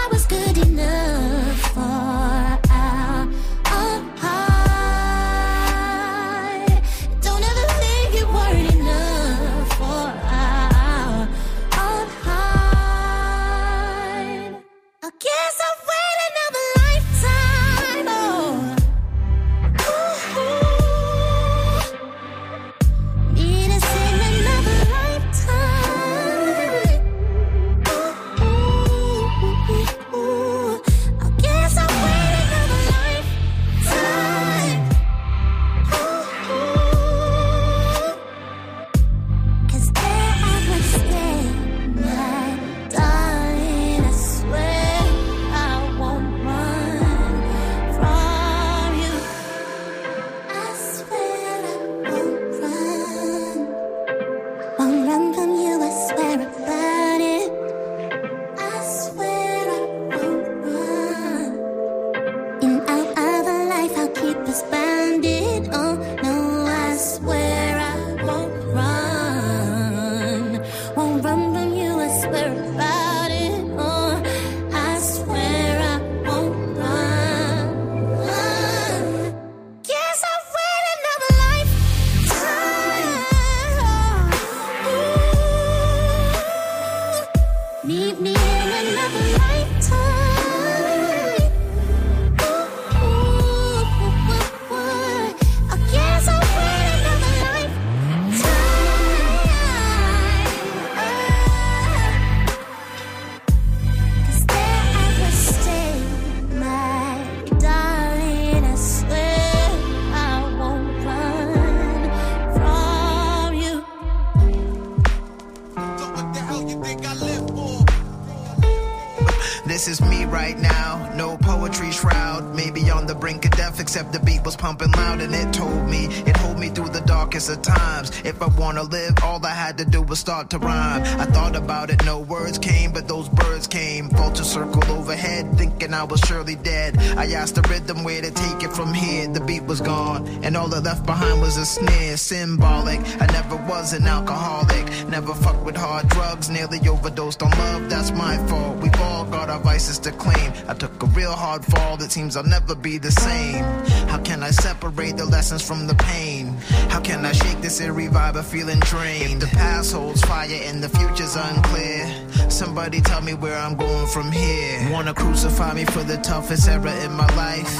I 128.43 128.47
wanna 128.57 128.83
live, 128.83 129.13
all 129.23 129.45
I 129.45 129.51
had 129.51 129.77
to 129.77 129.85
do 129.85 130.01
was 130.01 130.19
start 130.19 130.49
to 130.49 130.59
rhyme. 130.59 131.01
I 131.17 131.23
thought 131.23 131.55
about 131.55 131.89
it, 131.89 132.03
no 132.03 132.19
words 132.19 132.57
came, 132.57 132.91
but 132.91 133.07
those 133.07 133.29
birds 133.29 133.67
came. 133.67 134.09
Vulture 134.09 134.43
circle 134.43 134.83
overhead, 134.91 135.57
thinking 135.57 135.93
I 135.93 136.03
was 136.03 136.19
surely 136.27 136.55
dead. 136.55 136.97
I 137.17 137.31
asked 137.31 137.55
the 137.55 137.61
rhythm 137.69 138.03
where 138.03 138.21
to 138.21 138.31
take 138.31 138.61
it 138.61 138.73
from 138.73 138.93
here. 138.93 139.29
The 139.29 139.39
beat 139.39 139.63
was 139.63 139.79
gone, 139.79 140.27
and 140.43 140.57
all 140.57 140.67
that 140.67 140.83
left 140.83 141.05
behind 141.05 141.39
was 141.39 141.55
a 141.55 141.65
snare, 141.65 142.17
symbolic. 142.17 142.99
I 143.21 143.27
never 143.27 143.55
was 143.55 143.93
an 143.93 144.05
alcoholic, 144.05 144.89
never 145.07 145.33
fucked 145.33 145.63
with 145.63 145.77
hard 145.77 146.09
drugs, 146.09 146.49
nearly 146.49 146.85
overdosed 146.85 147.41
on 147.43 147.51
love. 147.51 147.89
That's 147.89 148.11
my 148.11 148.35
fault. 148.47 148.75
We've 148.79 148.99
all 148.99 149.23
got 149.23 149.49
our 149.49 149.61
vices 149.61 149.99
to 149.99 150.11
claim. 150.11 150.51
I 150.67 150.73
took 150.73 151.01
a 151.01 151.05
real 151.05 151.31
hard 151.31 151.63
fall. 151.63 151.95
It 152.03 152.11
seems 152.11 152.35
I'll 152.35 152.43
never 152.43 152.75
be 152.75 152.97
the 152.97 153.11
same. 153.11 153.63
How 154.09 154.17
can 154.17 154.43
I 154.43 154.51
separate 154.51 155.15
the 155.15 155.23
lessons 155.23 155.65
from 155.65 155.87
the 155.87 155.95
pain? 155.95 156.42
How 156.89 156.99
can 156.99 157.25
I 157.25 157.31
shake 157.31 157.61
this 157.61 157.79
eerie 157.81 158.07
vibe 158.07 158.35
of 158.35 158.45
feeling 158.45 158.79
drained? 158.81 159.43
If 159.43 159.49
the 159.51 159.55
past 159.57 159.93
holds 159.93 160.21
fire 160.21 160.47
and 160.65 160.83
the 160.83 160.89
future's 160.89 161.35
unclear. 161.35 162.07
Somebody 162.49 163.01
tell 163.01 163.21
me 163.21 163.33
where 163.33 163.57
I'm 163.57 163.75
going 163.75 164.07
from 164.07 164.31
here. 164.31 164.89
Wanna 164.91 165.13
crucify 165.13 165.73
me 165.73 165.85
for 165.85 166.03
the 166.03 166.17
toughest 166.17 166.67
era 166.67 166.93
in 167.03 167.11
my 167.13 167.27
life? 167.35 167.73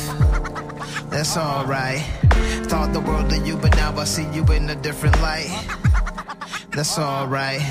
That's 1.10 1.38
alright. 1.38 2.02
Thought 2.70 2.94
the 2.94 3.00
world 3.00 3.32
of 3.32 3.46
you, 3.46 3.56
but 3.58 3.76
now 3.76 3.96
I 3.98 4.04
see 4.04 4.28
you 4.34 4.44
in 4.46 4.70
a 4.70 4.76
different 4.76 5.20
light. 5.22 5.52
That's 6.72 6.98
alright. 6.98 7.62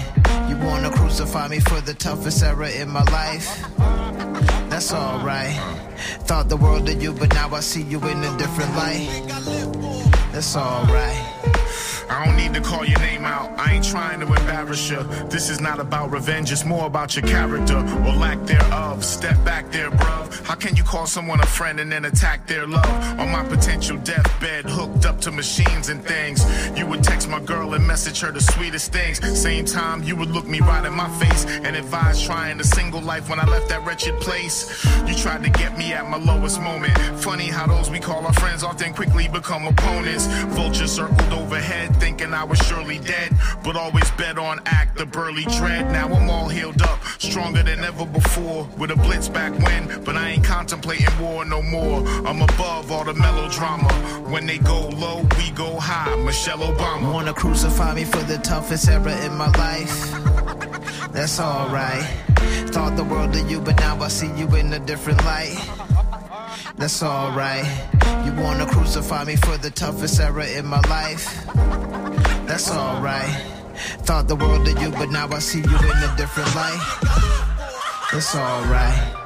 You 0.49 0.57
wanna 0.59 0.91
crucify 0.91 1.49
me 1.49 1.59
for 1.59 1.81
the 1.81 1.95
toughest 1.95 2.43
era 2.43 2.71
in 2.71 2.89
my 2.89 3.03
life? 3.05 3.49
That's 4.71 4.93
alright. 4.93 5.57
Thought 6.27 6.49
the 6.49 6.57
world 6.57 6.89
of 6.89 7.03
you, 7.03 7.13
but 7.13 7.35
now 7.35 7.53
I 7.53 7.61
see 7.61 7.83
you 7.83 7.99
in 7.99 8.23
a 8.23 8.39
different 8.39 8.75
light. 8.77 9.92
That's 10.33 10.57
alright. 10.57 11.22
I 12.09 12.25
don't 12.25 12.37
need 12.37 12.55
to 12.55 12.61
call 12.61 12.85
your 12.85 12.99
name 13.01 13.25
out. 13.25 13.51
I 13.59 13.73
ain't 13.73 13.85
trying 13.85 14.21
to 14.21 14.27
embarrass 14.27 14.91
you. 14.91 15.03
This 15.29 15.51
is 15.51 15.61
not 15.61 15.79
about 15.79 16.11
revenge, 16.11 16.53
it's 16.53 16.65
more 16.65 16.87
about 16.87 17.17
your 17.17 17.27
character 17.27 17.79
or 17.79 18.13
lack 18.13 18.45
thereof. 18.47 19.05
Step 19.05 19.43
back 19.45 19.71
there, 19.71 19.91
bruv. 19.91 20.47
How 20.47 20.55
can 20.55 20.77
you 20.77 20.83
call 20.83 21.07
someone 21.07 21.41
a 21.41 21.47
friend 21.47 21.81
and 21.81 21.91
then 21.91 22.05
attack 22.05 22.47
their 22.47 22.67
love? 22.67 23.21
On 23.21 23.31
my 23.31 23.45
potential 23.45 23.97
deathbed, 23.99 24.65
hooked 24.67 25.07
up 25.07 25.21
to 25.23 25.31
machines 25.31 25.89
and 25.89 26.05
things. 26.05 26.45
You 26.79 26.87
would 26.87 27.03
text 27.03 27.29
my 27.29 27.41
girl 27.41 27.75
and 27.75 27.87
message 27.87 28.21
her 28.21 28.33
the 28.33 28.41
sweetest 28.41 28.93
things. 28.93 29.19
Same 29.39 29.65
time, 29.65 30.03
you 30.03 30.17
would 30.17 30.31
look 30.31 30.47
me 30.47 30.61
right 30.61 30.85
in 30.85 30.95
my 30.95 31.09
face 31.19 31.45
and 31.47 31.77
advise 31.77 32.23
trying 32.23 32.61
a 32.61 32.65
single 32.65 33.01
life 33.01 33.29
when 33.29 33.39
I 33.39 33.45
left 33.45 33.69
that 33.69 33.85
wretched 33.87 34.21
place. 34.21 34.85
You 35.07 35.15
tried 35.15 35.45
to 35.45 35.51
get 35.51 35.77
me 35.79 35.93
at 35.93 36.09
my 36.09 36.19
lowest 36.19 36.61
moment. 36.61 36.97
Funny 37.23 37.47
how 37.47 37.67
those 37.67 37.91
we 37.91 38.01
call 38.01 38.27
our 38.27 38.33
friends 38.35 38.63
often 38.63 38.93
quickly 38.93 39.29
become 39.29 39.67
opponents. 39.67 40.27
Vultures 40.57 40.93
circled 40.93 41.33
overhead 41.33 41.92
thinking 41.95 42.33
I 42.35 42.45
was 42.45 42.59
surely 42.61 42.99
dead, 42.99 43.33
but 43.65 43.77
always 43.77 44.11
bet 44.13 44.39
on 44.39 44.61
act 44.67 44.99
the 44.99 45.07
burly 45.07 45.45
dread. 45.45 45.91
Now 45.93 46.09
I'm 46.09 46.29
all 46.31 46.49
healed 46.49 46.83
up, 46.83 46.99
stronger 47.19 47.63
than 47.63 47.81
ever 47.81 48.07
before. 48.07 48.69
With 48.79 48.91
a 48.91 48.97
blitz 48.97 49.29
back 49.29 49.53
when, 49.65 50.03
but 50.05 50.17
I 50.17 50.31
ain't 50.31 50.45
contemplating 50.45 51.07
war 51.21 51.45
no 51.45 51.63
more. 51.63 52.07
I'm 52.27 52.43
above 52.43 52.91
all 52.91 53.05
the 53.05 53.15
melodrama. 53.15 53.93
When 54.31 54.47
they 54.47 54.59
go 54.59 54.89
low, 54.89 55.27
we 55.39 55.51
go 55.53 55.79
high. 55.79 56.15
Michelle 56.17 56.59
Obama. 56.59 57.13
Wanna 57.13 57.35
crucify 57.35 57.95
me 57.95 58.05
for 58.05 58.23
the 58.25 58.39
toughest 58.39 58.89
era 58.89 59.15
in 59.25 59.37
my 59.37 59.51
life? 59.53 60.13
That's 61.13 61.39
alright. 61.41 62.05
Thought 62.73 62.97
the 62.97 63.05
world 63.05 63.37
of 63.37 63.51
you, 63.51 63.61
but 63.61 63.77
now 63.81 64.01
I 64.01 64.09
see 64.09 64.33
you 64.37 64.47
in 64.57 64.73
a 64.73 64.79
different 64.81 65.23
light. 65.25 65.57
That's 66.77 67.03
alright. 67.03 67.65
You 68.25 68.33
wanna 68.43 68.67
crucify 68.67 69.25
me 69.25 69.37
for 69.37 69.57
the 69.59 69.71
toughest 69.71 70.21
era 70.21 70.47
in 70.47 70.67
my 70.67 70.81
life? 70.89 71.47
That's 72.47 72.71
alright. 72.71 73.31
Thought 74.05 74.29
the 74.29 74.37
world 74.37 74.67
of 74.67 74.81
you, 74.83 74.91
but 74.91 75.11
now 75.11 75.29
I 75.29 75.39
see 75.39 75.61
you 75.61 75.65
in 75.65 75.99
a 76.09 76.15
different 76.17 76.55
light. 76.55 76.81
It's 78.13 78.35
alright. 78.35 79.22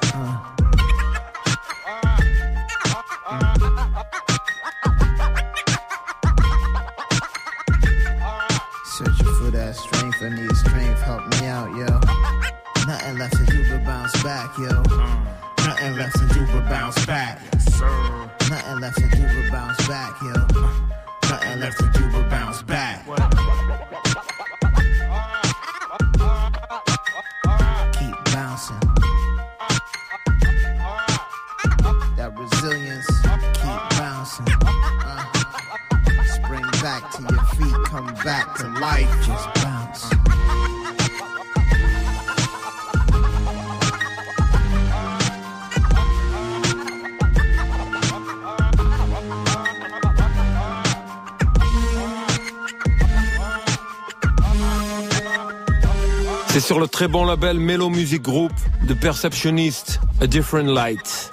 Très 56.96 57.08
bon 57.08 57.26
label 57.26 57.60
Mellow 57.60 57.90
Music 57.90 58.22
Group 58.22 58.52
de 58.88 58.94
Perceptionist, 58.94 60.00
A 60.22 60.26
Different 60.26 60.66
Light. 60.66 61.30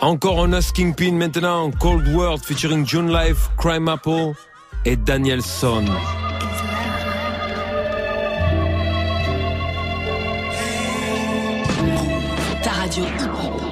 Encore 0.00 0.44
un 0.44 0.52
Us 0.52 0.70
Kingpin 0.70 1.14
maintenant, 1.14 1.72
Cold 1.72 2.06
World 2.14 2.40
featuring 2.40 2.86
June 2.86 3.12
Life, 3.12 3.50
Crime 3.56 3.88
Apple 3.88 4.34
et 4.84 4.94
Daniel 4.94 5.42
Son. 5.42 5.84
Ta 12.62 12.70
radio. 12.70 13.63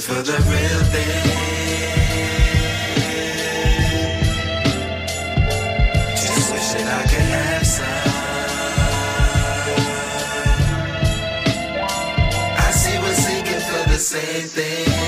Searching 0.00 0.16
for 0.16 0.22
the 0.22 0.38
real 0.50 0.82
thing. 0.92 1.24
Just 6.16 6.52
I 6.52 7.02
could 7.02 7.28
have 7.36 7.66
some. 7.66 7.86
I 12.56 12.70
see 12.72 12.98
we're 12.98 13.14
seeking 13.14 13.60
for 13.60 13.90
the 13.90 13.98
same 13.98 14.48
thing, 14.48 14.99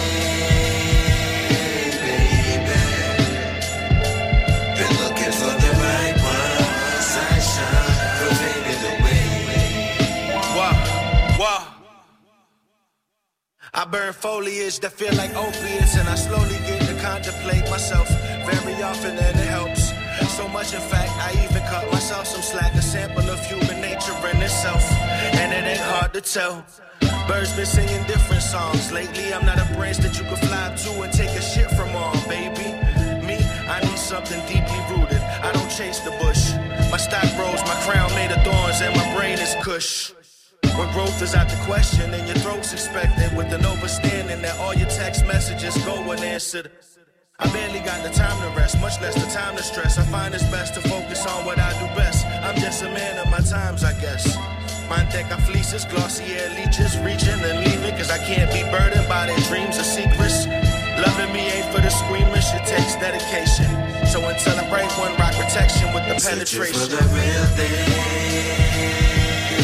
burn 13.93 14.13
foliage 14.15 14.81
that 14.81 14.91
feel 14.91 15.15
like 15.17 15.37
opiates, 15.37 15.97
and 15.97 16.09
I 16.09 16.15
slowly 16.15 16.57
get 16.67 16.81
to 16.89 16.95
contemplate 17.05 17.69
myself. 17.69 18.09
Very 18.49 18.83
often, 18.83 19.13
and 19.19 19.37
it 19.39 19.49
helps. 19.59 19.93
So 20.33 20.49
much, 20.49 20.73
in 20.73 20.81
fact, 20.81 21.13
I 21.21 21.31
even 21.45 21.63
cut 21.69 21.85
myself 21.93 22.27
some 22.27 22.41
slack, 22.41 22.73
a 22.75 22.81
sample 22.81 23.29
of 23.29 23.39
human 23.45 23.83
nature 23.83 24.17
in 24.33 24.41
itself. 24.41 24.83
And 25.41 25.53
it 25.53 25.65
ain't 25.73 25.87
hard 25.93 26.15
to 26.15 26.23
tell. 26.23 26.65
Birds 27.29 27.53
been 27.55 27.67
singing 27.67 28.03
different 28.07 28.43
songs. 28.43 28.91
Lately, 28.91 29.33
I'm 29.35 29.45
not 29.45 29.59
a 29.59 29.69
branch 29.77 29.99
that 29.99 30.19
you 30.19 30.25
can 30.25 30.41
fly 30.49 30.75
to 30.85 30.91
and 31.03 31.13
take 31.13 31.33
a 31.37 31.43
shit 31.43 31.71
from 31.77 31.91
on, 31.95 32.17
baby. 32.29 32.69
Me, 33.29 33.37
I 33.69 33.79
need 33.85 33.99
something 33.99 34.41
deeply 34.49 34.81
rooted. 34.91 35.23
I 35.47 35.53
don't 35.53 35.69
chase 35.69 36.01
the 36.01 36.13
bush. 36.23 36.43
My 36.91 36.97
stock 36.97 37.29
rose, 37.39 37.61
my 37.69 37.77
crown 37.85 38.09
made 38.15 38.33
of 38.33 38.43
thorns, 38.43 38.81
and 38.81 38.97
my 38.97 39.07
brain 39.15 39.39
is 39.39 39.55
cush. 39.61 40.13
When 40.79 40.91
growth 40.93 41.21
is 41.23 41.35
out 41.35 41.49
the 41.49 41.61
question 41.65 42.13
and 42.15 42.27
your 42.27 42.37
throat's 42.37 42.73
expected, 42.73 43.37
with 43.37 43.53
an 43.53 43.63
overstanding 43.63 44.41
that 44.43 44.59
all 44.59 44.75
your 44.75 44.89
text 44.89 45.27
messages 45.27 45.77
go 45.85 45.95
unanswered. 46.11 46.71
I 47.39 47.49
barely 47.53 47.81
got 47.81 48.03
the 48.03 48.11
time 48.11 48.41
to 48.41 48.57
rest, 48.57 48.81
much 48.81 49.01
less 49.01 49.15
the 49.15 49.29
time 49.31 49.57
to 49.57 49.63
stress. 49.63 49.99
I 49.99 50.05
find 50.05 50.35
it's 50.35 50.45
best 50.45 50.75
to 50.75 50.81
focus 50.89 51.27
on 51.27 51.45
what 51.45 51.59
I 51.59 51.73
do 51.79 51.87
best. 51.95 52.25
I'm 52.27 52.57
just 52.57 52.83
a 52.83 52.89
man 52.89 53.19
of 53.19 53.31
my 53.31 53.41
times, 53.41 53.85
I 53.85 53.93
guess. 54.01 54.37
Manteca 54.89 55.41
fleeces, 55.43 55.85
glossier 55.87 56.49
leeches, 56.57 56.97
reaching 56.99 57.41
and 57.41 57.65
leaving, 57.67 57.97
cause 57.97 58.11
I 58.11 58.19
can't 58.19 58.51
be 58.53 58.63
burdened 58.71 59.09
by 59.09 59.27
their 59.27 59.41
dreams 59.51 59.79
or 59.79 59.85
secrets. 59.85 60.47
Loving 61.03 61.33
me 61.33 61.41
ain't 61.51 61.67
for 61.75 61.81
the 61.81 61.91
squeamish, 61.91 62.53
it 62.55 62.65
takes 62.65 62.95
dedication. 62.97 63.69
So 64.07 64.23
until 64.29 64.57
I 64.57 64.69
break 64.71 64.89
one 64.99 65.13
rock 65.17 65.35
protection 65.35 65.93
with 65.93 66.07
the 66.09 66.17
penetration. 66.17 66.79
For 66.79 66.97
the 66.97 67.03
real 67.13 67.45
thing. 67.57 67.73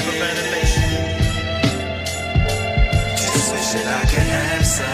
For 0.05 0.17
I 3.77 4.05
some. 4.65 4.87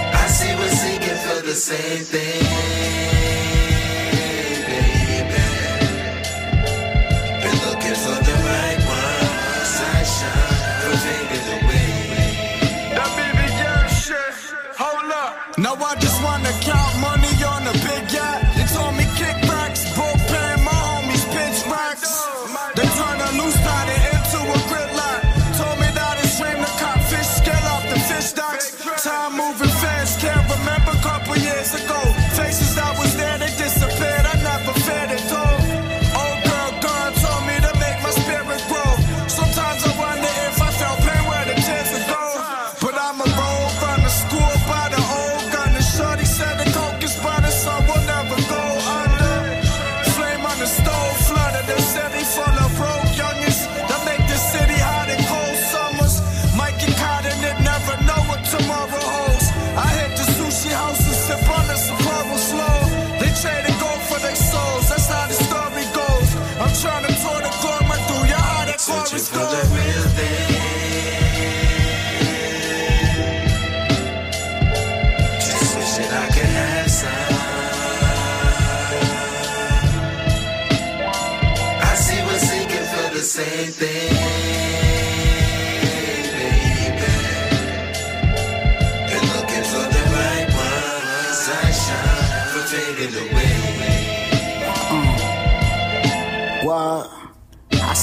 I 0.00 0.26
see 0.28 0.54
we're 0.56 0.68
seeking 0.70 1.18
for 1.26 1.40
the 1.46 1.54
same 1.54 2.04
thing, 2.04 2.40
baby. 4.70 5.42
Been 7.42 7.58
looking 7.68 7.96
for 8.04 8.18
the 8.28 8.36
right 8.48 8.80
one. 8.96 9.64
Sunshine, 9.76 10.80
for 10.80 10.96
away. 11.58 11.92
That 12.96 13.10
baby 13.20 13.46
girl 13.60 13.88
shit. 13.88 14.34
Hold 14.78 15.12
up. 15.12 15.58
Now 15.58 15.74
I 15.84 15.96
just 15.96 16.13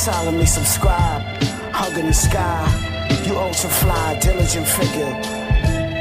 solemnly 0.01 0.47
subscribe, 0.47 1.21
hugging 1.71 2.07
the 2.07 2.13
sky. 2.13 2.65
You 3.23 3.37
ultra 3.37 3.69
fly, 3.69 4.17
diligent 4.19 4.65
figure. 4.65 5.13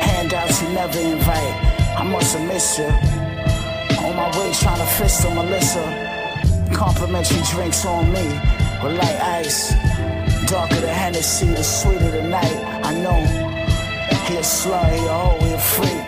Handouts 0.08 0.62
you 0.62 0.70
never 0.70 0.98
invite. 0.98 1.54
I 2.00 2.02
must 2.04 2.34
have 2.34 2.48
missed 2.48 2.78
you. 2.78 2.90
On 4.06 4.16
my 4.16 4.28
way 4.38 4.54
trying 4.54 4.78
to 4.78 4.90
fist 4.96 5.26
on 5.26 5.34
Melissa. 5.34 5.84
Complimentary 6.72 7.42
drinks 7.52 7.84
on 7.84 8.10
me 8.10 8.24
with 8.82 8.96
light 8.96 9.20
ice. 9.42 9.74
Darker 10.48 10.80
the 10.80 10.88
Hennessy, 10.88 11.48
the 11.48 11.62
sweeter 11.62 12.10
the 12.10 12.22
night. 12.22 12.56
I 12.82 12.94
know 13.04 13.20
he 14.24 14.36
a 14.36 14.40
slut, 14.40 14.96
he 14.96 15.04
a 15.04 15.12
hoe, 15.12 15.44
he 15.44 15.52
a 15.52 15.58
freak. 15.74 16.04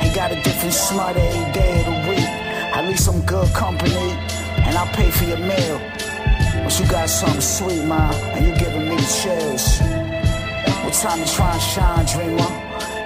He 0.00 0.14
got 0.14 0.30
a 0.30 0.40
different 0.42 0.74
smut 0.74 1.16
every 1.16 1.52
day 1.52 1.72
of 1.80 1.86
the 1.86 2.10
week. 2.10 2.30
At 2.76 2.86
least 2.86 3.08
I'm 3.08 3.20
good 3.22 3.52
company, 3.52 4.12
and 4.62 4.78
I'll 4.78 4.94
pay 4.94 5.10
for 5.10 5.24
your 5.24 5.38
meal. 5.38 5.80
But 6.74 6.82
you 6.82 6.90
got 6.90 7.08
something 7.08 7.40
sweet, 7.40 7.84
ma, 7.84 8.10
and 8.34 8.46
you 8.46 8.52
giving 8.56 8.88
me 8.88 8.96
the 8.96 9.06
chills. 9.22 9.78
What 10.82 10.92
time 10.94 11.22
to 11.22 11.32
try 11.32 11.52
and 11.52 11.62
shine, 11.62 12.04
dreamer? 12.04 12.50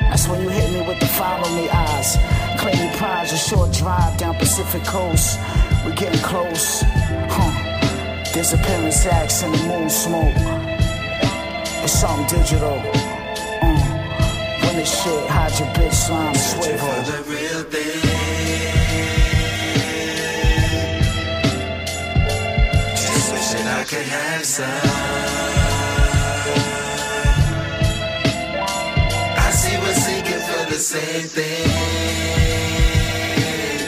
That's 0.08 0.26
when 0.26 0.40
you 0.40 0.48
hit 0.48 0.72
me 0.72 0.88
with 0.88 0.98
the 1.00 1.06
follow 1.06 1.54
me 1.54 1.68
eyes. 1.68 2.16
Claim 2.58 2.78
me 2.78 2.96
prize, 2.96 3.30
a 3.34 3.36
short 3.36 3.70
drive 3.72 4.16
down 4.16 4.36
Pacific 4.36 4.82
Coast. 4.84 5.38
We're 5.84 5.94
getting 5.94 6.22
close, 6.22 6.80
huh? 7.28 8.32
Disappearance 8.32 9.04
acts 9.04 9.42
in 9.42 9.52
the 9.52 9.58
moon 9.64 9.90
smoke. 9.90 10.32
It's 11.84 11.92
something 11.92 12.38
digital. 12.38 12.80
Uh, 13.60 13.76
when 14.64 14.76
this 14.76 15.02
shit, 15.02 15.28
hide 15.28 15.52
your 15.58 15.68
bitch 15.76 15.92
slime, 15.92 16.34
swivel. 16.34 18.07
I 23.78 23.84
have 24.06 24.44
some. 24.44 24.66
I 29.36 29.50
see 29.52 29.78
we're 29.78 29.94
seeking 29.94 30.42
for 30.48 30.64
the 30.68 30.78
same 30.78 31.28
thing, 31.28 31.70
yeah, 33.38 33.78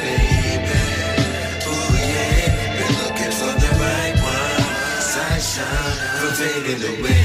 for 6.23 6.83
away. 6.85 7.25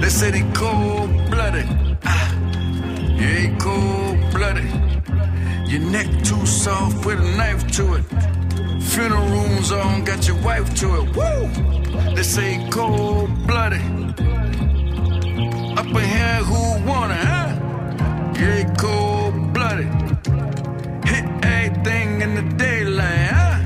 They 0.00 0.08
cold 0.54 1.10
blooded. 1.32 1.66
Ah, 2.04 2.30
ain't 3.18 3.58
cold 3.60 4.20
blooded. 4.32 4.83
Your 5.74 5.82
neck 5.90 6.06
too 6.22 6.46
soft 6.46 7.04
with 7.04 7.18
a 7.18 7.36
knife 7.36 7.66
to 7.72 7.94
it. 7.94 8.04
Funeral 8.80 9.26
rooms 9.26 9.72
on, 9.72 10.04
got 10.04 10.24
your 10.28 10.40
wife 10.40 10.72
to 10.76 10.86
it. 11.00 11.16
Woo! 11.16 12.14
They 12.14 12.22
say 12.22 12.64
cold 12.70 13.44
blooded. 13.44 13.82
Up 15.76 15.86
in 15.86 16.08
here, 16.16 16.40
who 16.46 16.88
wanna, 16.88 17.16
huh? 17.16 18.34
Ain't 18.38 18.78
cold 18.78 19.52
blooded. 19.52 19.90
Hit 21.08 21.24
everything 21.42 22.20
in 22.20 22.36
the 22.36 22.54
daylight, 22.56 23.30
huh? 23.32 23.58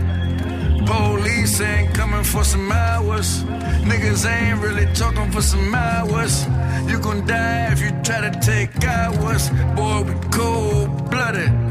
Police 0.86 1.60
ain't 1.60 1.92
coming 1.92 2.24
for 2.24 2.42
some 2.42 2.72
hours. 2.72 3.44
Niggas 3.84 4.24
ain't 4.24 4.62
really 4.62 4.86
talking 4.94 5.30
for 5.30 5.42
some 5.42 5.74
hours. 5.74 6.46
You 6.88 6.98
gon' 7.00 7.26
die 7.26 7.70
if 7.72 7.82
you 7.82 7.90
try 8.02 8.22
to 8.30 8.40
take 8.40 8.82
ours. 8.82 9.50
Boy, 9.76 10.04
we 10.04 10.14
cold 10.30 11.10
blooded. 11.10 11.68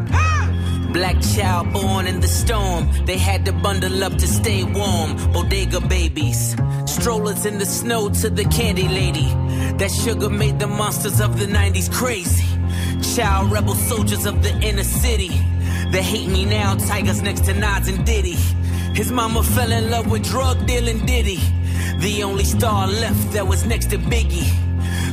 Black 0.97 1.21
child 1.21 1.73
born 1.73 2.07
in 2.07 2.21
the 2.21 2.27
storm. 2.27 2.89
They 3.05 3.19
had 3.19 3.45
to 3.45 3.53
bundle 3.53 4.03
up 4.03 4.13
to 4.13 4.27
stay 4.27 4.63
warm. 4.63 5.15
Bodega 5.31 5.79
babies. 5.79 6.55
Strollers 6.87 7.45
in 7.45 7.59
the 7.59 7.67
snow 7.67 8.09
to 8.09 8.31
the 8.31 8.45
candy 8.45 8.87
lady. 8.87 9.27
That 9.77 9.91
sugar 9.91 10.27
made 10.27 10.57
the 10.57 10.65
monsters 10.65 11.21
of 11.21 11.37
the 11.37 11.45
90s 11.45 11.93
crazy. 11.93 12.47
Child 13.15 13.51
rebel 13.51 13.75
soldiers 13.75 14.25
of 14.25 14.41
the 14.41 14.59
inner 14.67 14.83
city. 14.83 15.27
They 15.91 16.01
hate 16.01 16.29
me 16.29 16.45
now, 16.45 16.73
tigers 16.73 17.21
next 17.21 17.41
to 17.45 17.53
Nas 17.53 17.87
and 17.87 18.03
Diddy. 18.03 18.37
His 18.95 19.11
mama 19.11 19.43
fell 19.43 19.71
in 19.71 19.91
love 19.91 20.09
with 20.09 20.23
drug 20.23 20.65
dealing 20.65 21.05
Diddy. 21.05 21.39
The 21.99 22.23
only 22.23 22.43
star 22.43 22.87
left 22.87 23.33
that 23.33 23.45
was 23.45 23.67
next 23.67 23.91
to 23.91 23.99
Biggie. 23.99 24.49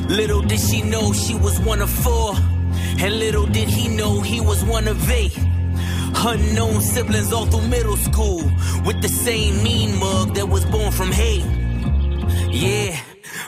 Little 0.09 0.41
did 0.41 0.61
she 0.61 0.81
know 0.81 1.13
she 1.13 1.35
was 1.35 1.59
one 1.59 1.83
of 1.83 1.91
four. 1.91 2.33
And 2.97 3.19
little 3.19 3.45
did 3.45 3.69
he 3.69 3.87
know 3.87 4.21
he 4.21 4.41
was 4.41 4.63
one 4.63 4.87
of 4.87 5.11
eight. 5.11 5.37
Unknown 6.17 6.81
siblings 6.81 7.31
all 7.31 7.45
through 7.45 7.67
middle 7.67 7.97
school. 7.97 8.41
With 8.85 9.01
the 9.01 9.09
same 9.09 9.63
mean 9.63 9.99
mug 9.99 10.35
that 10.35 10.47
was 10.47 10.65
born 10.65 10.91
from 10.91 11.11
hate. 11.11 11.45
Yeah, 12.49 12.99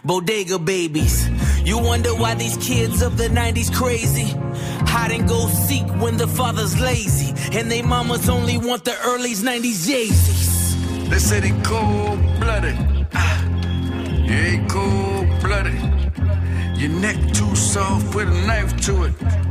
bodega 0.03 0.59
babies. 0.59 1.29
You 1.65 1.77
wonder 1.79 2.13
why 2.15 2.35
these 2.35 2.57
kids 2.57 3.01
of 3.01 3.17
the 3.17 3.29
90s 3.29 3.73
crazy? 3.73 4.35
Hide 4.85 5.11
and 5.11 5.27
go 5.27 5.47
seek 5.47 5.85
when 6.01 6.17
the 6.17 6.27
father's 6.27 6.79
lazy. 6.79 7.33
And 7.57 7.71
they 7.71 7.81
mamas 7.81 8.29
only 8.29 8.57
want 8.57 8.85
the 8.85 8.95
early 9.05 9.31
90s 9.31 9.87
Yeezys. 9.89 11.09
They 11.09 11.19
say 11.19 11.39
they 11.39 11.61
cold 11.63 12.19
blooded. 12.39 12.75
Ah, 13.13 13.45
yeah, 14.25 14.67
cold 14.67 15.27
blooded. 15.41 15.97
Your 16.77 16.89
neck 16.89 17.17
too 17.33 17.55
soft 17.55 18.13
with 18.13 18.27
a 18.27 18.47
knife 18.47 18.79
to 18.85 19.05
it. 19.05 19.46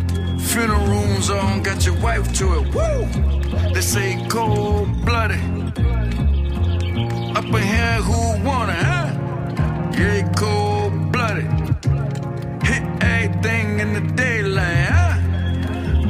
Funeral 0.53 0.87
rooms 0.87 1.29
on, 1.31 1.63
got 1.63 1.85
your 1.85 1.97
wife 2.01 2.33
to 2.35 2.45
it. 2.59 2.75
Woo! 2.75 3.73
They 3.75 3.81
say 3.81 4.27
cold 4.29 5.05
blooded. 5.05 5.41
Up 7.37 7.45
in 7.45 7.63
here, 7.75 8.01
who 8.09 8.45
want 8.47 8.71
it, 8.71 8.83
huh? 8.91 9.09
Yeah, 9.99 10.33
cold 10.35 11.13
blooded. 11.13 11.51
Hit 12.63 12.83
everything 13.03 13.81
in 13.81 13.93
the 13.95 14.13
daylight, 14.15 14.89
huh? 14.89 15.15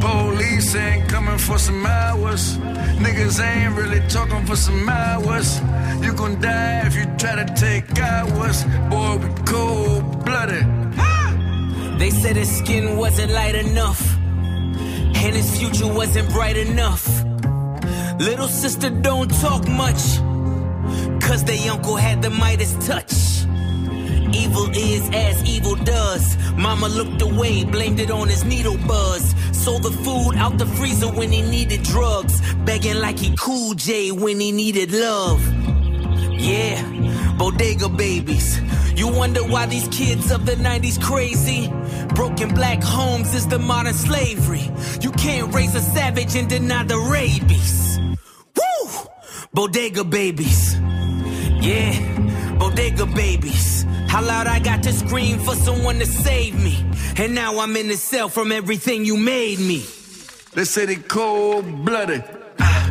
Police 0.01 0.75
ain't 0.77 1.09
coming 1.09 1.39
for 1.39 1.59
some 1.59 1.85
hours. 1.85 2.59
Niggas 2.99 3.41
ain't 3.43 3.77
really 3.77 4.01
talking 4.09 4.47
for 4.47 4.57
some 4.57 4.89
hours. 4.89 5.61
You 6.03 6.13
gon' 6.13 6.41
die 6.41 6.87
if 6.87 6.95
you 6.95 7.07
try 7.19 7.43
to 7.43 7.55
take 7.55 7.99
ours. 7.99 8.65
Boy, 8.91 9.17
we 9.17 9.29
cold 9.45 10.25
blooded. 10.25 10.67
They 11.99 12.11
said 12.11 12.37
his 12.37 12.55
skin 12.59 12.99
wasn't 12.99 13.33
light 13.33 13.55
enough, 13.55 14.16
and 15.27 15.35
his 15.35 15.59
future 15.59 15.93
wasn't 15.93 16.29
bright 16.31 16.57
enough. 16.57 17.05
Little 18.21 18.47
sister 18.47 18.91
don't 18.91 19.29
talk 19.41 19.67
much, 19.67 20.03
cause 21.21 21.43
they 21.45 21.69
uncle 21.69 21.97
had 21.97 22.23
the 22.23 22.31
Midas 22.31 22.75
touch. 22.87 23.13
Evil 24.33 24.71
is 24.71 25.09
as 25.13 25.43
evil 25.45 25.75
does. 25.75 26.37
Mama 26.57 26.89
looked 26.89 27.23
away, 27.23 27.65
blamed 27.65 27.99
it 27.99 28.11
on 28.11 28.29
his 28.29 28.45
needle 28.45 28.79
buzz. 28.87 29.35
Sold 29.53 29.83
the 29.83 29.91
food 29.91 30.37
out 30.37 30.59
the 30.59 30.67
freezer 30.67 31.09
when 31.09 31.33
he 31.33 31.43
needed 31.43 31.83
drugs. 31.83 32.41
Begging 32.65 33.01
like 33.01 33.19
he 33.19 33.35
cool 33.37 33.75
J 33.75 34.13
when 34.13 34.39
he 34.39 34.53
needed 34.53 34.93
love. 34.93 35.43
Yeah, 36.39 36.81
bodega 37.37 37.89
babies. 37.89 38.61
You 38.95 39.09
wonder 39.09 39.43
why 39.43 39.67
these 39.67 39.89
kids 39.89 40.31
of 40.31 40.47
the 40.47 40.53
90s 40.53 41.03
crazy? 41.03 41.69
Broken 42.15 42.49
black 42.55 42.83
homes 42.83 43.35
is 43.35 43.47
the 43.47 43.59
modern 43.59 43.95
slavery. 43.95 44.71
You 45.01 45.11
can't 45.13 45.55
raise 45.55 45.75
a 45.75 45.81
savage 45.81 46.35
and 46.37 46.49
deny 46.49 46.85
the 46.85 46.99
rabies. 46.99 47.99
Woo! 48.57 49.07
Bodega 49.53 50.05
babies. 50.05 50.77
Yeah, 51.61 52.57
bodega 52.59 53.07
babies. 53.07 53.85
How 54.09 54.23
loud 54.23 54.47
I 54.47 54.61
got 54.61 54.83
to 54.85 54.93
scream 54.93 55.39
for 55.39 55.55
someone 55.55 55.99
to 55.99 56.07
save 56.07 56.55
me. 56.55 56.85
And 57.17 57.35
now 57.35 57.59
I'm 57.59 57.77
in 57.77 57.89
the 57.89 57.97
cell 57.97 58.29
from 58.29 58.53
everything 58.53 59.05
you 59.05 59.17
made 59.17 59.59
me. 59.59 59.85
They 60.55 60.65
say 60.65 60.87
they 60.87 60.97
cold 60.97 61.85
blooded. 61.85 62.25
Ah, 62.61 62.91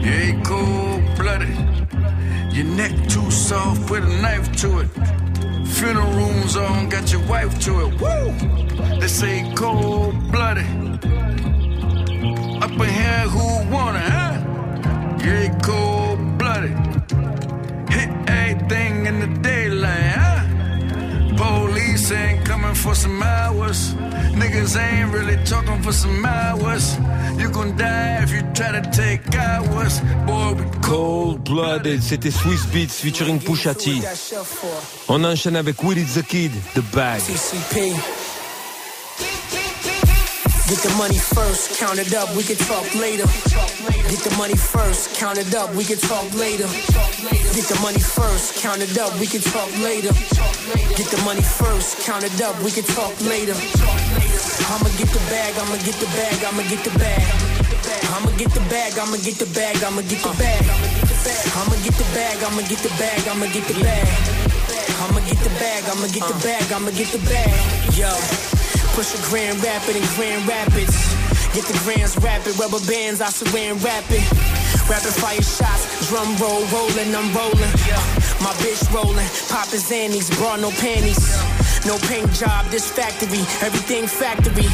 yeah, 0.00 0.40
cold 0.42 1.02
blooded. 1.16 1.56
Your 2.54 2.64
neck 2.64 2.92
too 3.08 3.30
soft 3.30 3.90
with 3.90 4.04
a 4.04 4.22
knife 4.22 4.54
to 4.62 4.80
it. 4.80 5.25
Funeral 5.76 6.10
rooms 6.12 6.56
on, 6.56 6.88
got 6.88 7.12
your 7.12 7.20
wife 7.28 7.58
to 7.60 7.84
it. 7.84 8.00
Woo! 8.00 8.98
They 8.98 9.08
say 9.08 9.52
cold 9.54 10.14
blooded. 10.32 10.64
Up 12.62 12.70
in 12.70 12.88
here, 12.88 13.28
who 13.28 13.70
want 13.70 13.98
it, 13.98 14.08
huh? 14.16 14.40
Yeah, 15.22 15.58
cold 15.62 16.38
blooded. 16.38 16.76
Hit 17.90 18.08
everything 18.26 19.04
in 19.04 19.20
the 19.20 19.28
huh? 19.42 19.65
Police 22.06 22.22
ain't 22.22 22.44
coming 22.44 22.74
for 22.74 22.94
some 22.94 23.20
hours. 23.20 23.94
Niggas 24.34 24.76
ain't 24.76 25.12
really 25.12 25.36
talking 25.44 25.82
for 25.82 25.92
some 25.92 26.24
hours. 26.24 26.96
You 27.36 27.50
gon' 27.50 27.76
die 27.76 28.22
if 28.22 28.30
you 28.32 28.42
try 28.54 28.70
to 28.80 28.82
take 28.92 29.22
ours. 29.34 30.00
Boy, 30.24 30.54
we 30.54 30.64
Cold 30.82 31.42
Blooded, 31.42 32.00
c'était 32.02 32.30
Swiss 32.30 32.64
Beats 32.66 33.00
featuring 33.00 33.40
Pusha 33.40 33.74
T. 33.74 34.02
On 35.08 35.24
enchaîne 35.24 35.56
avec 35.56 35.82
Willie 35.82 36.04
the 36.04 36.22
Kid, 36.22 36.52
The 36.74 36.82
Bag. 36.94 37.20
TCP. 37.22 38.25
Get 40.66 40.82
the 40.82 40.90
money 40.98 41.18
first, 41.18 41.78
count 41.78 42.00
it 42.00 42.12
up, 42.12 42.34
we 42.34 42.42
can 42.42 42.56
talk 42.66 42.82
later. 42.98 43.22
Get 44.10 44.18
the 44.26 44.34
money 44.36 44.58
first, 44.58 45.14
count 45.14 45.38
it 45.38 45.54
up, 45.54 45.70
we 45.78 45.84
can 45.84 45.96
talk 45.98 46.26
later. 46.34 46.66
Get 47.54 47.70
the 47.70 47.78
money 47.86 48.02
first, 48.02 48.58
count 48.58 48.82
it 48.82 48.98
up, 48.98 49.14
we 49.22 49.30
can 49.30 49.40
talk 49.46 49.70
later. 49.78 50.10
Get 50.98 51.06
the 51.14 51.22
money 51.22 51.42
first, 51.42 52.02
count 52.02 52.24
it 52.26 52.42
up, 52.42 52.58
we 52.66 52.74
can 52.74 52.82
talk 52.82 53.14
later. 53.22 53.54
I'ma 54.66 54.90
get 54.98 55.06
the 55.14 55.22
bag, 55.30 55.54
I'ma 55.54 55.78
get 55.86 56.02
the 56.02 56.10
bag, 56.18 56.42
I'ma 56.42 56.62
get 56.66 56.82
the 56.82 56.90
bag. 56.98 57.22
I'ma 58.10 58.30
get 58.34 58.50
the 58.50 58.64
bag, 58.66 58.98
I'ma 58.98 59.16
get 59.22 59.38
the 59.38 59.46
bag, 59.54 59.78
I'ma 59.86 60.02
get 60.02 60.18
the 60.18 60.34
bag. 60.34 60.66
I'ma 61.62 61.78
get 61.86 61.94
the 61.94 62.06
bag, 62.10 62.42
I'ma 62.42 62.62
get 62.66 62.82
the 62.82 62.90
bag, 62.98 63.22
I'ma 63.30 63.46
get 63.54 63.66
the 63.70 63.78
bag. 63.78 64.10
I'ma 64.98 65.20
get 65.30 65.38
the 65.46 65.50
bag, 65.62 65.86
I'ma 65.86 66.10
get 66.10 66.26
the 66.26 66.34
bag, 66.42 66.66
I'ma 66.74 66.90
get 66.90 67.14
the 67.14 67.22
bag. 67.22 67.54
Yo, 67.94 68.10
push 68.96 69.12
a 69.12 69.20
grand 69.28 69.62
rapid 69.62 69.94
in 69.94 70.02
Grand 70.16 70.48
Rapids. 70.48 70.96
Get 71.52 71.68
the 71.68 71.76
grands 71.84 72.16
rapid, 72.24 72.56
rubber 72.58 72.80
bands, 72.88 73.20
I 73.20 73.28
saran 73.28 73.76
rapid. 73.84 74.24
Rapid 74.88 75.12
fire 75.20 75.44
shots, 75.44 76.08
drum 76.08 76.32
roll, 76.40 76.64
rolling, 76.72 77.12
I'm 77.12 77.28
rolling. 77.36 77.72
My 78.40 78.56
bitch 78.64 78.80
rolling, 78.88 79.28
poppin' 79.52 79.84
zannies, 79.84 80.32
bra 80.40 80.56
no 80.56 80.70
panties. 80.80 81.20
No 81.84 81.98
paint 82.08 82.32
job, 82.32 82.64
this 82.72 82.90
factory, 82.90 83.44
everything 83.60 84.08
factory. 84.08 84.68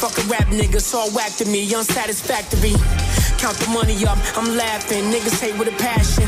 Fuck 0.00 0.16
a 0.16 0.24
rap 0.32 0.48
nigga, 0.48 0.80
so 0.80 1.04
whack 1.12 1.36
to 1.36 1.44
me, 1.44 1.68
unsatisfactory. 1.74 2.72
Count 3.36 3.54
the 3.60 3.68
money 3.68 3.94
up, 4.06 4.18
I'm 4.34 4.56
laughing. 4.56 5.12
Niggas 5.12 5.38
hate 5.40 5.56
with 5.58 5.68
a 5.68 5.76
passion. 5.76 6.24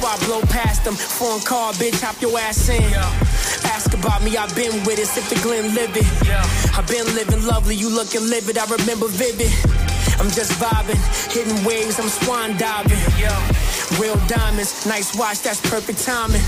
Why 0.00 0.14
I 0.14 0.26
blow 0.26 0.40
past 0.42 0.84
them. 0.84 0.94
Foreign 0.94 1.42
car, 1.42 1.72
bitch, 1.74 2.00
hop 2.02 2.20
your 2.20 2.38
ass 2.38 2.68
in. 2.68 2.82
Ask 3.72 3.94
about 3.94 4.22
me, 4.22 4.36
I've 4.36 4.54
been 4.54 4.72
with 4.84 4.98
it, 4.98 5.06
sip 5.06 5.24
the 5.24 5.36
Glenlivet. 5.42 6.04
I've 6.76 6.86
been 6.86 7.06
living 7.14 7.44
lovely, 7.46 7.74
you 7.74 7.88
looking 7.88 8.22
livid, 8.28 8.58
I 8.58 8.66
remember 8.66 9.08
vivid. 9.08 9.50
I'm 10.18 10.30
just 10.30 10.52
vibing, 10.60 11.00
hitting 11.32 11.62
waves, 11.64 11.98
I'm 11.98 12.08
swan 12.08 12.56
diving. 12.56 12.98
Real 14.00 14.16
diamonds, 14.26 14.86
nice 14.86 15.14
watch, 15.16 15.40
that's 15.42 15.60
perfect 15.60 16.02
timing. 16.04 16.42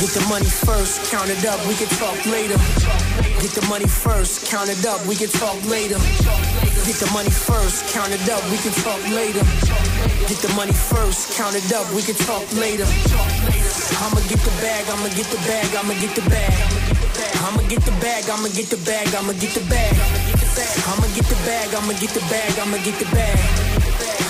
Get 0.00 0.10
the 0.16 0.24
money 0.28 0.46
first, 0.46 1.10
count 1.10 1.28
it 1.28 1.44
up, 1.44 1.60
we 1.66 1.74
can 1.74 1.88
talk 2.00 2.16
later. 2.26 2.56
Get 3.40 3.52
the 3.52 3.66
money 3.68 3.86
first, 3.86 4.50
count 4.50 4.70
it 4.70 4.84
up, 4.86 5.04
we 5.06 5.14
can 5.14 5.28
talk 5.28 5.56
later. 5.68 5.98
Get 6.86 6.96
the 6.96 7.10
money 7.12 7.30
first, 7.30 7.86
count 7.94 8.10
it 8.10 8.28
up, 8.28 8.42
we 8.50 8.56
can 8.58 8.72
talk 8.82 8.98
later. 9.14 9.44
Get 10.26 10.40
the 10.42 10.52
money 10.56 10.72
first, 10.72 11.36
count 11.36 11.54
it 11.54 11.72
up, 11.72 11.86
we 11.94 12.02
can 12.02 12.16
talk 12.26 12.42
later. 12.56 12.84
I'ma 14.02 14.20
get 14.26 14.40
the 14.40 14.50
bag, 14.60 14.88
I'ma 14.88 15.08
get 15.14 15.26
the 15.30 15.38
bag, 15.46 15.70
I'ma 15.76 15.94
get 16.00 16.16
the 16.16 16.24
bag. 16.28 16.56
I'ma 17.46 17.62
get 17.68 17.82
the 17.84 17.92
bag, 18.00 18.28
I'ma 18.28 18.48
get 18.48 18.70
the 18.70 18.76
bag, 18.84 19.14
I'ma 19.14 19.32
get 19.32 19.54
the 19.54 19.62
bag. 19.70 19.94
I'ma 20.90 21.06
get 21.14 21.26
the 21.28 21.38
bag, 21.46 21.74
I'ma 21.74 21.92
get 22.00 22.10
the 22.10 22.20
bag, 22.26 22.58
I'ma 22.58 22.76
get 22.82 22.98
the 22.98 23.06
bag. 23.14 23.38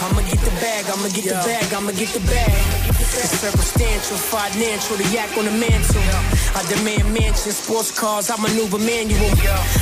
I'ma 0.03 0.20
get 0.28 0.40
the 0.44 0.51
bag, 0.61 0.84
I'ma 0.90 1.09
get 1.09 1.24
the 1.24 1.38
bag, 1.46 1.72
I'ma 1.72 1.92
get 1.92 2.12
the 2.12 2.20
bag. 2.28 2.99
It's 3.20 3.36
circumstantial, 3.36 4.16
financial, 4.16 4.96
the 4.96 5.04
yak 5.12 5.36
on 5.36 5.44
the 5.44 5.52
mantle. 5.52 6.00
I 6.56 6.64
demand 6.72 7.12
mansions, 7.12 7.58
sports 7.60 7.92
cars, 7.92 8.30
I 8.30 8.40
maneuver 8.40 8.78
manual. 8.78 9.28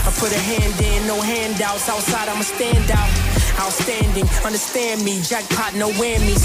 I 0.03 0.11
put 0.19 0.35
a 0.35 0.43
hand 0.43 0.75
in, 0.83 1.07
no 1.07 1.21
handouts. 1.23 1.89
Outside, 1.89 2.29
I'ma 2.29 2.43
stand 2.43 2.91
out. 2.91 3.11
Outstanding, 3.63 4.27
understand 4.45 5.05
me, 5.05 5.23
jackpot, 5.23 5.75
no 5.77 5.91
whammies. 5.91 6.43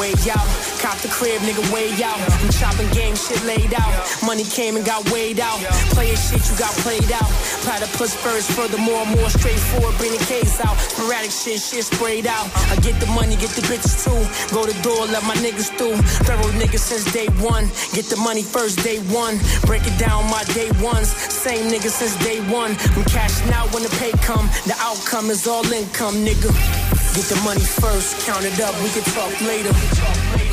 Way 0.00 0.16
out, 0.32 0.48
cop 0.78 0.98
the 0.98 1.08
crib, 1.08 1.40
nigga, 1.42 1.62
way 1.72 1.90
out. 2.02 2.18
I'm 2.42 2.50
chopping 2.50 2.88
game 2.94 3.14
shit 3.14 3.42
laid 3.44 3.74
out. 3.74 3.92
Money 4.24 4.44
came 4.44 4.76
and 4.76 4.84
got 4.84 5.02
weighed 5.10 5.40
out. 5.40 5.58
Playing 5.94 6.16
shit, 6.16 6.42
you 6.48 6.56
got 6.58 6.72
played 6.86 7.10
out. 7.12 7.28
Platypus 7.66 8.14
first, 8.14 8.50
furthermore, 8.52 9.04
more 9.06 9.30
straightforward, 9.30 9.96
bring 9.98 10.12
the 10.12 10.24
case 10.24 10.60
out. 10.60 10.76
Sporadic 10.78 11.30
shit, 11.30 11.60
shit 11.60 11.84
sprayed 11.84 12.26
out. 12.26 12.46
I 12.70 12.76
get 12.80 12.98
the 13.00 13.06
money, 13.12 13.36
get 13.36 13.50
the 13.50 13.62
bitches 13.66 14.02
too. 14.04 14.18
Go 14.54 14.66
to 14.66 14.74
door, 14.82 15.06
let 15.06 15.22
my 15.24 15.34
niggas 15.42 15.70
through. 15.76 15.96
Thorough 16.26 16.52
niggas 16.58 16.86
since 16.90 17.04
day 17.12 17.28
one. 17.42 17.66
Get 17.92 18.06
the 18.06 18.16
money 18.16 18.42
first, 18.42 18.82
day 18.82 18.98
one. 19.10 19.38
Break 19.66 19.82
it 19.86 19.98
down, 19.98 20.30
my 20.30 20.44
day 20.54 20.70
ones. 20.80 21.08
Same 21.10 21.70
nigga 21.70 21.90
since 21.90 22.16
day 22.24 22.40
one. 22.50 22.72
I'm 22.96 23.04
cashing 23.04 23.52
out 23.52 23.72
when 23.74 23.82
the 23.82 23.90
pay 23.98 24.12
come. 24.22 24.46
The 24.66 24.76
outcome 24.78 25.30
is 25.30 25.46
all 25.46 25.66
income, 25.72 26.14
nigga. 26.24 26.87
Get 27.14 27.26
the 27.30 27.40
money 27.44 27.64
first, 27.64 28.26
count 28.26 28.44
it 28.44 28.60
up, 28.60 28.74
we 28.82 28.90
can 28.90 29.02
talk 29.14 29.32
later. 29.40 29.72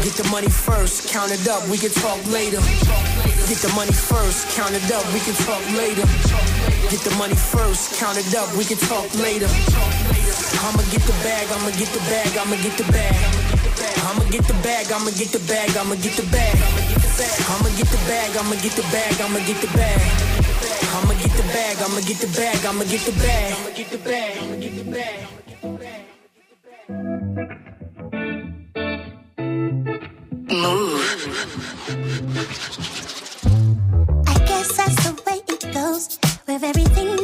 Get 0.01 0.15
the 0.17 0.27
money 0.31 0.49
first, 0.49 1.09
count 1.09 1.31
it 1.31 1.47
up, 1.47 1.67
we 1.67 1.77
can 1.77 1.91
talk 1.91 2.19
later. 2.31 2.61
Get 3.49 3.59
the 3.61 3.71
money 3.75 3.93
first, 3.93 4.49
count 4.55 4.73
it 4.73 4.91
up, 4.91 5.05
we 5.13 5.19
can 5.19 5.35
talk 5.45 5.61
later. 5.77 6.05
Get 6.89 7.01
the 7.05 7.13
money 7.17 7.35
first, 7.35 7.99
count 7.99 8.17
it 8.17 8.33
up, 8.35 8.49
we 8.57 8.65
can 8.65 8.77
talk 8.89 9.07
later. 9.15 9.47
I'ma 10.65 10.81
get 10.89 11.03
the 11.05 11.15
bag, 11.21 11.45
I'ma 11.51 11.69
get 11.77 11.89
the 11.93 12.01
bag, 12.09 12.33
I'ma 12.37 12.55
get 12.57 12.77
the 12.77 12.87
bag. 12.91 13.13
I'ma 14.07 14.23
get 14.31 14.45
the 14.47 14.57
bag, 14.65 14.91
I'ma 14.91 15.11
get 15.11 15.29
the 15.31 15.39
bag, 15.45 15.75
I'ma 15.77 15.95
get 15.95 16.15
the 16.17 16.25
bag. 16.33 16.57
I'ma 17.49 17.69
get 17.77 17.89
the 17.89 17.99
bag, 18.09 18.35
I'ma 18.37 18.55
get 18.61 18.73
the 18.73 18.85
bag, 18.89 19.21
I'ma 19.21 19.39
get 19.45 19.61
the 19.61 19.69
bag. 19.77 20.01
I'ma 20.97 21.13
get 21.21 21.33
the 21.35 21.43
bag, 21.53 21.77
I'ma 21.81 22.01
get 22.01 22.19
the 22.19 22.27
bag, 22.33 22.65
I'ma 22.65 22.83
get 22.85 23.01
the 23.05 23.11
bag. 23.21 23.53
I'ma 23.53 23.69
get 23.73 23.89
the 23.91 23.97
bag, 23.97 24.37
I'ma 24.37 24.55
get 24.55 24.75
the 24.75 24.83
bag. 24.91 25.34
I 30.55 31.03
guess 34.47 34.77
that's 34.77 34.95
the 35.03 35.21
way 35.27 35.41
it 35.49 35.73
goes. 35.73 36.17
With 36.47 36.63
everything 36.63 37.14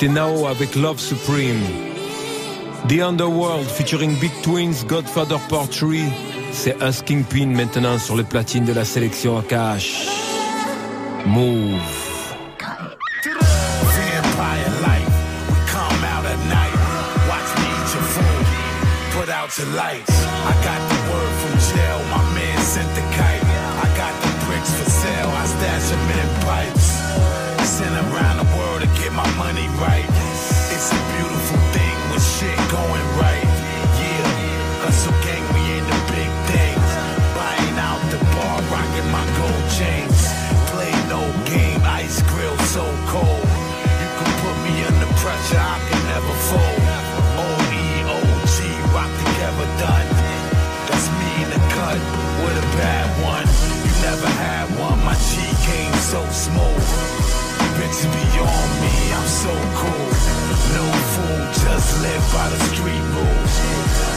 C'était 0.00 0.14
Nao 0.14 0.46
avec 0.46 0.76
Love 0.76 0.98
Supreme. 0.98 1.60
The 2.88 3.02
Underworld 3.02 3.66
featuring 3.66 4.18
Big 4.18 4.32
Twins, 4.40 4.82
Godfather 4.88 5.38
Portree. 5.50 6.08
C'est 6.52 6.74
Us 6.82 7.02
Kingpin 7.02 7.48
maintenant 7.48 7.98
sur 7.98 8.16
les 8.16 8.24
platines 8.24 8.64
de 8.64 8.72
la 8.72 8.86
sélection. 8.86 9.44
Move. 11.26 11.74
Watch 17.28 17.50
me 17.58 17.68
eat 17.68 17.92
your 19.58 19.68
lights. 19.76 20.16
I 20.46 20.54
got 20.64 20.80
the 20.88 20.96
word 21.12 21.32
from 21.42 21.58
jail, 21.76 22.00
my 22.08 22.24
man 22.32 22.58
sent 22.62 22.88
the 22.94 23.02
kite. 23.14 23.44
I 23.44 23.86
got 23.98 24.14
the 24.22 24.30
bricks 24.46 24.72
for 24.72 24.88
sale, 24.88 25.28
I 25.28 25.44
stash 25.44 25.90
them 25.90 26.08
in 26.08 26.28
pipes. 26.46 26.88
Send 27.68 27.94
around 27.96 28.09
Bitches 57.90 58.06
be 58.06 58.38
on 58.38 58.70
me, 58.78 58.94
I'm 59.18 59.26
so 59.26 59.50
cool. 59.82 60.06
No 60.78 60.86
fool, 61.10 61.42
just 61.58 61.90
live 62.06 62.24
by 62.30 62.46
the 62.46 62.60
street 62.70 63.02
rules. 63.18 63.54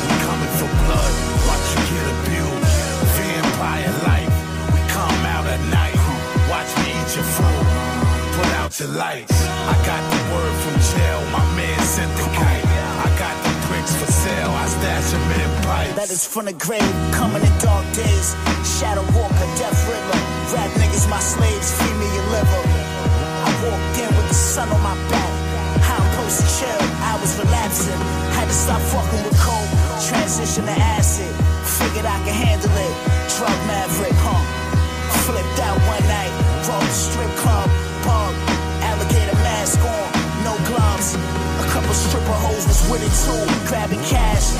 We 0.05 0.13
coming 0.21 0.53
for 0.61 0.69
blood, 0.85 1.13
watch 1.49 1.65
you 1.73 1.81
get 1.89 2.05
abused. 2.13 2.69
Vampire 3.17 3.93
life, 4.05 4.35
we 4.69 4.79
come 4.93 5.25
out 5.25 5.49
at 5.49 5.61
night. 5.73 5.97
Watch 6.53 6.69
me 6.85 6.93
eat 6.93 7.17
your 7.17 7.25
food, 7.25 7.65
put 8.37 8.49
out 8.61 8.77
your 8.77 8.93
lights. 8.93 9.41
I 9.41 9.73
got 9.89 10.03
the 10.05 10.21
word 10.29 10.55
from 10.61 10.75
jail, 10.93 11.19
my 11.33 11.41
man 11.57 11.79
sent 11.81 12.13
the 12.13 12.29
kite. 12.37 12.65
I 12.69 13.09
got 13.17 13.33
the 13.41 13.53
bricks 13.65 13.95
for 13.97 14.05
sale, 14.05 14.53
I 14.53 14.67
stash 14.69 15.17
them 15.17 15.31
in 15.33 15.49
pipes. 15.65 15.97
Letters 15.97 16.27
from 16.27 16.45
the 16.45 16.53
grave, 16.53 16.93
coming 17.11 17.41
in 17.41 17.53
dark 17.57 17.85
days. 17.97 18.37
Shadow 18.77 19.05
Walker, 19.17 19.49
Death 19.57 19.81
Riddler. 19.89 20.21
Rap 20.53 20.69
niggas, 20.77 21.09
my 21.09 21.17
slaves, 21.17 21.73
feed 21.81 21.95
me 21.97 22.05
your 22.13 22.27
liver. 22.37 22.72
Walked 23.63 23.97
in 23.97 24.11
with 24.19 24.27
the 24.27 24.33
sun 24.35 24.67
on 24.69 24.81
my 24.83 24.95
back. 25.07 25.31
I'm 25.87 26.03
to 26.27 26.47
chill, 26.59 26.83
I 26.99 27.15
was 27.21 27.31
relapsing. 27.39 27.95
Had 28.35 28.47
to 28.51 28.53
stop 28.53 28.81
fucking 28.91 29.23
with 29.23 29.39
coke, 29.39 29.71
transition 30.03 30.65
to 30.65 30.75
acid. 30.99 31.31
Figured 31.79 32.03
I 32.03 32.17
could 32.27 32.35
handle 32.35 32.75
it. 32.75 32.93
Drug 33.39 33.55
maverick, 33.63 34.17
huh? 34.19 34.43
Flipped 35.23 35.59
out 35.63 35.79
one 35.87 36.03
night, 36.11 36.33
rolled 36.67 36.91
strip 36.91 37.31
club, 37.39 37.69
pub, 38.03 38.35
alligator 38.83 39.37
mask 39.47 39.79
on, 39.79 40.11
no 40.43 40.59
gloves. 40.67 41.15
A 41.15 41.67
couple 41.71 41.93
stripper 41.93 42.37
hoes 42.43 42.67
was 42.67 42.83
with 42.91 42.99
it 42.99 43.15
too, 43.23 43.43
grabbing 43.69 44.03
cash. 44.11 44.51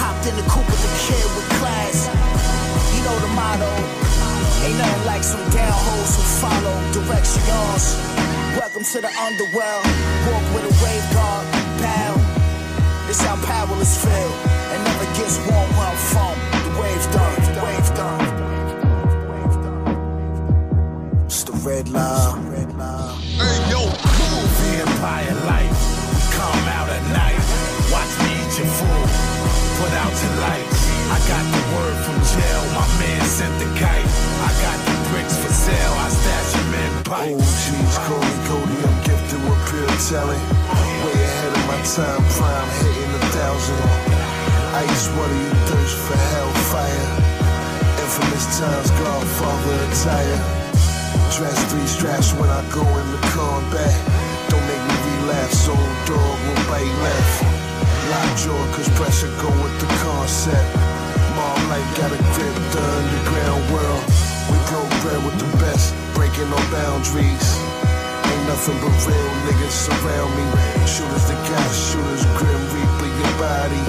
Hopped 0.00 0.24
in 0.24 0.34
the 0.36 0.46
coupe 0.48 0.64
with 0.72 0.80
the 0.80 0.92
kid 1.04 1.26
with 1.36 1.48
class. 1.60 2.08
You 2.96 3.04
know 3.04 3.16
the 3.20 3.32
motto. 3.36 4.01
Ain't 4.64 4.78
nothing 4.78 5.04
like 5.06 5.24
some 5.24 5.42
down 5.50 5.72
hoes 5.72 6.14
who 6.16 6.22
follow 6.38 6.76
directions. 6.94 7.96
Welcome 8.56 8.84
to 8.84 9.00
the 9.00 9.10
underworld. 9.26 9.84
Walk 10.30 10.44
with 10.54 10.70
a 10.70 10.74
wave 10.84 11.06
guard, 11.12 11.46
pal. 11.82 12.14
This 13.08 13.20
how 13.22 13.36
powerless 13.44 13.96
feel. 14.04 14.32
And 14.72 14.84
never 14.84 15.06
gets 15.18 15.38
warm 15.50 15.70
I'm 15.86 15.96
from. 16.12 16.34
The 16.62 16.72
wave 16.80 17.04
done, 17.10 17.38
the 17.42 17.60
wave 17.64 17.88
done. 17.98 18.24
It's 21.26 21.42
the 21.42 21.52
red 21.66 21.88
line. 21.88 22.51
When 52.42 52.50
I 52.50 52.62
go 52.74 52.82
into 52.82 53.20
combat. 53.30 53.94
Don't 54.50 54.66
make 54.66 54.82
me 54.82 54.96
relapse, 55.06 55.70
old 55.70 55.94
dog 56.10 56.36
will 56.42 56.62
bite 56.66 56.96
left. 57.06 57.34
Lockjaw, 58.10 58.62
cause 58.74 58.90
pressure 58.98 59.30
go 59.38 59.46
with 59.62 59.76
the 59.78 59.86
concept. 60.02 60.70
Mom 61.38 61.60
life 61.70 61.86
got 61.94 62.10
a 62.10 62.18
grip, 62.34 62.56
the 62.74 62.82
underground 62.98 63.62
world. 63.70 64.04
We 64.50 64.58
broke 64.66 64.90
bread 65.06 65.22
with 65.22 65.38
the 65.38 65.50
best, 65.62 65.94
breaking 66.18 66.50
no 66.50 66.58
boundaries. 66.74 67.46
Ain't 68.26 68.44
nothing 68.50 68.78
but 68.82 68.94
real 69.06 69.32
niggas 69.46 69.76
surround 69.86 70.32
me. 70.34 70.46
Shooters 70.90 71.26
the 71.30 71.38
gas, 71.46 71.72
shooters 71.94 72.26
grim 72.34 72.62
reaper 72.74 73.10
your 73.22 73.34
body. 73.38 73.82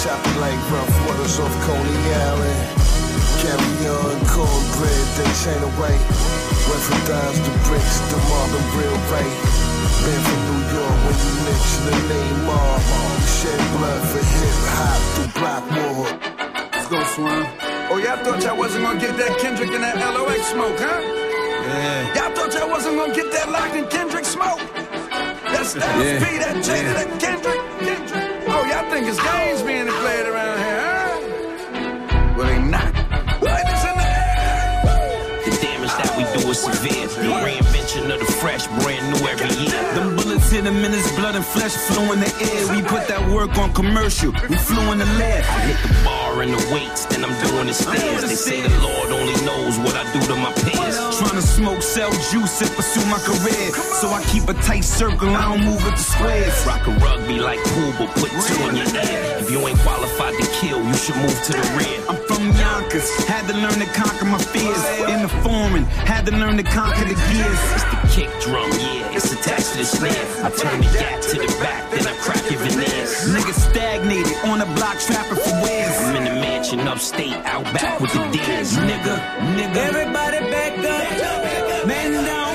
Chopping 0.00 0.38
like 0.40 0.60
rough 0.72 0.92
waters 1.04 1.38
off 1.44 1.54
Coney 1.68 1.96
Island. 2.24 2.75
Carry 3.46 3.86
on, 3.86 4.18
cornbread, 4.26 5.06
they 5.14 5.30
chain 5.38 5.62
away. 5.62 5.94
Went 6.66 6.82
from 6.82 6.98
dimes 7.06 7.38
to 7.46 7.52
bricks, 7.70 8.02
the 8.10 8.18
marble 8.26 8.64
real 8.74 8.98
right. 9.14 9.34
Man 10.02 10.20
from 10.26 10.40
New 10.50 10.62
York, 10.74 10.96
when 11.06 11.14
you 11.14 11.32
mention 11.46 11.82
the 11.86 11.96
name 12.10 12.38
Mob, 12.42 12.82
shed 13.38 13.60
blood 13.78 14.02
for 14.10 14.18
hip 14.18 14.58
hop 14.74 15.00
through 15.14 15.30
Blackmore. 15.38 16.10
Let's 16.74 16.88
go, 16.90 16.98
Swan. 17.14 17.46
Oh, 17.88 17.98
y'all 18.02 18.18
thought 18.24 18.42
y'all 18.42 18.58
wasn't 18.58 18.82
gonna 18.82 18.98
get 18.98 19.16
that 19.16 19.38
Kendrick 19.38 19.70
and 19.70 19.84
that 19.84 19.94
LOX 19.94 20.42
smoke, 20.50 20.78
huh? 20.82 20.98
Yeah. 20.98 22.14
Y'all 22.18 22.34
thought 22.34 22.52
y'all 22.52 22.68
wasn't 22.68 22.96
gonna 22.98 23.14
get 23.14 23.30
that 23.30 23.48
Lock 23.48 23.70
and 23.78 23.88
Kendrick 23.88 24.24
smoke? 24.24 24.58
That 25.54 25.64
Styles 25.66 26.02
Yeah. 26.02 26.18
P, 26.18 26.38
that 26.42 26.56
Jada, 26.66 26.82
Yeah. 26.82 26.92
that 26.98 27.20
Kendrick, 27.22 27.60
Kendrick. 27.78 28.48
Oh, 28.50 28.66
y'all 28.66 28.90
think 28.90 29.06
it's 29.06 29.22
games 29.22 29.62
being 29.62 29.86
played 29.86 30.26
around 30.26 30.58
here, 30.66 30.82
huh? 30.82 32.34
Well, 32.36 32.46
they 32.48 32.58
not. 32.58 32.95
Severe. 36.56 37.06
The 37.06 37.34
reinvention 37.44 38.12
of 38.12 38.20
the 38.20 38.35
fresh, 38.40 38.66
brand 38.82 39.04
new 39.12 39.26
every 39.28 39.48
year. 39.64 39.82
Them 39.94 40.16
bullets 40.16 40.50
hit 40.50 40.64
him 40.64 40.76
in 40.84 40.92
his 40.92 41.10
blood 41.12 41.34
and 41.36 41.44
flesh 41.44 41.74
flew 41.88 42.12
in 42.12 42.20
the 42.20 42.32
air. 42.40 42.62
We 42.74 42.82
put 42.82 43.08
that 43.08 43.22
work 43.32 43.56
on 43.58 43.72
commercial. 43.72 44.32
We 44.48 44.56
flew 44.56 44.92
in 44.92 44.98
the 44.98 45.08
lead. 45.16 45.44
I 45.44 45.58
hit 45.68 45.78
the 45.82 45.92
bar 46.04 46.42
and 46.42 46.52
the 46.52 46.62
weights, 46.72 47.06
then 47.06 47.24
I'm 47.24 47.36
doing 47.48 47.66
the 47.66 47.74
stairs. 47.74 48.22
They 48.22 48.34
say 48.34 48.60
the 48.62 48.72
Lord 48.80 49.08
only 49.10 49.36
knows 49.44 49.78
what 49.78 49.94
I 49.96 50.04
do 50.12 50.20
to 50.20 50.36
my 50.36 50.52
peers. 50.64 50.96
Trying 51.18 51.40
to 51.40 51.46
smoke, 51.46 51.82
sell 51.82 52.12
juice, 52.30 52.60
and 52.60 52.70
pursue 52.76 53.04
my 53.08 53.20
career. 53.24 53.72
So 54.00 54.08
I 54.08 54.22
keep 54.28 54.48
a 54.48 54.54
tight 54.68 54.84
circle, 54.84 55.30
I 55.30 55.56
don't 55.56 55.64
move 55.64 55.82
with 55.84 55.96
the 55.96 56.06
squares. 56.12 56.54
Rock 56.66 56.86
a 56.86 56.92
rugby 57.00 57.38
like 57.38 57.60
pool, 57.72 57.92
but 57.98 58.10
put 58.20 58.30
two 58.30 58.60
in 58.68 58.76
your 58.76 58.90
ear. 58.92 59.40
If 59.40 59.50
you 59.50 59.60
ain't 59.66 59.78
qualified 59.80 60.34
to 60.36 60.46
kill, 60.60 60.82
you 60.84 60.94
should 60.94 61.16
move 61.16 61.38
to 61.48 61.52
the 61.52 61.66
rear. 61.78 61.98
I'm 62.08 62.20
from 62.28 62.52
Yonkers, 62.52 63.08
had 63.24 63.48
to 63.48 63.54
learn 63.56 63.78
to 63.80 63.88
conquer 63.96 64.26
my 64.26 64.38
fears. 64.38 64.82
In 65.08 65.22
the 65.22 65.32
foreign, 65.40 65.84
had 66.04 66.26
to 66.26 66.32
learn 66.32 66.56
to 66.56 66.62
conquer 66.62 67.04
the 67.04 67.16
gears. 67.32 67.62
It's 67.74 67.84
the 67.84 67.98
kick 68.26 68.40
drum, 68.40 68.70
yeah, 68.72 69.16
it's 69.16 69.32
attached 69.32 69.72
to 69.72 69.78
the 69.78 69.84
snare. 69.84 70.26
I 70.44 70.50
turn 70.50 70.80
the 70.80 70.90
gap 70.98 71.20
to 71.22 71.34
the 71.38 71.50
back, 71.60 71.90
then 71.90 72.06
I 72.06 72.14
crack 72.18 72.50
your 72.50 72.60
veneers. 72.60 73.12
Niggas 73.34 73.70
stagnated 73.70 74.36
on 74.44 74.58
the 74.58 74.66
block 74.76 74.98
trapping 74.98 75.38
for 75.38 75.54
wares. 75.62 75.96
I'm 76.00 76.16
in 76.16 76.24
the 76.24 76.34
mansion 76.40 76.80
upstate, 76.80 77.36
out 77.44 77.64
back 77.74 78.00
with 78.00 78.12
the 78.12 78.22
deers. 78.30 78.72
Nigga, 78.76 79.16
nigga. 79.56 79.76
Everybody 79.90 80.38
back 80.50 80.72
up, 80.78 81.86
man 81.86 82.12
down, 82.24 82.54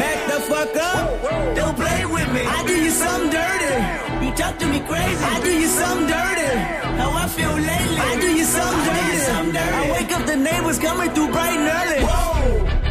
back 0.00 0.18
the 0.30 0.38
fuck 0.48 0.76
up. 0.76 1.56
Don't 1.56 1.76
play 1.76 2.04
with 2.06 2.28
me. 2.32 2.42
I 2.44 2.66
do 2.66 2.74
you 2.84 2.90
something 2.90 3.30
dirty. 3.30 4.26
You 4.26 4.32
talk 4.34 4.58
to 4.58 4.66
me 4.66 4.80
crazy. 4.80 5.24
I 5.24 5.40
do 5.42 5.52
you 5.62 5.68
something 5.68 6.06
dirty. 6.06 6.52
How 7.00 7.10
I 7.12 7.26
feel 7.28 7.54
lately. 7.70 7.98
I 7.98 8.20
do 8.20 8.30
you 8.38 8.44
something 8.44 9.52
dirty. 9.52 9.76
I 9.80 9.92
wake 9.92 10.12
up 10.12 10.26
the 10.26 10.36
neighbors 10.36 10.78
coming 10.78 11.10
through 11.10 11.30
bright 11.30 11.56
and 11.56 11.68
early. 11.78 12.81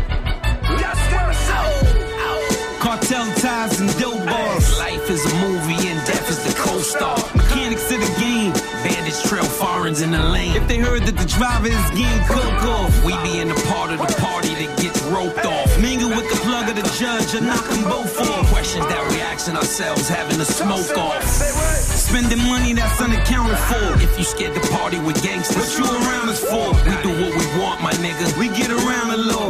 Cartel 2.91 3.23
ties 3.35 3.79
and 3.79 3.87
dope 4.01 4.19
bars. 4.25 4.77
Life 4.77 5.09
is 5.09 5.23
a 5.23 5.33
movie 5.39 5.79
and 5.87 5.95
death 6.05 6.27
is 6.29 6.43
the 6.43 6.51
co-star. 6.59 7.15
Mechanics 7.33 7.89
of 7.89 8.01
the 8.03 8.13
game. 8.19 8.51
Bandits 8.83 9.23
trail 9.29 9.45
foreigns 9.45 10.01
in 10.01 10.11
the 10.11 10.19
lane. 10.19 10.57
If 10.57 10.67
they 10.67 10.77
heard 10.77 11.03
that 11.03 11.15
the 11.15 11.23
driver 11.23 11.71
is 11.71 11.87
getting 11.95 12.23
cook 12.27 12.51
off, 12.67 12.91
We 13.05 13.15
be 13.23 13.39
in 13.39 13.47
the 13.47 13.55
part 13.71 13.95
of 13.95 13.99
the 14.03 14.11
party 14.19 14.51
that 14.59 14.75
gets 14.83 14.99
roped 15.03 15.39
off. 15.45 15.71
mingle 15.79 16.09
with 16.09 16.27
the 16.27 16.35
plug 16.43 16.67
of 16.67 16.75
the 16.75 16.83
judge 16.99 17.31
and 17.33 17.47
knock 17.47 17.63
them 17.63 17.83
both 17.87 18.11
off. 18.19 18.51
Questions 18.51 18.83
that 18.83 19.07
we 19.07 19.21
asking 19.21 19.55
ourselves, 19.55 20.09
having 20.09 20.41
a 20.41 20.45
smoke 20.59 20.91
off. 20.97 21.23
Spending 21.23 22.43
money 22.43 22.73
that's 22.73 22.99
unaccounted 22.99 23.55
for. 23.71 24.03
If 24.03 24.19
you 24.19 24.25
scared 24.25 24.53
to 24.59 24.63
party 24.67 24.99
with 24.99 25.23
gangsters, 25.23 25.79
What 25.79 25.79
you 25.79 25.85
around 25.95 26.27
us 26.27 26.43
for? 26.43 26.75
we 26.83 26.91
do 27.07 27.11
what 27.23 27.31
we 27.39 27.45
want, 27.55 27.79
my 27.79 27.93
nigga. 28.03 28.35
We 28.35 28.49
get 28.51 28.67
around 28.69 29.15
the 29.15 29.21
law. 29.31 29.47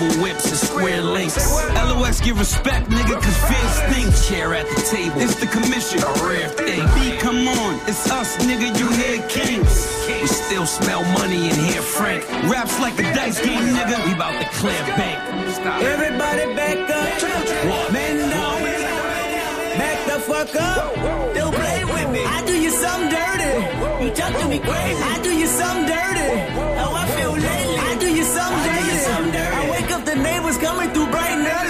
It's 0.00 0.16
whips 0.18 0.46
and 0.50 0.56
square 0.58 1.02
links. 1.02 1.36
LOX 1.74 2.20
give 2.20 2.38
respect, 2.38 2.88
nigga, 2.88 3.20
cause 3.20 3.36
fear 3.48 3.68
stinks. 3.90 4.28
Chair 4.28 4.54
at 4.54 4.66
the 4.68 4.80
table, 4.82 5.20
It's 5.20 5.34
the 5.36 5.46
commission. 5.46 5.98
a 6.02 6.12
rare 6.26 6.48
thing. 6.48 6.82
B, 6.94 7.16
come 7.18 7.48
on, 7.48 7.74
it's 7.88 8.08
us, 8.10 8.36
nigga, 8.38 8.78
you 8.78 8.86
hear 8.92 9.20
kings. 9.28 9.86
We 10.06 10.26
still 10.28 10.66
smell 10.66 11.02
money 11.18 11.50
in 11.50 11.56
here, 11.56 11.82
Frank. 11.82 12.22
Raps 12.50 12.78
like 12.80 12.98
a 13.00 13.02
dice 13.14 13.40
game, 13.40 13.74
nigga. 13.74 14.04
We 14.06 14.14
bout 14.14 14.38
to 14.38 14.48
clear 14.58 14.82
bank. 14.96 15.18
Everybody 15.82 16.54
back 16.54 16.78
up, 16.90 17.92
man 17.92 18.30
down, 18.30 18.62
back 19.78 19.98
the 20.06 20.20
fuck 20.20 20.54
up. 20.54 20.94
Don't 21.34 21.54
play 21.54 21.84
with 21.84 22.10
me. 22.12 22.24
I 22.24 22.44
do 22.46 22.54
you 22.56 22.70
something 22.70 23.10
dirty. 23.10 24.04
You 24.04 24.10
talk 24.14 24.32
to 24.40 24.48
me 24.48 24.58
crazy. 24.60 25.02
I 25.02 25.20
do 25.22 25.30
you 25.36 25.46
something 25.46 25.86
dirty. 25.86 26.17
Neighbors 30.48 30.58
coming 30.58 30.90
through 30.90 31.10
bright 31.10 31.30
and 31.30 31.46
early. 31.46 31.67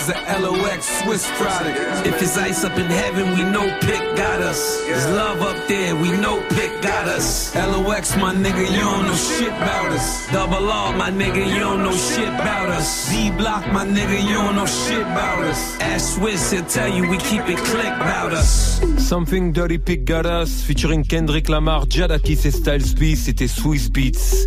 Is 0.00 0.08
LOX 0.08 1.02
Swiss 1.02 1.30
product. 1.36 2.06
If 2.06 2.22
it's 2.22 2.38
ice 2.38 2.64
up 2.64 2.78
in 2.78 2.86
heaven, 2.86 3.32
we 3.36 3.42
know 3.44 3.68
Pick 3.80 4.00
got 4.16 4.40
us. 4.40 4.80
There's 4.86 5.06
love 5.08 5.42
up 5.42 5.68
there, 5.68 5.94
we 5.94 6.10
know 6.12 6.40
Pick 6.56 6.80
got 6.80 7.06
us. 7.06 7.54
LOX, 7.54 8.16
my 8.16 8.34
nigga, 8.34 8.64
you 8.72 8.80
don't 8.80 9.04
know 9.04 9.14
shit 9.14 9.48
about 9.48 9.92
us. 9.92 10.26
Double 10.32 10.70
R, 10.70 10.96
my 10.96 11.10
nigga, 11.10 11.46
you 11.46 11.58
don't 11.58 11.82
know 11.82 11.92
shit 11.92 12.28
about 12.28 12.70
us. 12.70 13.10
D 13.10 13.30
Block, 13.32 13.66
my 13.72 13.84
nigga, 13.84 14.22
you 14.26 14.34
don't 14.34 14.56
know 14.56 14.64
shit 14.64 15.02
about 15.02 15.44
us. 15.44 15.78
Ask 15.80 16.16
Swiss, 16.16 16.50
he'll 16.50 16.64
tell 16.64 16.88
you 16.88 17.06
we 17.06 17.18
keep 17.18 17.46
it 17.46 17.58
click 17.58 17.94
about 17.94 18.32
us. 18.32 18.80
Something 18.96 19.52
Dirty 19.52 19.76
Pig 19.76 20.06
Got 20.06 20.24
Us, 20.24 20.62
featuring 20.62 21.04
Kendrick 21.04 21.50
Lamar, 21.50 21.84
Jadakis 21.90 22.46
et 22.46 22.52
Styles 22.52 22.94
P, 22.94 23.16
c'était 23.16 23.48
Swiss 23.48 23.90
Beats. 23.90 24.46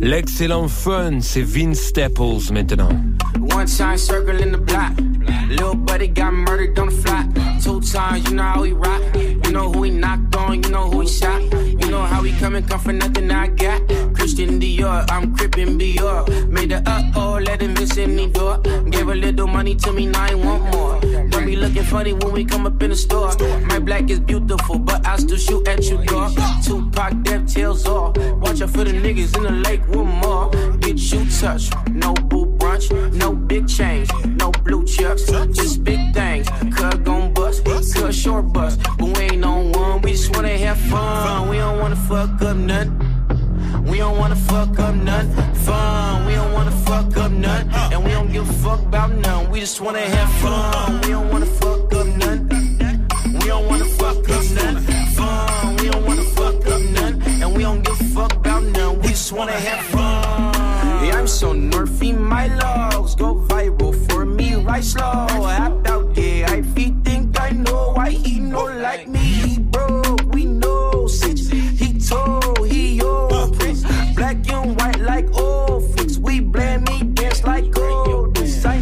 L'excellent 0.00 0.68
fun, 0.68 1.20
c'est 1.20 1.42
Vince 1.42 1.80
Staples 1.80 2.52
maintenant. 2.52 2.90
One 3.62 3.68
time 3.68 3.96
circle 3.96 4.36
the 4.36 4.58
block. 4.58 4.92
Little 5.48 5.76
buddy 5.76 6.08
got 6.08 6.34
murdered 6.34 6.76
on 6.80 6.88
the 6.88 6.92
fly. 6.92 7.22
Two 7.62 7.80
times, 7.80 8.28
you 8.28 8.34
know 8.34 8.42
how 8.42 8.64
he 8.64 8.72
rock. 8.72 9.00
You 9.14 9.52
know 9.52 9.70
who 9.70 9.84
he 9.84 9.90
knocked 9.92 10.34
on, 10.34 10.64
you 10.64 10.70
know 10.70 10.90
who 10.90 11.02
he 11.02 11.06
shot. 11.06 11.40
You 11.62 11.88
know 11.88 12.02
how 12.02 12.24
he 12.24 12.32
come 12.40 12.56
and 12.56 12.68
come 12.68 12.80
for 12.80 12.92
nothing 12.92 13.30
I 13.30 13.46
got. 13.46 13.86
Christian 14.16 14.58
Dior, 14.58 15.08
I'm 15.08 15.36
crippin' 15.36 15.78
Dior. 15.78 16.48
Made 16.48 16.70
the 16.70 16.82
uh 16.84 17.12
oh, 17.14 17.40
let 17.40 17.62
him 17.62 17.74
miss 17.74 17.96
any 17.96 18.26
door. 18.32 18.58
Gave 18.90 19.08
a 19.08 19.14
little 19.14 19.46
money 19.46 19.76
to 19.76 19.92
me, 19.92 20.06
now 20.06 20.24
I 20.24 20.34
want 20.34 20.64
more. 20.74 21.00
Don't 21.28 21.46
be 21.46 21.54
looking 21.54 21.84
funny 21.84 22.14
when 22.14 22.32
we 22.32 22.44
come 22.44 22.66
up 22.66 22.82
in 22.82 22.90
the 22.90 22.96
store. 22.96 23.30
My 23.66 23.78
black 23.78 24.10
is 24.10 24.18
beautiful, 24.18 24.80
but 24.80 25.06
I 25.06 25.18
still 25.18 25.36
shoot 25.36 25.68
at 25.68 25.84
you, 25.84 26.04
dog. 26.06 26.36
Tupac, 26.64 27.22
death 27.22 27.54
tails 27.54 27.86
off. 27.86 28.18
Watch 28.42 28.60
out 28.60 28.70
for 28.70 28.82
the 28.82 28.92
niggas 28.92 29.36
in 29.36 29.44
the 29.44 29.52
lake 29.52 29.86
with 29.86 30.08
more. 30.24 30.50
Get 30.78 30.98
you 31.12 31.24
touched, 31.30 31.72
no 31.90 32.12
boo 32.14 32.51
no 33.22 33.32
big 33.32 33.68
chains, 33.68 34.08
no 34.40 34.50
blue 34.64 34.84
chucks, 34.84 35.24
just 35.58 35.84
big 35.84 36.00
things. 36.12 36.48
Cuz 36.76 36.94
gon' 37.06 37.32
bust, 37.32 37.64
cuz 37.64 38.16
short 38.22 38.52
bust. 38.52 38.80
But 38.98 39.16
we 39.16 39.22
ain't 39.24 39.44
on 39.44 39.72
one, 39.72 40.02
we 40.02 40.12
just 40.12 40.34
wanna 40.34 40.56
have 40.58 40.78
fun. 40.90 41.48
We 41.48 41.56
don't 41.56 41.78
wanna 41.82 42.02
fuck 42.10 42.42
up 42.42 42.56
nothing. 42.56 42.98
We 43.90 43.98
don't 43.98 44.18
wanna 44.18 44.40
fuck 44.50 44.78
up 44.78 44.94
none 44.94 45.28
fun. 45.66 46.26
We 46.26 46.34
don't 46.34 46.52
wanna 46.52 46.76
fuck 46.88 47.16
up 47.16 47.32
none, 47.32 47.64
and 47.92 48.04
we 48.04 48.10
don't 48.10 48.30
give 48.32 48.48
a 48.48 48.52
fuck 48.64 48.80
about 48.80 49.10
none. 49.24 49.50
We 49.50 49.60
just 49.60 49.80
wanna 49.80 50.06
have 50.16 50.30
fun. 50.42 51.00
We 51.02 51.08
don't 51.16 51.28
wanna 51.32 51.52
fuck 51.60 51.92
up 51.94 52.06
none. 52.22 52.40
We 53.38 53.46
don't 53.52 53.66
wanna 53.70 53.90
fuck 54.00 54.28
up 54.36 54.44
none 54.58 54.76
fun. 55.16 55.76
We 55.76 55.90
don't 55.90 56.04
wanna 56.08 56.28
fuck 56.38 56.66
up 56.74 56.82
none, 56.96 57.14
and 57.42 57.56
we 57.56 57.62
don't 57.62 57.82
give 57.86 58.00
a 58.00 58.04
fuck 58.16 58.32
about 58.32 58.62
none. 58.76 59.00
We 59.02 59.08
just 59.08 59.32
wanna 59.32 59.58
have 59.68 59.84
fun. 59.92 60.61
I'm 61.22 61.28
so 61.28 61.54
Northy, 61.54 62.18
my 62.18 62.48
logs 62.56 63.14
go 63.14 63.36
viral 63.36 63.94
for 64.10 64.26
me, 64.26 64.56
right 64.56 64.82
slow. 64.82 65.28
Act 65.46 65.86
out, 65.86 66.18
yeah, 66.18 66.50
I 66.50 66.62
feel 66.62 66.96
think 67.04 67.40
I 67.40 67.50
know 67.50 67.92
why 67.92 68.10
he 68.10 68.40
no 68.40 68.64
like 68.64 69.06
me. 69.06 69.20
He 69.20 69.58
broke, 69.60 70.20
we 70.34 70.46
know, 70.46 71.06
since 71.06 71.48
he 71.48 71.96
told 72.00 72.66
he 72.66 73.00
old 73.00 73.56
prince. 73.56 73.84
Black 74.16 74.50
and 74.50 74.76
white 74.76 74.98
like 74.98 75.32
old 75.38 75.94
flicks, 75.94 76.18
we 76.18 76.40
blame 76.40 76.82
me, 76.90 77.04
dance 77.14 77.44
like 77.44 77.70
gold. 77.70 78.34
This 78.34 78.64
I 78.64 78.78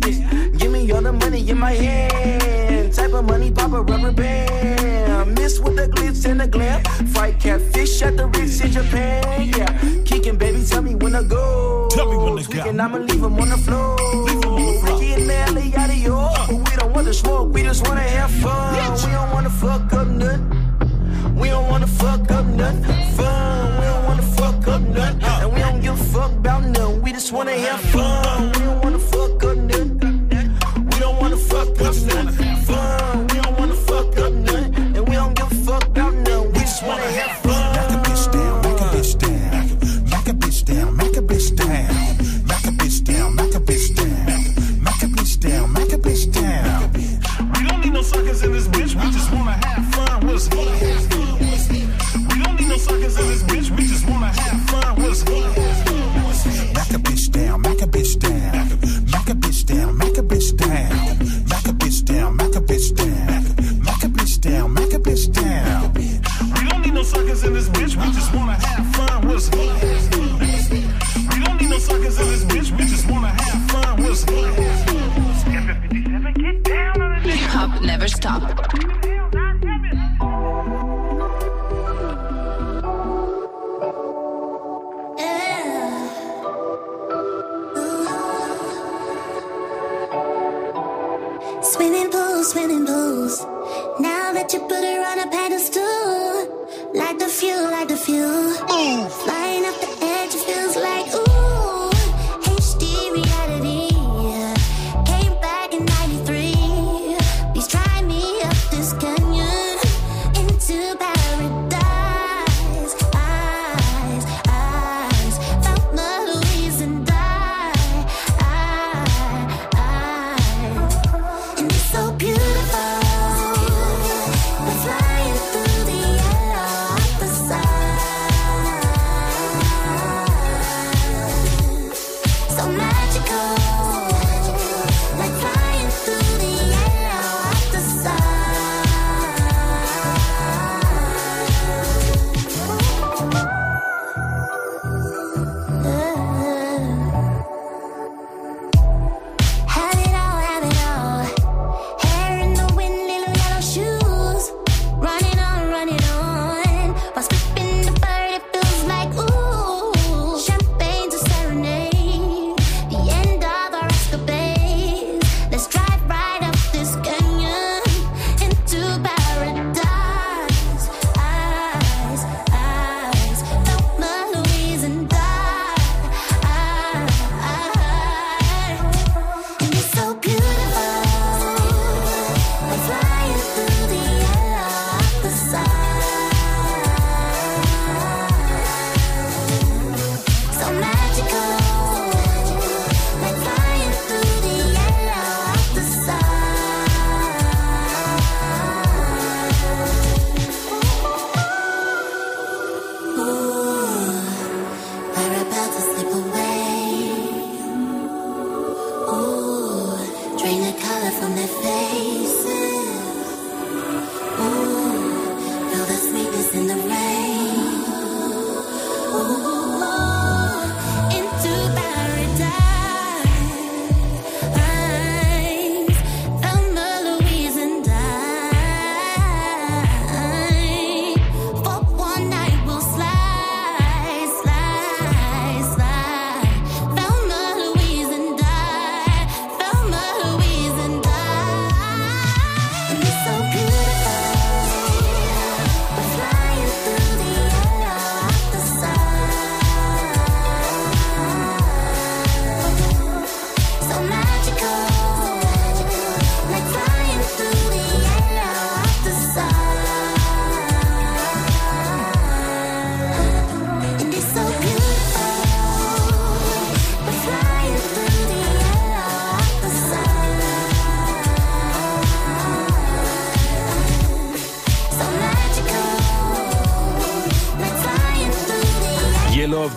this. 0.00 0.18
Give 0.56 0.72
me 0.72 0.90
all 0.90 1.02
the 1.02 1.12
money 1.12 1.48
in 1.48 1.56
my 1.56 1.70
hand. 1.70 2.92
Type 2.92 3.12
of 3.12 3.26
money, 3.26 3.52
pop 3.52 3.70
a 3.74 3.80
rubber 3.80 4.10
band. 4.10 5.38
Miss 5.38 5.60
with 5.60 5.76
the 5.76 5.86
glitz 5.86 6.28
and 6.28 6.40
the 6.40 6.48
glam. 6.48 6.82
Fight 7.14 7.38
catfish 7.38 8.02
at 8.02 8.16
the 8.16 8.26
Ritz 8.26 8.60
in 8.60 8.72
Japan, 8.72 9.52
yeah 9.56 10.09
wanna 11.12 11.24
go. 11.24 11.88
Tell 11.90 12.10
me 12.10 12.16
when 12.16 12.36
they 12.36 12.42
go. 12.42 12.68
And 12.68 12.80
I'ma 12.80 12.98
leave 12.98 13.20
them 13.20 13.38
on 13.38 13.48
the 13.48 13.56
floor. 13.56 13.96
Leave 14.24 14.40
them 14.40 14.52
on 14.52 14.66
the 14.66 14.80
floor. 14.80 14.98
Ricky 14.98 15.12
and 15.12 15.26
Nelly, 15.26 15.68
yada 15.68 15.96
yo. 15.96 16.18
Uh. 16.18 16.46
But 16.46 16.70
we 16.70 16.76
don't 16.76 16.92
wanna 16.92 17.14
smoke, 17.14 17.52
we 17.52 17.62
just 17.62 17.86
wanna 17.86 18.00
have 18.00 18.30
fun. 18.30 18.74
We 18.74 19.12
don't 19.12 19.32
wanna 19.32 19.50
fuck 19.50 19.92
up. 19.92 19.99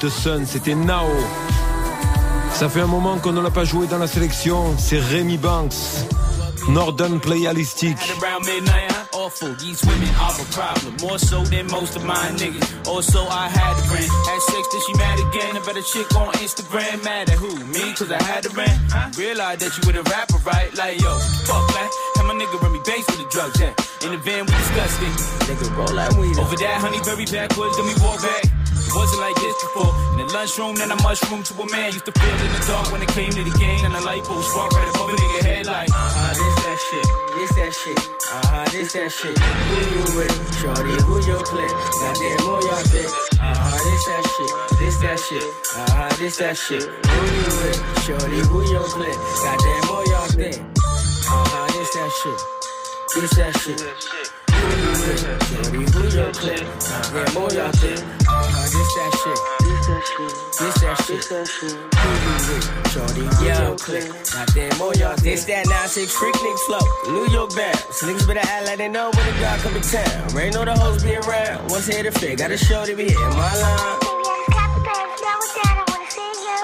The 0.03 0.09
Sun, 0.09 0.45
c'était 0.45 0.75
Nao. 0.75 1.07
Ça 2.53 2.67
fait 2.67 2.81
un 2.81 2.87
moment 2.87 3.17
qu'on 3.19 3.31
ne 3.31 3.41
l'a 3.41 3.51
pas 3.51 3.63
joué 3.63 3.87
dans 3.87 3.97
la 3.97 4.07
sélection, 4.07 4.75
c'est 4.77 4.99
Rémi 4.99 5.37
Banks. 5.37 5.75
Northern 6.67 7.19
Playalistic. 7.21 7.97
Around 8.21 8.45
midnight, 8.45 8.91
huh? 8.91 9.03
awful. 9.13 9.53
These 9.55 9.81
women 9.85 10.09
are 10.19 10.35
a 10.35 10.45
problem, 10.51 10.97
more 11.01 11.17
so 11.17 11.43
than 11.45 11.67
most 11.67 11.95
of 11.95 12.03
my 12.03 12.27
niggas. 12.35 12.87
Also, 12.87 13.23
I 13.23 13.47
had 13.47 13.73
a 13.79 13.83
friend, 13.87 14.09
had 14.27 14.41
sex, 14.41 14.67
then 14.71 14.81
she 14.85 14.93
mad 14.99 15.19
again. 15.19 15.55
A 15.55 15.61
better 15.61 15.81
chick 15.81 16.07
on 16.15 16.33
Instagram, 16.43 17.03
mad 17.03 17.29
at 17.29 17.37
who? 17.37 17.51
Me, 17.71 17.93
cause 17.95 18.11
I 18.11 18.21
had 18.23 18.45
a 18.45 18.49
rent. 18.49 18.75
Realized 19.17 19.61
that 19.61 19.71
you 19.77 19.83
with 19.87 19.95
a 19.95 20.03
rapper, 20.11 20.39
right? 20.43 20.69
Like, 20.75 20.99
yo, 20.99 21.11
fuck, 21.47 21.63
man. 21.75 21.89
Had 22.15 22.25
my 22.27 22.35
nigga 22.35 22.59
run 22.61 22.73
me 22.73 22.79
base 22.85 23.07
with 23.07 23.23
the 23.23 23.29
drugs, 23.31 23.59
yeah. 23.59 23.73
In 24.03 24.11
the 24.11 24.19
van, 24.19 24.45
we 24.45 24.51
discussed 24.51 25.01
it. 25.01 25.15
Nigga, 25.47 25.77
roll 25.77 25.95
that 25.95 26.11
weed. 26.19 26.37
Over 26.37 26.55
that 26.55 26.77
honey, 26.83 26.99
very 27.03 27.25
backwards, 27.25 27.77
then 27.77 27.87
we 27.87 27.95
walk 28.03 28.21
back. 28.21 28.52
Wasn't 28.95 29.21
like 29.21 29.35
this 29.35 29.57
before. 29.63 29.89
In 30.13 30.17
the 30.21 30.33
lunchroom, 30.33 30.75
then 30.75 30.91
I 30.91 30.95
mushroom 31.01 31.41
to 31.43 31.53
a 31.61 31.65
man. 31.71 31.93
Used 31.93 32.05
to 32.05 32.13
feel 32.13 32.37
in 32.45 32.51
the 32.53 32.61
dark 32.67 32.91
when 32.91 33.01
it 33.01 33.09
came 33.09 33.31
to 33.31 33.43
the 33.43 33.55
game. 33.57 33.81
And 33.85 33.93
the 33.93 34.01
light 34.01 34.23
bulb 34.23 34.43
spark 34.45 34.71
right 34.71 34.89
above 34.93 35.09
a 35.09 35.13
nigga 35.17 35.41
head 35.41 35.65
like, 35.65 35.89
uh-huh, 35.89 36.33
this 36.37 36.55
that 36.61 36.77
shit, 36.77 37.07
this 37.33 37.51
that 37.57 37.73
shit, 37.73 37.99
uh-huh, 38.29 38.65
this 38.69 38.93
that 38.93 39.09
shit. 39.11 39.37
Who 39.37 39.77
you 39.97 40.03
with? 40.17 40.35
Shorty, 40.61 40.93
who 41.09 41.15
your 41.25 41.41
click? 41.41 41.73
Goddamn, 41.99 42.37
who 42.45 42.53
y'all 42.69 42.85
thick? 42.85 43.09
Uh-huh, 43.41 43.77
this 43.81 44.03
that 44.05 44.23
shit, 44.29 44.51
this 44.79 44.95
that 45.01 45.17
shit, 45.19 45.43
uh-huh, 45.73 46.15
this 46.21 46.37
that 46.37 46.55
shit. 46.55 46.83
Who 46.85 47.21
you 47.33 47.49
with? 47.65 47.77
Shorty, 48.05 48.39
who 48.45 48.57
your 48.71 48.85
click? 48.93 49.17
Goddamn, 49.41 49.83
who 49.89 49.97
y'all 50.13 50.29
thick? 50.37 50.57
Uh-huh, 51.33 51.65
this 51.73 51.89
that 51.97 52.11
shit, 52.21 52.39
this 53.15 53.31
that 53.41 53.53
shit. 53.57 53.81
Who 54.53 54.69
you 54.79 54.93
with? 55.01 55.21
Shorty, 55.49 55.81
who 55.91 56.01
your 56.13 56.31
click? 56.31 56.61
Goddamn, 56.61 57.33
who 57.33 57.43
y'all 57.57 57.71
thick? 58.73 59.37
Uh-huh, 59.37 59.63
this 59.63 59.85
that 59.87 60.03
shit. 60.05 60.33
This 60.57 60.75
that 60.81 61.47
shit. 61.47 61.73
Who 61.93 62.09
you 62.09 62.33
with? 62.49 62.65
Shorty, 62.91 63.25
who 63.25 63.45
your 63.45 63.75
click? 63.77 64.05
Goddamn, 64.33 64.71
who 64.79 64.85
y'all? 64.99 65.15
This 65.17 65.45
that 65.45 65.65
9-6 65.65 66.09
freak 66.11 66.35
nigga 66.35 66.59
flow, 66.65 66.85
New 67.13 67.27
York 67.31 67.55
bound. 67.55 67.77
So 67.91 68.07
niggas 68.07 68.27
better 68.27 68.39
act 68.41 68.65
like 68.67 68.77
they 68.77 68.89
know 68.89 69.11
when 69.13 69.25
the 69.25 69.33
God 69.39 69.59
come 69.61 69.73
to 69.73 69.81
town. 69.81 70.31
Already 70.31 70.51
know 70.51 70.65
the 70.65 70.75
hoes 70.77 71.03
be 71.03 71.15
around. 71.15 71.69
Once 71.69 71.87
hit 71.87 72.03
the 72.03 72.11
fit, 72.11 72.37
got 72.39 72.51
a 72.51 72.57
show 72.57 72.85
to 72.85 72.95
be 72.95 73.03
hitting 73.03 73.29
my 73.37 73.55
line. 73.61 73.99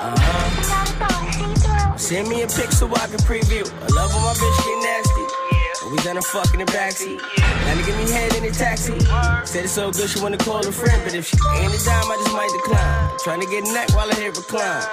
Uh-huh. 0.02 1.98
Send 1.98 2.28
me 2.30 2.42
a 2.42 2.48
pic 2.48 2.72
so 2.72 2.88
I 2.88 3.06
can 3.08 3.20
preview. 3.28 3.62
I 3.84 3.88
love 3.94 4.14
when 4.16 4.24
my 4.24 4.34
bitch 4.34 4.58
get 4.66 4.80
nasty. 4.82 5.29
Always 5.90 6.04
done 6.04 6.18
the 6.18 6.22
fuck 6.22 6.54
in 6.54 6.60
the 6.60 6.68
backseat. 6.68 7.18
Now 7.18 7.74
to 7.74 7.84
give 7.84 7.98
me 7.98 8.06
head 8.12 8.36
in 8.36 8.44
the 8.44 8.52
taxi. 8.52 8.94
Said 9.44 9.64
it's 9.64 9.74
so 9.74 9.90
good 9.90 10.08
she 10.08 10.22
wanna 10.22 10.38
call 10.38 10.60
a 10.60 10.72
friend, 10.72 11.02
but 11.04 11.16
if 11.16 11.26
she 11.26 11.36
ain't 11.58 11.74
a 11.74 11.84
dime, 11.84 12.12
I 12.12 12.16
just 12.22 12.32
might 12.32 12.52
decline. 12.54 13.18
Trying 13.24 13.42
to 13.42 13.48
get 13.48 13.64
neck 13.74 13.90
while 13.96 14.08
I 14.08 14.14
hit 14.14 14.38
recline. 14.38 14.84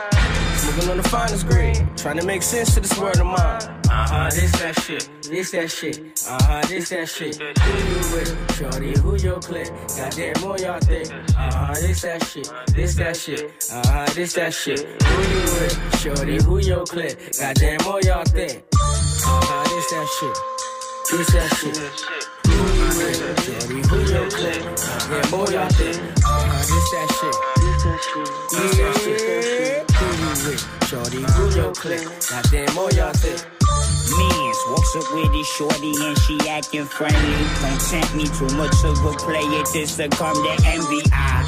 Smoking 0.56 0.88
on 0.88 0.96
the 0.96 1.02
finest 1.02 1.46
grade. 1.48 1.86
Trying 1.98 2.16
to 2.16 2.24
make 2.24 2.42
sense 2.42 2.72
to 2.76 2.80
this 2.80 2.98
world 2.98 3.18
of 3.18 3.26
mine. 3.26 3.60
Uh-huh, 3.90 4.30
this 4.30 4.50
that 4.52 4.80
shit. 4.80 5.10
This 5.20 5.50
that 5.50 5.70
shit. 5.70 6.24
Uh-huh, 6.30 6.62
this 6.66 6.88
that 6.88 7.08
shit. 7.10 7.36
Who 7.36 7.72
you 7.92 8.16
with? 8.16 8.56
Shorty, 8.56 8.98
who 8.98 9.16
your 9.16 9.38
click? 9.38 9.68
Goddamn, 9.98 10.34
who 10.36 10.56
y'all 10.64 10.80
think? 10.80 11.12
Uh-huh, 11.12 11.74
this 11.74 12.00
that 12.00 12.24
shit. 12.24 12.50
This 12.74 12.94
that 12.94 13.16
shit. 13.18 13.68
Uh-huh, 13.70 14.06
this 14.14 14.32
that 14.32 14.54
shit. 14.54 14.80
Who 14.80 15.22
you 15.28 15.42
with? 15.60 16.00
Shorty, 16.00 16.42
who 16.42 16.56
your 16.56 16.86
click? 16.86 17.18
Goddamn, 17.38 17.80
who 17.80 18.00
y'all 18.08 18.24
think? 18.24 18.64
Uh-huh, 18.72 19.64
this 19.68 19.90
that 19.90 20.08
shit. 20.20 20.56
This 21.08 21.30
that 21.32 21.48
shit. 21.54 21.76
Shorty, 23.46 23.80
who 23.86 23.98
your 24.10 24.28
click? 24.28 24.58
Goddamn, 24.58 25.22
who 25.30 25.38
y'all? 25.52 25.70
Uh-huh, 25.70 26.58
this 26.66 26.86
that 26.90 27.08
shit. 27.14 27.36
This 27.62 27.78
that 28.76 28.94
shit. 29.04 29.90
Who 29.94 30.06
you 30.18 30.34
with? 30.50 30.60
Shorty, 30.88 31.22
who 31.22 31.42
your 31.54 31.72
click? 31.74 32.02
Goddamn, 32.28 32.68
who 32.74 32.90
y'all 32.96 33.12
think? 33.14 33.38
Mans 34.18 34.58
walks 34.68 34.96
up 34.96 35.14
with 35.14 35.32
his 35.32 35.46
shorty 35.46 35.92
and 35.96 36.18
she 36.18 36.38
acting 36.48 36.86
friendly. 36.86 37.38
Don't 37.62 37.80
tempt 37.86 38.14
me 38.16 38.26
too 38.26 38.50
much 38.56 38.74
of 38.82 38.98
a 39.04 39.12
player 39.12 39.62
to 39.62 39.86
succumb 39.86 40.34
to 40.34 40.62
envy. 40.66 41.02
I 41.12 41.46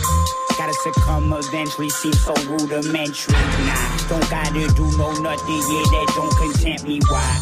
gotta 0.58 0.74
succumb 0.74 1.32
eventually, 1.32 1.88
seem 1.88 2.12
so 2.12 2.34
rudimentary. 2.50 3.32
Nah, 3.32 4.08
don't 4.08 4.28
gotta 4.28 4.66
do 4.74 4.84
no 4.98 5.12
nothing, 5.22 5.62
yeah, 5.70 5.86
that 5.94 6.12
don't 6.16 6.36
content 6.36 6.82
me. 6.82 6.98
Why? 7.08 7.40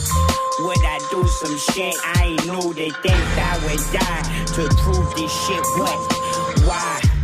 Would 0.60 0.84
I 0.84 0.98
do 1.10 1.26
some 1.26 1.56
shit 1.56 1.94
I 2.04 2.36
ain't 2.36 2.44
knew 2.44 2.74
that 2.74 3.02
think 3.02 3.24
I 3.40 3.58
would 3.64 3.80
die 3.92 4.44
to 4.54 4.68
prove 4.82 5.14
this 5.14 5.32
shit? 5.46 5.64
What? 5.78 5.98
Why? 6.68 7.15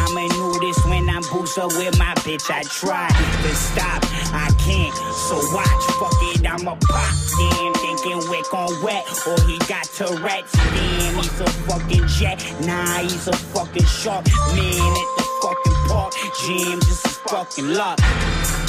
I'ma 0.00 0.26
know 0.28 0.58
this 0.58 0.78
when 0.86 1.08
I'm 1.08 1.22
booster 1.32 1.66
with 1.66 1.98
my 1.98 2.14
bitch. 2.24 2.50
I 2.50 2.62
try 2.62 3.08
to 3.08 3.54
stop, 3.54 4.02
I 4.32 4.48
can't. 4.58 4.94
So 5.28 5.36
watch, 5.54 5.84
fuck 6.00 6.18
it, 6.32 6.46
I'ma 6.46 6.76
pop. 6.76 7.12
Damn, 7.38 7.74
thinking 7.74 8.20
we're 8.28 8.40
wet, 8.82 9.04
or 9.26 9.40
he 9.46 9.58
got 9.68 9.84
Tourette's. 9.84 10.52
Damn, 10.52 11.14
he's 11.16 11.40
a 11.40 11.50
fucking 11.68 12.06
jet. 12.08 12.38
Nah, 12.64 12.98
he's 12.98 13.28
a 13.28 13.32
fucking 13.32 13.84
shark. 13.84 14.26
Man 14.54 14.92
at 15.02 15.10
the 15.16 15.24
fucking 15.42 15.78
park, 15.88 16.12
jam 16.44 16.80
just 16.80 17.06
his 17.06 17.16
fucking 17.28 17.68
luck. 17.74 17.98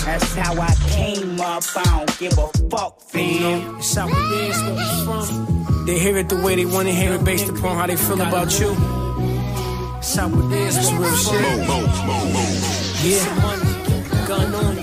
That's 0.05 0.36
how 0.36 0.59
I 0.59 0.73
came 0.89 1.39
up. 1.39 1.63
I 1.75 1.84
don't 1.84 2.19
give 2.19 2.38
a 2.38 2.47
fuck, 2.69 3.01
fam. 3.01 3.77
It's 3.77 3.95
how 3.95 4.07
we 4.07 4.13
is. 4.13 5.86
They 5.86 5.99
hear 5.99 6.17
it 6.17 6.29
the 6.29 6.36
way 6.38 6.55
they 6.55 6.65
want 6.65 6.88
to 6.88 6.93
hear 6.93 7.13
it 7.13 7.23
based 7.23 7.49
upon 7.49 7.77
how 7.77 7.88
they 7.88 7.95
feel 7.95 8.21
about 8.21 8.59
you. 8.59 8.75
It 10.04 10.52
is, 10.54 10.91
real 10.93 11.16
shit. 11.16 11.41
Yeah. 13.06 14.28
Gun 14.28 14.56
on 14.56 14.80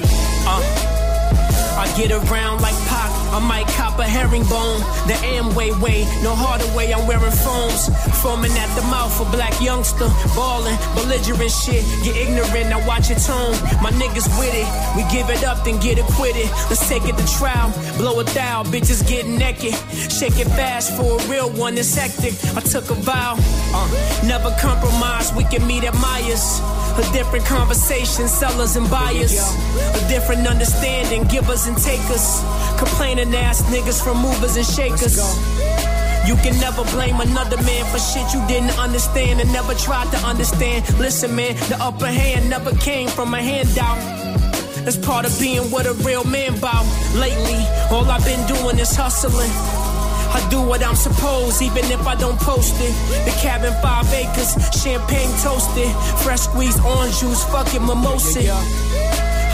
get 1.99 2.13
around 2.13 2.63
like 2.63 2.79
Pac, 2.87 3.11
I 3.35 3.41
might 3.43 3.67
cop 3.75 3.99
a 3.99 4.05
herringbone. 4.05 4.79
The 5.11 5.19
Amway 5.35 5.75
way, 5.83 6.07
no 6.23 6.33
harder 6.33 6.71
way, 6.77 6.95
I'm 6.95 7.09
wearing 7.09 7.35
phones. 7.35 7.91
Foaming 8.23 8.53
at 8.53 8.71
the 8.79 8.83
mouth, 8.83 9.11
a 9.21 9.27
black 9.35 9.61
youngster. 9.61 10.07
Ballin', 10.39 10.79
belligerent 10.95 11.51
shit, 11.51 11.83
get 12.05 12.15
ignorant, 12.17 12.71
now 12.71 12.87
watch 12.87 13.11
your 13.11 13.19
tone. 13.19 13.59
My 13.83 13.91
niggas 13.99 14.31
with 14.39 14.55
it, 14.55 14.69
we 14.95 15.03
give 15.11 15.29
it 15.29 15.43
up, 15.43 15.65
then 15.65 15.81
get 15.81 15.99
acquitted. 15.99 16.47
Let's 16.71 16.89
take 16.89 17.03
it 17.03 17.17
to 17.19 17.27
trial, 17.27 17.75
blow 17.99 18.21
it 18.21 18.33
down, 18.33 18.67
bitches 18.67 19.03
get 19.03 19.27
naked. 19.27 19.75
Shake 20.15 20.39
it 20.39 20.47
fast 20.55 20.95
for 20.97 21.19
a 21.19 21.27
real 21.27 21.51
one, 21.51 21.77
it's 21.77 21.95
hectic. 21.95 22.35
I 22.55 22.61
took 22.61 22.91
a 22.91 22.95
vow, 22.95 23.35
uh, 23.75 23.89
never 24.25 24.55
compromise, 24.61 25.35
we 25.35 25.43
can 25.45 25.67
meet 25.67 25.83
at 25.83 25.95
Myers. 25.99 26.63
A 26.99 27.13
different 27.13 27.45
conversation, 27.45 28.27
sellers 28.27 28.75
and 28.75 28.89
buyers. 28.91 29.39
A 29.95 30.09
different 30.09 30.47
understanding, 30.49 31.23
givers 31.29 31.67
and 31.69 31.79
takers. 31.89 32.45
Complaining 32.77 33.35
ass 33.35 33.63
niggas 33.73 34.03
from 34.05 34.19
movers 34.21 34.57
and 34.57 34.67
shakers. 34.67 35.17
You 36.29 36.37
can 36.45 36.55
never 36.61 36.85
blame 36.93 37.21
another 37.21 37.57
man 37.63 37.85
for 37.91 37.99
shit 37.99 38.29
you 38.35 38.45
didn't 38.47 38.77
understand 38.79 39.41
and 39.41 39.51
never 39.53 39.75
tried 39.75 40.11
to 40.13 40.19
understand. 40.19 40.85
Listen, 40.99 41.35
man, 41.35 41.57
the 41.71 41.79
upper 41.81 42.07
hand 42.07 42.51
never 42.51 42.73
came 42.77 43.09
from 43.09 43.33
a 43.33 43.41
handout. 43.41 43.99
That's 44.85 44.99
part 44.99 45.25
of 45.25 45.33
being 45.41 45.71
what 45.71 45.87
a 45.87 45.95
real 46.07 46.25
man 46.25 46.61
bout. 46.61 46.87
Lately, 47.15 47.61
all 47.91 48.05
I've 48.15 48.25
been 48.25 48.45
doing 48.47 48.79
is 48.79 48.95
hustling. 48.95 49.55
I 50.39 50.47
do 50.51 50.61
what 50.61 50.85
I'm 50.85 50.95
supposed, 50.95 51.63
even 51.63 51.85
if 51.97 52.07
I 52.07 52.15
don't 52.15 52.39
post 52.41 52.75
it. 52.87 52.93
The 53.25 53.33
cabin, 53.41 53.73
five 53.81 54.13
acres, 54.13 54.53
champagne 54.83 55.33
toasted, 55.41 55.91
fresh 56.23 56.41
squeezed 56.41 56.81
orange 56.85 57.19
juice, 57.21 57.43
fucking 57.45 57.85
mimosa. 57.87 58.53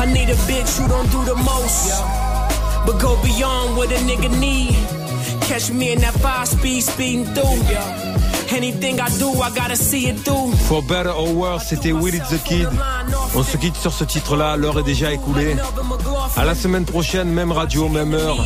I 0.02 0.06
need 0.06 0.28
a 0.28 0.34
bitch 0.50 0.76
who 0.76 0.88
don't 0.88 1.10
do 1.12 1.24
the 1.24 1.36
most, 1.36 2.23
but 2.86 3.00
go 3.00 3.16
beyond 3.22 3.76
what 3.76 3.90
a 3.90 3.98
nigga 4.04 4.30
need. 4.38 4.74
Catch 5.42 5.70
me 5.70 5.92
in 5.92 6.00
that 6.00 6.14
five 6.14 6.48
speed, 6.48 6.82
speeding 6.82 7.24
through. 7.34 7.60
Anything 8.50 9.00
I 9.00 9.08
do, 9.18 9.30
I 9.42 9.50
gotta 9.50 9.76
see 9.76 10.08
it 10.08 10.18
through. 10.20 10.52
For 10.68 10.82
better 10.82 11.10
or 11.10 11.34
worse, 11.34 11.68
c'était 11.68 11.92
Willy 11.92 12.20
the 12.20 12.42
Kid. 12.44 12.68
On 13.34 13.42
se 13.42 13.56
quitte 13.56 13.76
sur 13.76 13.92
ce 13.92 14.04
titre-là, 14.04 14.56
l'heure 14.56 14.78
est 14.78 14.84
déjà 14.84 15.12
écoulée. 15.12 15.56
À 16.36 16.44
la 16.44 16.54
semaine 16.54 16.84
prochaine, 16.84 17.28
même 17.28 17.52
radio, 17.52 17.88
même 17.88 18.14
heure. 18.14 18.36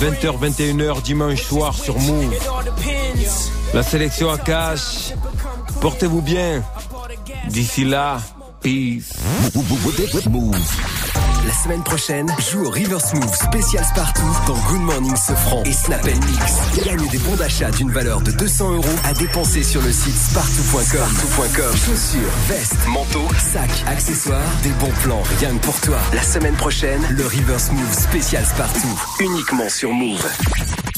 20h, 0.00 0.38
21h, 0.38 1.02
dimanche 1.02 1.42
soir 1.42 1.74
sur 1.74 1.98
Move. 1.98 2.34
La 3.74 3.82
sélection 3.82 4.30
à 4.30 4.38
cash. 4.38 5.12
Portez-vous 5.80 6.22
bien. 6.22 6.62
D'ici 7.48 7.84
là, 7.84 8.18
peace. 8.62 9.14
Move. 10.28 10.56
La 11.48 11.54
semaine 11.54 11.82
prochaine, 11.82 12.26
joue 12.50 12.66
au 12.66 12.68
River 12.68 12.98
Smooth 13.00 13.34
spécial 13.34 13.82
Spartoo 13.82 14.20
dans 14.46 14.58
Good 14.68 14.82
Morning 14.82 15.16
Sofran 15.16 15.62
et 15.64 15.72
Snap 15.72 16.04
Mix. 16.04 16.84
Gagne 16.84 17.08
des 17.08 17.16
bons 17.16 17.36
d'achat 17.36 17.70
d'une 17.70 17.90
valeur 17.90 18.20
de 18.20 18.32
200 18.32 18.72
euros 18.72 18.84
à 19.02 19.14
dépenser 19.14 19.62
sur 19.62 19.80
le 19.80 19.90
site 19.90 20.14
spartoo.com. 20.14 20.84
Spartoo.com. 20.84 21.74
Chaussures, 21.74 22.30
vestes, 22.48 22.86
manteaux, 22.88 23.28
sacs, 23.38 23.82
accessoires, 23.86 24.42
des 24.62 24.72
bons 24.72 24.92
plans 25.02 25.22
rien 25.40 25.56
que 25.56 25.64
pour 25.64 25.80
toi. 25.80 25.96
La 26.12 26.22
semaine 26.22 26.54
prochaine, 26.54 27.00
le 27.08 27.24
River 27.24 27.58
Smooth 27.58 27.94
spécial 27.94 28.44
Spartoo. 28.44 28.86
Uniquement 29.20 29.70
sur 29.70 29.90
Move. 29.90 30.28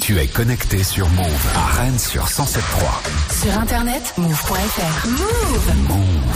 Tu 0.01 0.19
es 0.19 0.27
connecté 0.27 0.83
sur 0.83 1.09
Move 1.11 1.47
à 1.55 1.77
Rennes 1.77 2.01
sur 2.01 2.27
107.3. 2.27 2.59
Sur 3.41 3.57
internet, 3.57 4.15
move.fr. 4.17 5.07
Move. 5.07 5.89
Move. 5.89 6.31